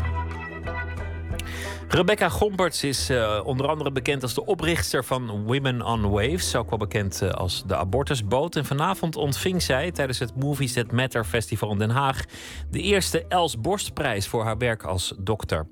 [1.87, 6.55] Rebecca Gomperts is eh, onder andere bekend als de oprichter van Women on Waves.
[6.55, 8.55] Ook wel bekend eh, als de abortusboot.
[8.55, 12.23] En vanavond ontving zij tijdens het Movies That Matter Festival in Den Haag...
[12.71, 15.67] de eerste Els Borstprijs voor haar werk als dokter.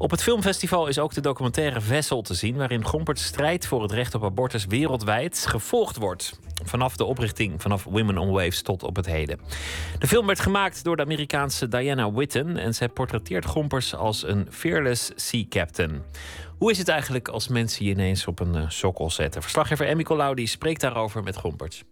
[0.00, 2.56] Op het filmfestival is ook de documentaire Vessel te zien...
[2.56, 6.38] waarin Gomperts strijd voor het recht op abortus wereldwijd gevolgd wordt.
[6.64, 9.40] Vanaf de oprichting, vanaf Women on Waves tot op het heden.
[9.98, 12.56] De film werd gemaakt door de Amerikaanse Diana Witten...
[12.56, 16.02] en zij portretteert Gompers als een fearless sea captain.
[16.58, 19.42] Hoe is het eigenlijk als mensen je ineens op een uh, sokkel zetten?
[19.42, 21.84] Verslaggever Emmy Colaudi spreekt daarover met Gomperts.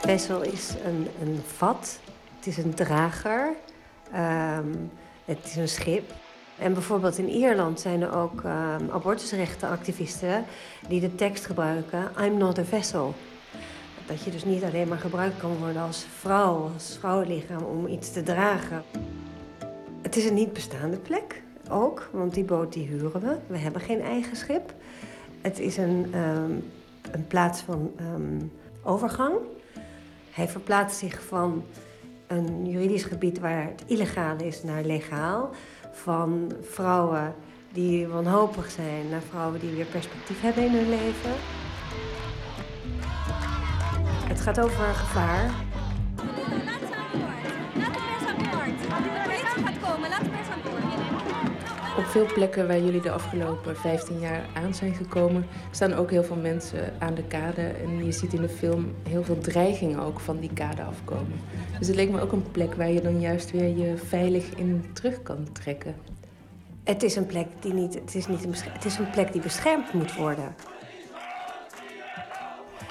[0.00, 2.00] Vessel is een, een vat,
[2.38, 3.54] het is een drager,
[4.14, 4.90] um,
[5.24, 6.12] het is een schip.
[6.58, 10.44] En bijvoorbeeld in Ierland zijn er ook um, abortusrechtenactivisten
[10.88, 13.14] die de tekst gebruiken: I'm not a vessel.
[14.06, 18.12] Dat je dus niet alleen maar gebruikt kan worden als vrouw, als vrouwenlichaam om iets
[18.12, 18.82] te dragen.
[20.02, 23.36] Het is een niet bestaande plek ook, want die boot die huren we.
[23.46, 24.74] We hebben geen eigen schip.
[25.40, 26.70] Het is een, um,
[27.10, 27.92] een plaats van
[28.82, 29.36] overgang.
[30.30, 31.64] Hij verplaatst zich van
[32.28, 35.50] een juridisch gebied waar het illegaal is naar legaal.
[35.92, 37.34] Van vrouwen
[37.72, 41.32] die wanhopig zijn naar vrouwen die weer perspectief hebben in hun leven.
[44.28, 45.50] Het gaat over gevaar.
[51.98, 56.24] Op veel plekken waar jullie de afgelopen 15 jaar aan zijn gekomen, staan ook heel
[56.24, 57.62] veel mensen aan de kade.
[57.62, 61.40] En je ziet in de film heel veel dreigingen ook van die kade afkomen.
[61.78, 64.84] Dus het leek me ook een plek waar je dan juist weer je veilig in
[64.92, 65.94] terug kan trekken.
[66.84, 69.42] Het is een plek die niet, het is niet een, het is een plek die
[69.42, 70.54] beschermd moet worden.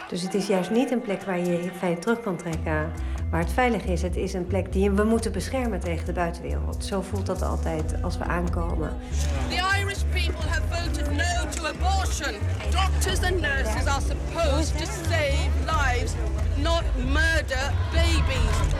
[0.09, 2.91] Dus het is juist niet een plek waar je je fijn terug kan trekken,
[3.31, 4.01] waar het veilig is.
[4.01, 6.85] Het is een plek die we moeten beschermen tegen de buitenwereld.
[6.85, 8.93] Zo voelt dat altijd als we aankomen.
[9.49, 12.33] The Irish people have voted no to abortion.
[12.71, 16.13] Doctors and nurses are supposed to save lives,
[16.55, 18.75] not murder babies.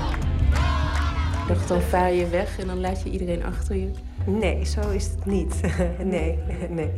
[1.48, 3.92] Dacht, dan vaar je weg en dan laat je iedereen achter je.
[4.26, 5.62] Nee, zo is het niet.
[6.04, 6.92] nee, nee.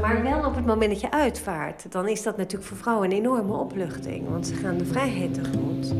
[0.00, 3.16] Maar wel op het moment dat je uitvaart, dan is dat natuurlijk voor vrouwen een
[3.16, 4.28] enorme opluchting.
[4.28, 5.94] Want ze gaan de vrijheid tegemoet.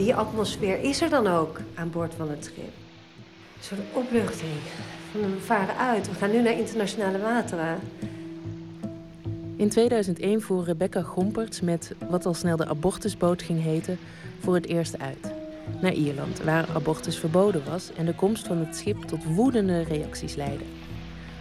[0.00, 2.64] Die atmosfeer is er dan ook aan boord van het schip.
[2.64, 4.50] Een soort opluchting.
[5.12, 7.78] We varen uit, we gaan nu naar internationale wateren.
[9.56, 13.98] In 2001 voer Rebecca Gomperts met wat al snel de abortusboot ging heten,
[14.38, 15.32] voor het eerst uit.
[15.80, 20.34] Naar Ierland, waar abortus verboden was en de komst van het schip tot woedende reacties
[20.34, 20.64] leidde.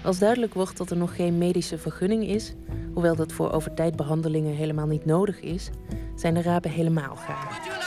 [0.03, 2.53] Als duidelijk wordt dat er nog geen medische vergunning is,
[2.93, 5.69] hoewel dat voor overtijdbehandelingen helemaal niet nodig is,
[6.15, 7.79] zijn de rapen helemaal gaar.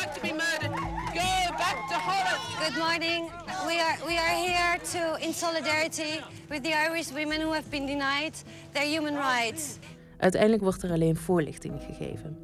[2.62, 3.30] Good morning.
[3.66, 7.86] We are we are here to in solidarity with the Irish women who have been
[7.86, 8.34] denied
[8.72, 9.78] their human rights.
[10.18, 12.36] Uiteindelijk wordt er alleen voorlichting gegeven.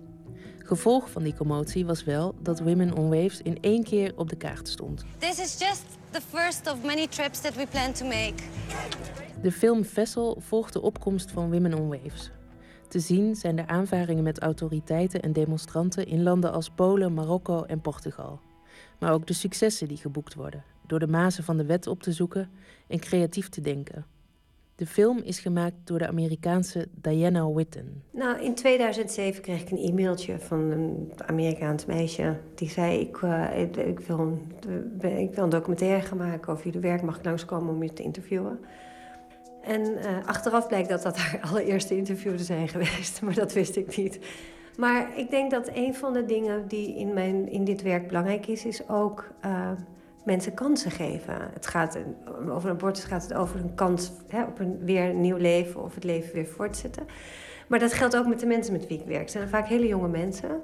[0.59, 4.37] Gevolg van die commotie was wel dat Women on Waves in één keer op de
[4.37, 5.05] kaart stond.
[5.19, 8.35] This is just the first of many trips that we plan to make.
[9.43, 12.31] De film Vessel volgt de opkomst van Women on Waves.
[12.89, 17.81] Te zien zijn de aanvaringen met autoriteiten en demonstranten in landen als Polen, Marokko en
[17.81, 18.41] Portugal.
[18.99, 22.13] Maar ook de successen die geboekt worden, door de mazen van de wet op te
[22.13, 22.51] zoeken
[22.87, 24.07] en creatief te denken.
[24.79, 28.03] De film is gemaakt door de Amerikaanse Diana Witten.
[28.11, 32.37] Nou, in 2007 kreeg ik een e-mailtje van een Amerikaans meisje.
[32.55, 34.53] Die zei, ik, uh, ik, wil een,
[35.19, 37.03] ik wil een documentaire gaan maken over jullie werk.
[37.03, 38.59] Mag ik langskomen om je te interviewen?
[39.63, 43.23] En uh, achteraf blijkt dat dat haar allereerste interview zijn geweest.
[43.23, 44.19] Maar dat wist ik niet.
[44.79, 48.47] Maar ik denk dat een van de dingen die in, mijn, in dit werk belangrijk
[48.47, 48.65] is...
[48.65, 49.71] is ook uh,
[50.25, 51.35] mensen kansen geven.
[51.53, 51.99] Het gaat,
[52.49, 55.83] over een abortus gaat het over een kans hè, op een weer een nieuw leven...
[55.83, 57.07] of het leven weer voortzetten.
[57.69, 59.21] Maar dat geldt ook met de mensen met wie ik werk.
[59.21, 60.61] Het zijn vaak hele jonge mensen...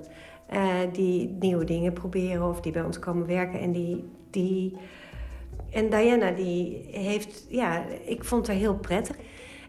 [0.52, 3.60] Uh, die nieuwe dingen proberen of die bij ons komen werken...
[3.60, 4.04] en die...
[4.30, 4.76] die
[5.70, 9.16] en Diana, die heeft, ja, ik vond haar heel prettig.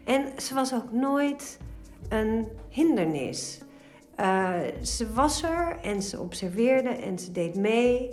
[0.04, 1.58] En ze was ook nooit
[2.08, 3.60] een hindernis.
[4.20, 8.08] Uh, ze was er en ze observeerde en ze deed mee.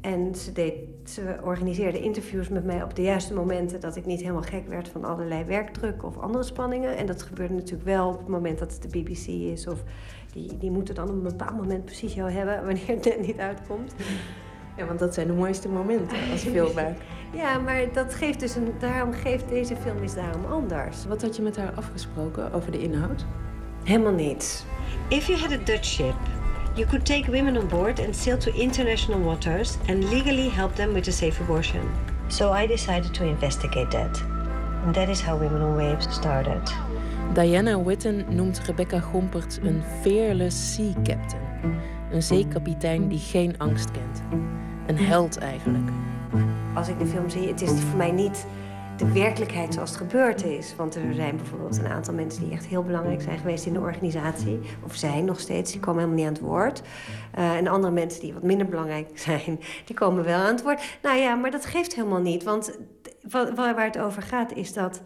[0.00, 0.74] En ze, deed,
[1.04, 4.88] ze organiseerde interviews met mij op de juiste momenten dat ik niet helemaal gek werd
[4.88, 6.96] van allerlei werkdruk of andere spanningen.
[6.96, 9.66] En dat gebeurde natuurlijk wel op het moment dat het de BBC is.
[9.66, 9.82] Of
[10.32, 13.38] die, die moeten dan op een bepaald moment precies jou hebben wanneer het net niet
[13.38, 13.94] uitkomt.
[14.76, 17.04] Ja, want dat zijn de mooiste momenten als filmmaker.
[17.34, 21.06] ja, maar dat geeft dus een, daarom geeft deze film is daarom anders.
[21.06, 23.26] Wat had je met haar afgesproken over de inhoud?
[23.84, 24.64] Helemaal niets.
[25.10, 26.14] If you had a Dutch ship
[26.76, 30.94] You could take women on board and sail to international waters and legally help them
[30.94, 31.82] with a safe abortion.
[32.28, 34.22] So I decided to investigate that.
[34.84, 36.62] And that is how Women on Waves started.
[37.34, 41.42] Diana Witten noemt Rebecca Gomperts een fearless sea captain.
[42.12, 44.22] Een zeekapitein die geen angst kent.
[44.86, 45.90] Een held eigenlijk.
[46.74, 48.46] Als ik de film zie, het is voor mij niet
[49.00, 50.76] de werkelijkheid zoals het gebeurd is.
[50.76, 53.80] Want er zijn bijvoorbeeld een aantal mensen die echt heel belangrijk zijn geweest in de
[53.80, 54.60] organisatie.
[54.84, 56.82] Of zijn nog steeds, die komen helemaal niet aan het woord.
[57.38, 60.98] Uh, en andere mensen die wat minder belangrijk zijn, die komen wel aan het woord.
[61.02, 62.42] Nou ja, maar dat geeft helemaal niet.
[62.42, 62.78] Want
[63.54, 65.02] waar het over gaat is dat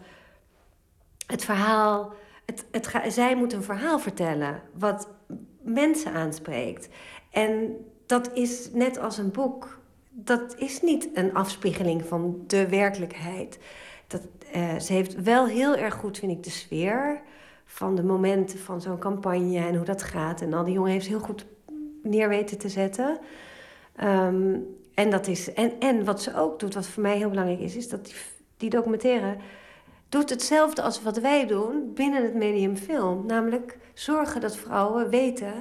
[1.27, 2.13] het verhaal...
[2.45, 5.09] Het, het, zij moet een verhaal vertellen wat
[5.61, 6.89] mensen aanspreekt.
[7.31, 9.79] En dat is net als een boek
[10.17, 13.59] dat is niet een afspiegeling van de werkelijkheid.
[14.07, 14.21] Dat,
[14.55, 17.21] uh, ze heeft wel heel erg goed, vind ik, de sfeer
[17.65, 20.41] van de momenten van zo'n campagne en hoe dat gaat.
[20.41, 21.45] En al die jongen heeft heel goed
[22.03, 23.19] neer weten te zetten.
[24.03, 27.59] Um, en, dat is, en, en wat ze ook doet, wat voor mij heel belangrijk
[27.59, 28.15] is, is dat die,
[28.57, 29.35] die documentaire
[30.09, 33.25] doet hetzelfde als wat wij doen binnen het medium film.
[33.25, 35.53] Namelijk zorgen dat vrouwen weten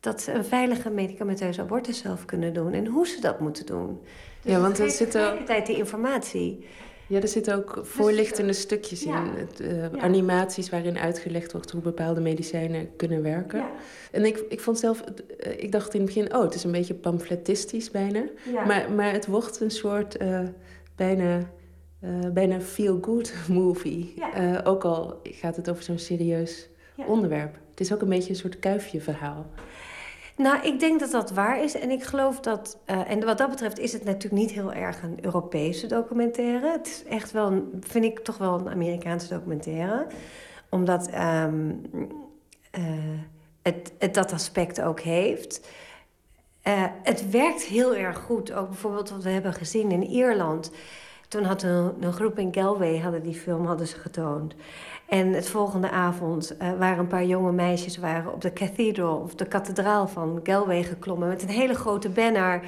[0.00, 4.00] dat ze een veilige medicamenteuze abortus zelf kunnen doen en hoe ze dat moeten doen.
[4.42, 6.66] Dus ja, want er zitten ook tijd die informatie.
[7.10, 9.12] Ja, er zitten ook Dus, voorlichtende stukjes in.
[9.12, 9.98] Het, uh, Ja.
[9.98, 13.58] Animaties waarin uitgelegd wordt hoe bepaalde medicijnen kunnen werken.
[13.58, 13.70] Ja.
[14.12, 16.70] En ik, ik vond zelf, eh, ik dacht in het begin, oh, het is een
[16.72, 18.24] beetje pamfletistisch bijna.
[18.66, 20.40] Maar, maar het wordt een soort eh,
[20.96, 21.50] bijna,
[22.00, 24.14] eh, bijna feel-good movie.
[24.34, 26.68] Eh, ook al gaat het over zo'n serieus
[27.06, 27.54] onderwerp.
[27.70, 29.46] Het is ook een beetje een soort kuifje verhaal.
[30.36, 31.74] Nou, ik denk dat dat waar is.
[31.74, 32.78] En ik geloof dat.
[32.84, 36.70] eh, en wat dat betreft is het natuurlijk niet heel erg een Europese documentaire.
[36.70, 40.06] Het is echt wel, vind ik toch wel een Amerikaanse documentaire.
[40.68, 41.70] Omdat ehm,
[42.70, 42.82] eh,
[43.62, 45.68] het, het dat aspect ook heeft.
[46.62, 48.52] Eh, het werkt heel erg goed.
[48.52, 50.70] Ook bijvoorbeeld wat we hebben gezien in Ierland.
[51.28, 54.54] Toen had een, een groep in Galway hadden die film hadden ze getoond.
[55.10, 59.34] En het volgende avond eh, waren een paar jonge meisjes waren op de cathedral, of
[59.34, 62.62] de kathedraal van Galway geklommen met een hele grote banner.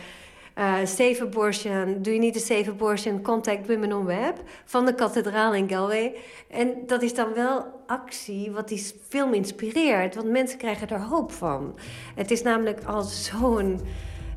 [0.55, 3.23] eh safe abortion, do you need a safe abortion?
[3.23, 4.35] Contact Women on Web.
[4.65, 6.15] Van de kathedraal in Galway.
[6.51, 10.15] En dat is dan wel actie wat die film inspireert.
[10.15, 11.75] Want mensen krijgen er hoop van.
[12.15, 13.81] Het is namelijk al zo'n...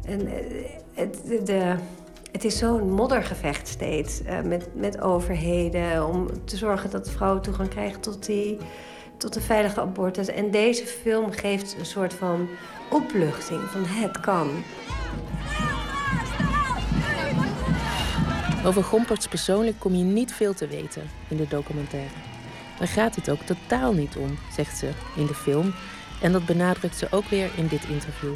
[0.06, 1.08] eh,
[1.44, 1.76] de-
[2.36, 6.08] het is zo'n moddergevecht steeds eh, met, met overheden...
[6.08, 8.58] om te zorgen dat vrouwen toegang krijgen tot, die,
[9.18, 10.28] tot de veilige abortus.
[10.28, 12.48] En deze film geeft een soort van
[12.92, 14.50] opluchting van het kan.
[18.66, 22.10] Over Gomperts persoonlijk kom je niet veel te weten in de documentaire.
[22.80, 25.74] Daar gaat het ook totaal niet om, zegt ze in de film.
[26.22, 28.34] En dat benadrukt ze ook weer in dit interview.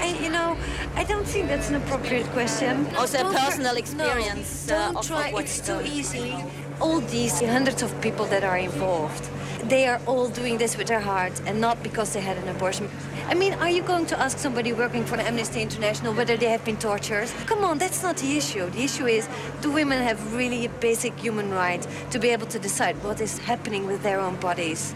[0.00, 0.56] I, you know,
[0.94, 2.86] I don't think that's an appropriate question.
[2.96, 5.26] Also Don't personal try- experience, No, uh, don't of- try.
[5.28, 5.84] of what it's too do.
[5.98, 6.34] easy.
[6.80, 9.28] All these hundreds of people that are involved,
[9.68, 12.88] they are all doing this with their heart and not because they had an abortion.
[13.28, 16.48] I mean, are you going to ask somebody working for the Amnesty International whether they
[16.50, 17.28] have been tortured?
[17.46, 18.70] Come on, that's not the issue.
[18.70, 19.28] The issue is,
[19.60, 23.38] do women have really a basic human right to be able to decide what is
[23.38, 24.94] happening with their own bodies?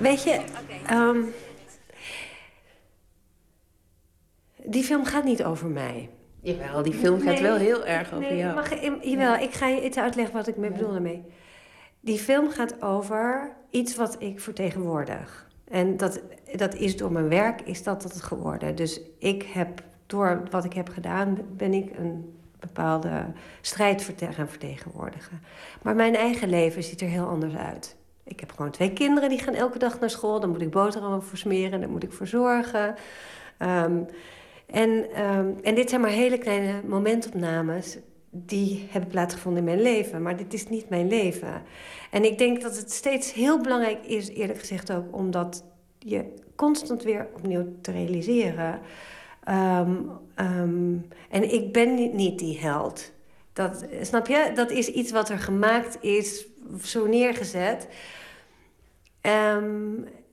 [0.00, 0.40] Weet je,
[0.86, 1.32] ehm,
[4.66, 6.10] die film gaat niet over mij.
[6.40, 8.54] Jawel, die film gaat wel heel erg over nee, jou.
[8.54, 11.24] Mag, jawel, ik ga je iets uitleggen wat ik mee bedoel daarmee.
[12.00, 15.50] Die film gaat over iets wat ik vertegenwoordig.
[15.68, 16.20] En dat,
[16.56, 18.74] dat is door mijn werk, is dat het geworden.
[18.74, 23.26] Dus ik heb, door wat ik heb gedaan, ben ik een bepaalde
[23.60, 25.40] strijd gaan vertegenwoordigen.
[25.82, 27.96] Maar mijn eigen leven ziet er heel anders uit.
[28.24, 30.40] Ik heb gewoon twee kinderen die gaan elke dag naar school.
[30.40, 32.94] Daar moet ik boterhammen voor smeren, daar moet ik voor zorgen.
[33.58, 34.02] Ehm,
[34.66, 37.98] en, ehm, en dit zijn maar hele kleine momentopnames
[38.30, 40.22] die hebben plaatsgevonden in mijn leven.
[40.22, 41.62] Maar dit is niet mijn leven.
[42.10, 45.64] En ik denk dat het steeds heel belangrijk is, eerlijk gezegd ook, om dat
[45.98, 48.80] je constant weer opnieuw te realiseren.
[49.44, 49.96] Ehm,
[50.34, 50.96] ehm,
[51.30, 53.12] en ik ben niet, die held.
[53.52, 54.50] Dat, snap je?
[54.54, 56.46] Dat is iets wat er gemaakt is,
[56.82, 57.88] zo neergezet.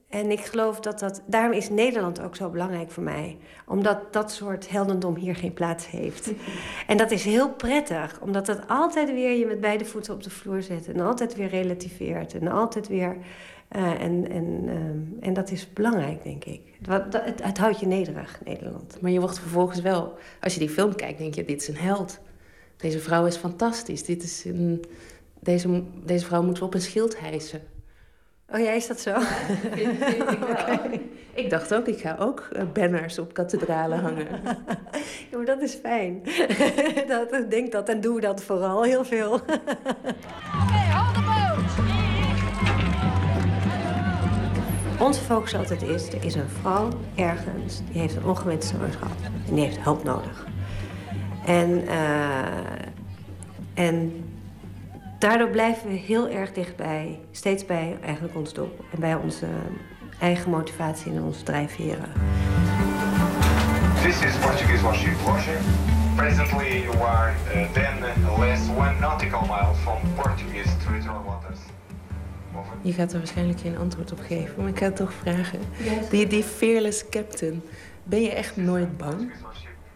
[0.09, 1.21] En ik geloof dat dat...
[1.25, 3.37] Daarom is Nederland ook zo belangrijk voor mij.
[3.65, 6.31] Omdat dat soort heldendom hier geen plaats heeft.
[6.87, 8.19] En dat is heel prettig.
[8.21, 10.87] Omdat dat altijd weer je met beide voeten op de vloer zet.
[10.87, 12.33] En altijd weer relativeert.
[12.33, 13.17] En altijd weer...
[13.67, 16.61] eh, en, en, ehm, en dat is belangrijk, denk ik.
[16.87, 19.01] Het, het houdt je nederig, Nederland.
[19.01, 21.77] Maar je wordt vervolgens wel, als je die film kijkt, denk je: dit is een
[21.77, 22.19] held.
[22.77, 24.03] Deze vrouw is fantastisch.
[24.03, 24.85] Dit is een,
[25.39, 27.61] deze, deze vrouw moeten we op een schild hijsen.
[28.53, 29.11] Oh ja, is dat zo?
[30.21, 30.99] Oké.
[31.33, 34.27] Ik dacht ook, ik ga ook eh, banners op kathedralen hangen.
[35.31, 36.21] Ja, maar dat is fijn.
[37.07, 39.39] dat, ik denk dat en doe dat vooral heel veel.
[44.99, 49.11] Onze focus altijd is, er is een vrouw ergens, die heeft een ongewenst zwangerschap.
[49.47, 50.47] En die heeft hulp nodig.
[51.45, 52.45] En, eh,
[53.73, 54.23] en
[55.19, 58.77] daardoor blijven we heel erg dichtbij, steeds bij eigenlijk ons doel.
[58.91, 59.47] En bij onze
[60.19, 62.11] eigen motivatie en onze drijfveren.
[64.01, 65.59] This is Portuguese warship Warship.
[66.15, 67.93] Presently you are uh, then
[68.39, 71.59] less one nautical mile from Portuguese territorial waters.
[72.81, 75.59] Je gaat er waarschijnlijk geen antwoord op geven, maar ik ga het toch vragen.
[76.09, 77.61] Die, die fearless captain,
[78.03, 79.31] ben je echt nooit bang?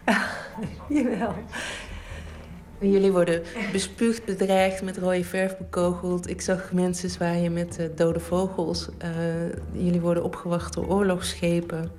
[0.88, 1.34] Jawel.
[2.92, 3.42] Jullie worden
[3.72, 6.30] bespuugd, bedreigd, met rode verf bekogeld.
[6.30, 8.90] Ik zag mensen zwaaien met eh, dode vogels.
[8.98, 9.10] Eh,
[9.72, 11.92] jullie worden opgewacht door oorlogsschepen.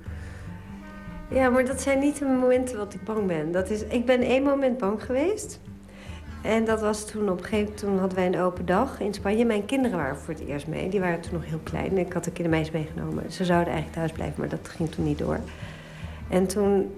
[1.29, 3.51] Ja, maar dat zijn niet de momenten wat ik bang ben.
[3.51, 5.59] Dat is, ik ben één moment bang geweest.
[6.43, 9.13] En dat was toen op een gegeven moment, toen hadden wij een open dag in
[9.13, 9.45] Spanje.
[9.45, 10.89] Mijn kinderen waren voor het eerst mee.
[10.89, 11.97] Die waren toen nog heel klein.
[11.97, 13.31] Ik had de kindermeisjes meegenomen.
[13.31, 15.39] Ze zouden eigenlijk thuis blijven, maar dat ging toen niet door.
[16.29, 16.91] En toen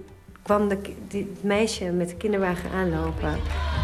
[0.48, 3.28] kwam het meisje met de kinderwagen aanlopen.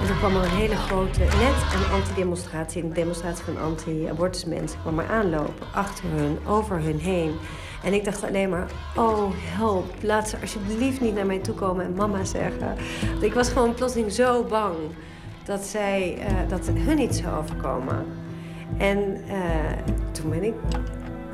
[0.01, 4.81] En toen kwam er een hele grote, net een antidemonstratie, een demonstratie van anti-abortus mensen,
[4.81, 5.67] kwam er aanlopen.
[5.75, 7.35] Achter hun, over hun heen.
[7.83, 11.85] En ik dacht alleen maar, oh help, laat ze alsjeblieft niet naar mij toe komen
[11.85, 12.77] en mama zeggen.
[13.21, 14.77] Ik was gewoon plotseling zo bang
[15.45, 18.07] dat, zij, eh, dat hun iets zou overkomen.
[18.79, 19.39] En eh,
[20.13, 20.55] toen ben ik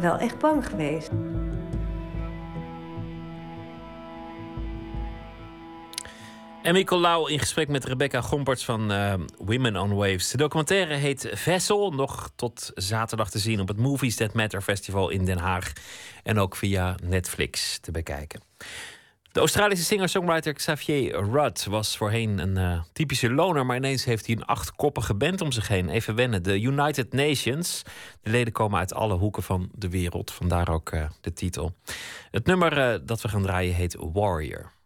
[0.00, 1.10] wel echt bang geweest.
[6.62, 10.30] Emmy Colau in gesprek met Rebecca Gomperts van eh, Women on Waves.
[10.30, 15.10] De documentaire heet Vessel, nog tot zaterdag te zien op het Movies That Matter Festival
[15.10, 15.72] in Den Haag.
[16.22, 18.40] En ook via Netflix te bekijken.
[19.32, 24.36] De Australische singer-songwriter Xavier Rudd was voorheen een eh, typische loner, maar ineens heeft hij
[24.36, 25.88] een achtkoppige band om zich heen.
[25.88, 27.82] Even wennen, de United Nations.
[28.20, 31.74] De leden komen uit alle hoeken van de wereld, vandaar ook eh, de titel.
[32.30, 34.78] Het nummer dat we gaan draaien heet Warrior.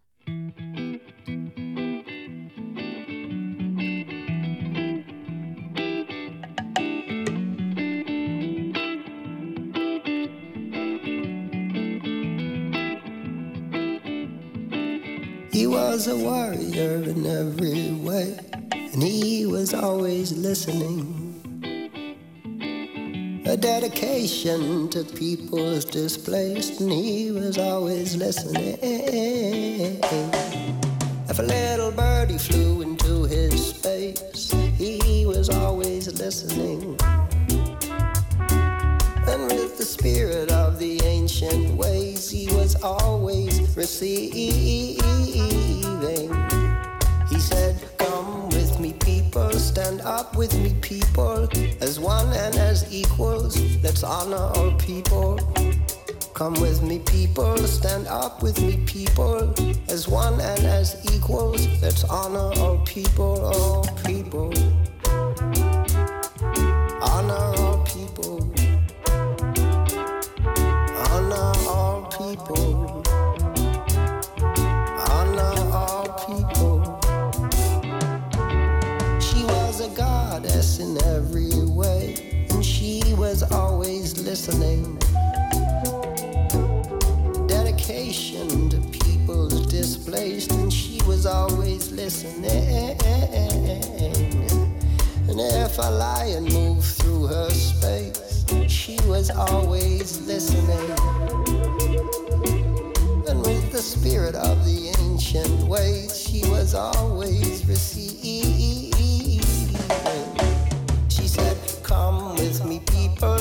[15.55, 18.37] He was a warrior in every way,
[18.73, 21.24] and he was always listening.
[23.47, 28.79] A dedication to people's displaced, and he was always listening.
[31.29, 36.97] If a little birdie flew into his space, he was always listening.
[39.27, 44.99] And with the spirit of the ancient ways, he was always receiving.
[47.29, 48.54] He said, Come
[49.35, 51.49] people, stand up with me, people,
[51.81, 53.59] as one and as equals.
[53.83, 55.39] Let's honor all people.
[56.35, 59.53] Come with me, people, stand up with me, people,
[59.89, 61.67] as one and as equals.
[61.83, 64.53] Let's honor all people, all people.
[67.03, 68.55] Honor all people.
[71.11, 72.64] Honor all people.
[81.25, 84.99] Every way, and she was always listening.
[87.47, 92.99] Dedication to people's displaced, and she was always listening.
[95.29, 100.91] And if a lion moved through her space, she was always listening.
[103.29, 108.54] And with the spirit of the ancient ways, she was always receiving.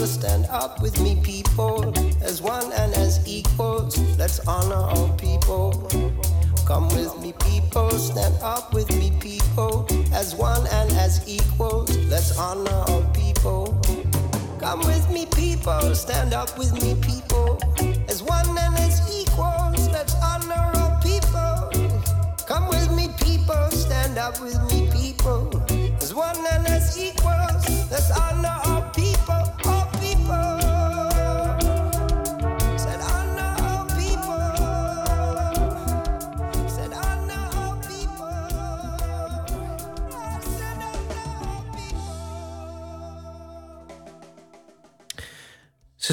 [0.04, 3.98] People, stand up with me, people, as one and as equals.
[4.18, 5.72] Let's honor all people.
[6.66, 11.96] Come with me, people, stand up with me, people, as one and as equals.
[12.10, 13.80] Let's honor all people.
[14.60, 17.60] Come with me, people, stand up with me, people,
[18.10, 19.88] as one and as equals.
[19.88, 21.72] Let's honor all people.
[22.46, 25.64] Come with me, people, stand up with me, people,
[26.02, 27.64] as one and as equals.
[27.90, 28.33] Let's honor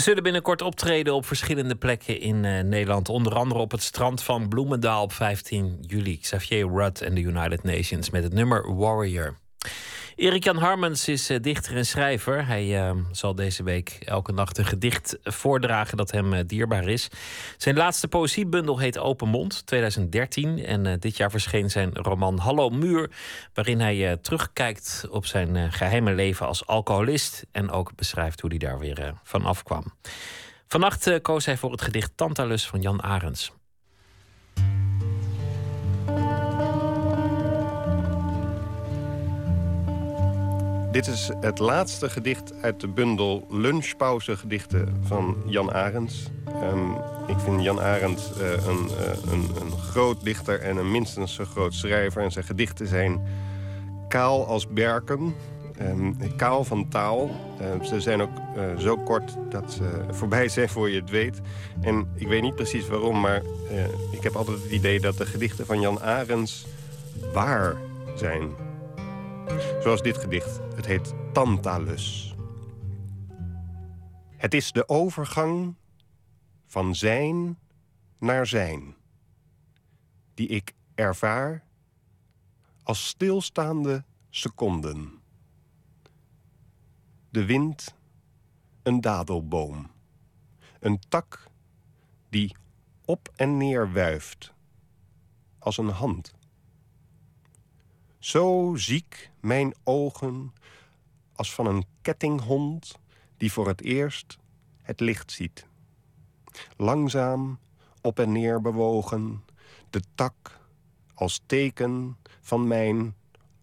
[0.01, 3.09] Ze zullen binnenkort optreden op verschillende plekken in eh, Nederland.
[3.09, 6.19] Onder andere op het strand van Bloemendaal op 15 juli.
[6.19, 9.37] Xavier Rudd en de United Nations met het nummer Warrior.
[10.21, 12.47] Erik Jan Harmens is eh, dichter en schrijver.
[12.47, 17.09] Hij eh, zal deze week elke nacht een gedicht voordragen dat hem eh, dierbaar is.
[17.57, 20.65] Zijn laatste poëziebundel heet Open Mond 2013.
[20.65, 23.11] En eh, dit jaar verscheen zijn roman Hallo Muur,
[23.55, 28.59] waarin hij terugkijkt op zijn eh, geheime leven als alcoholist en ook beschrijft hoe hij
[28.59, 29.85] daar weer van afkwam.
[30.69, 33.53] Vannacht koos hij voor het gedicht Tantalus van Jan Arends.
[40.91, 46.31] Dit is het laatste gedicht uit de bundel Lunchpauzegedichten van Jan Arends.
[46.47, 46.91] Ehm,
[47.27, 51.45] ik vind Jan Arends eh, een, eh, een, een groot dichter en een minstens zo
[51.45, 52.23] groot schrijver.
[52.23, 53.27] En zijn gedichten zijn
[54.09, 55.35] kaal als berken,
[55.79, 57.31] ehm, kaal van taal.
[57.61, 61.41] Ehm, ze zijn ook eh, zo kort dat ze voorbij zijn voor je het weet.
[61.81, 63.43] En ik weet niet precies waarom, maar
[64.11, 66.67] ik heb altijd het idee dat de gedichten van Jan Arends
[67.33, 67.77] waar
[68.15, 68.69] zijn.
[69.83, 70.61] Zoals dit gedicht.
[70.75, 72.35] Het heet Tantalus.
[74.37, 75.75] Het is de overgang
[76.67, 77.59] van zijn
[78.19, 78.95] naar zijn,
[80.35, 81.65] die ik ervaar
[82.83, 85.21] als stilstaande seconden.
[87.31, 87.95] De wind,
[88.83, 89.91] een dadelboom,
[90.81, 91.49] een tak
[92.29, 92.57] die
[93.05, 94.53] op en neer wuift
[95.59, 96.35] als een hand.
[98.21, 100.53] Zo ziek mijn ogen
[101.33, 102.99] als van een kettinghond
[103.37, 104.39] die voor het eerst
[104.83, 105.67] het licht ziet.
[106.77, 107.59] Langzaam
[108.01, 109.45] op en neer bewogen,
[109.91, 110.61] de tak
[111.15, 113.17] als teken van mijn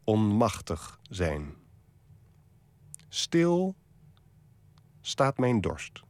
[0.04, 1.56] onmachtig zijn.
[3.10, 3.76] Stil
[5.02, 6.02] staat mijn dorst.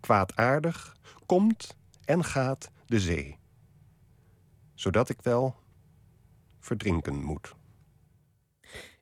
[0.00, 0.96] Kwaadaardig
[1.26, 3.38] komt en gaat de zee,
[4.74, 5.59] zodat ik wel
[6.60, 7.54] verdrinken moet.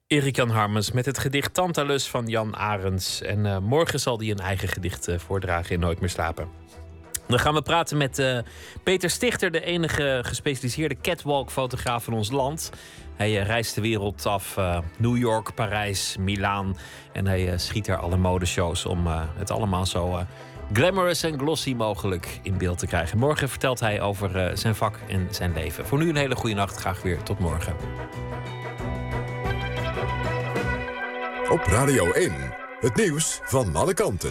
[0.09, 3.23] Erik Jan Harmens met het gedicht Tantalus van Jan Arends.
[3.23, 6.49] En eh, morgen zal hij een eigen gedicht eh, voordragen in Nooit meer slapen.
[7.27, 8.39] Dan gaan we praten met eh,
[8.83, 12.71] Peter Stichter, de enige gespecialiseerde catwalk-fotograaf van ons land.
[13.17, 14.57] Hij reist de wereld af,
[14.99, 16.77] New York, Parijs, Milaan.
[17.13, 19.07] En hij schiet daar alle modeshows om
[19.37, 20.19] het allemaal zo
[20.73, 23.19] glamorous en glossy mogelijk in beeld te krijgen.
[23.19, 25.87] Morgen vertelt hij over eh, zijn vak en zijn leven.
[25.87, 26.77] Voor nu een hele goede nacht.
[26.77, 27.77] Graag weer tot morgen.
[31.51, 32.33] Op Radio 1,
[32.81, 34.31] het nieuws van alle kanten.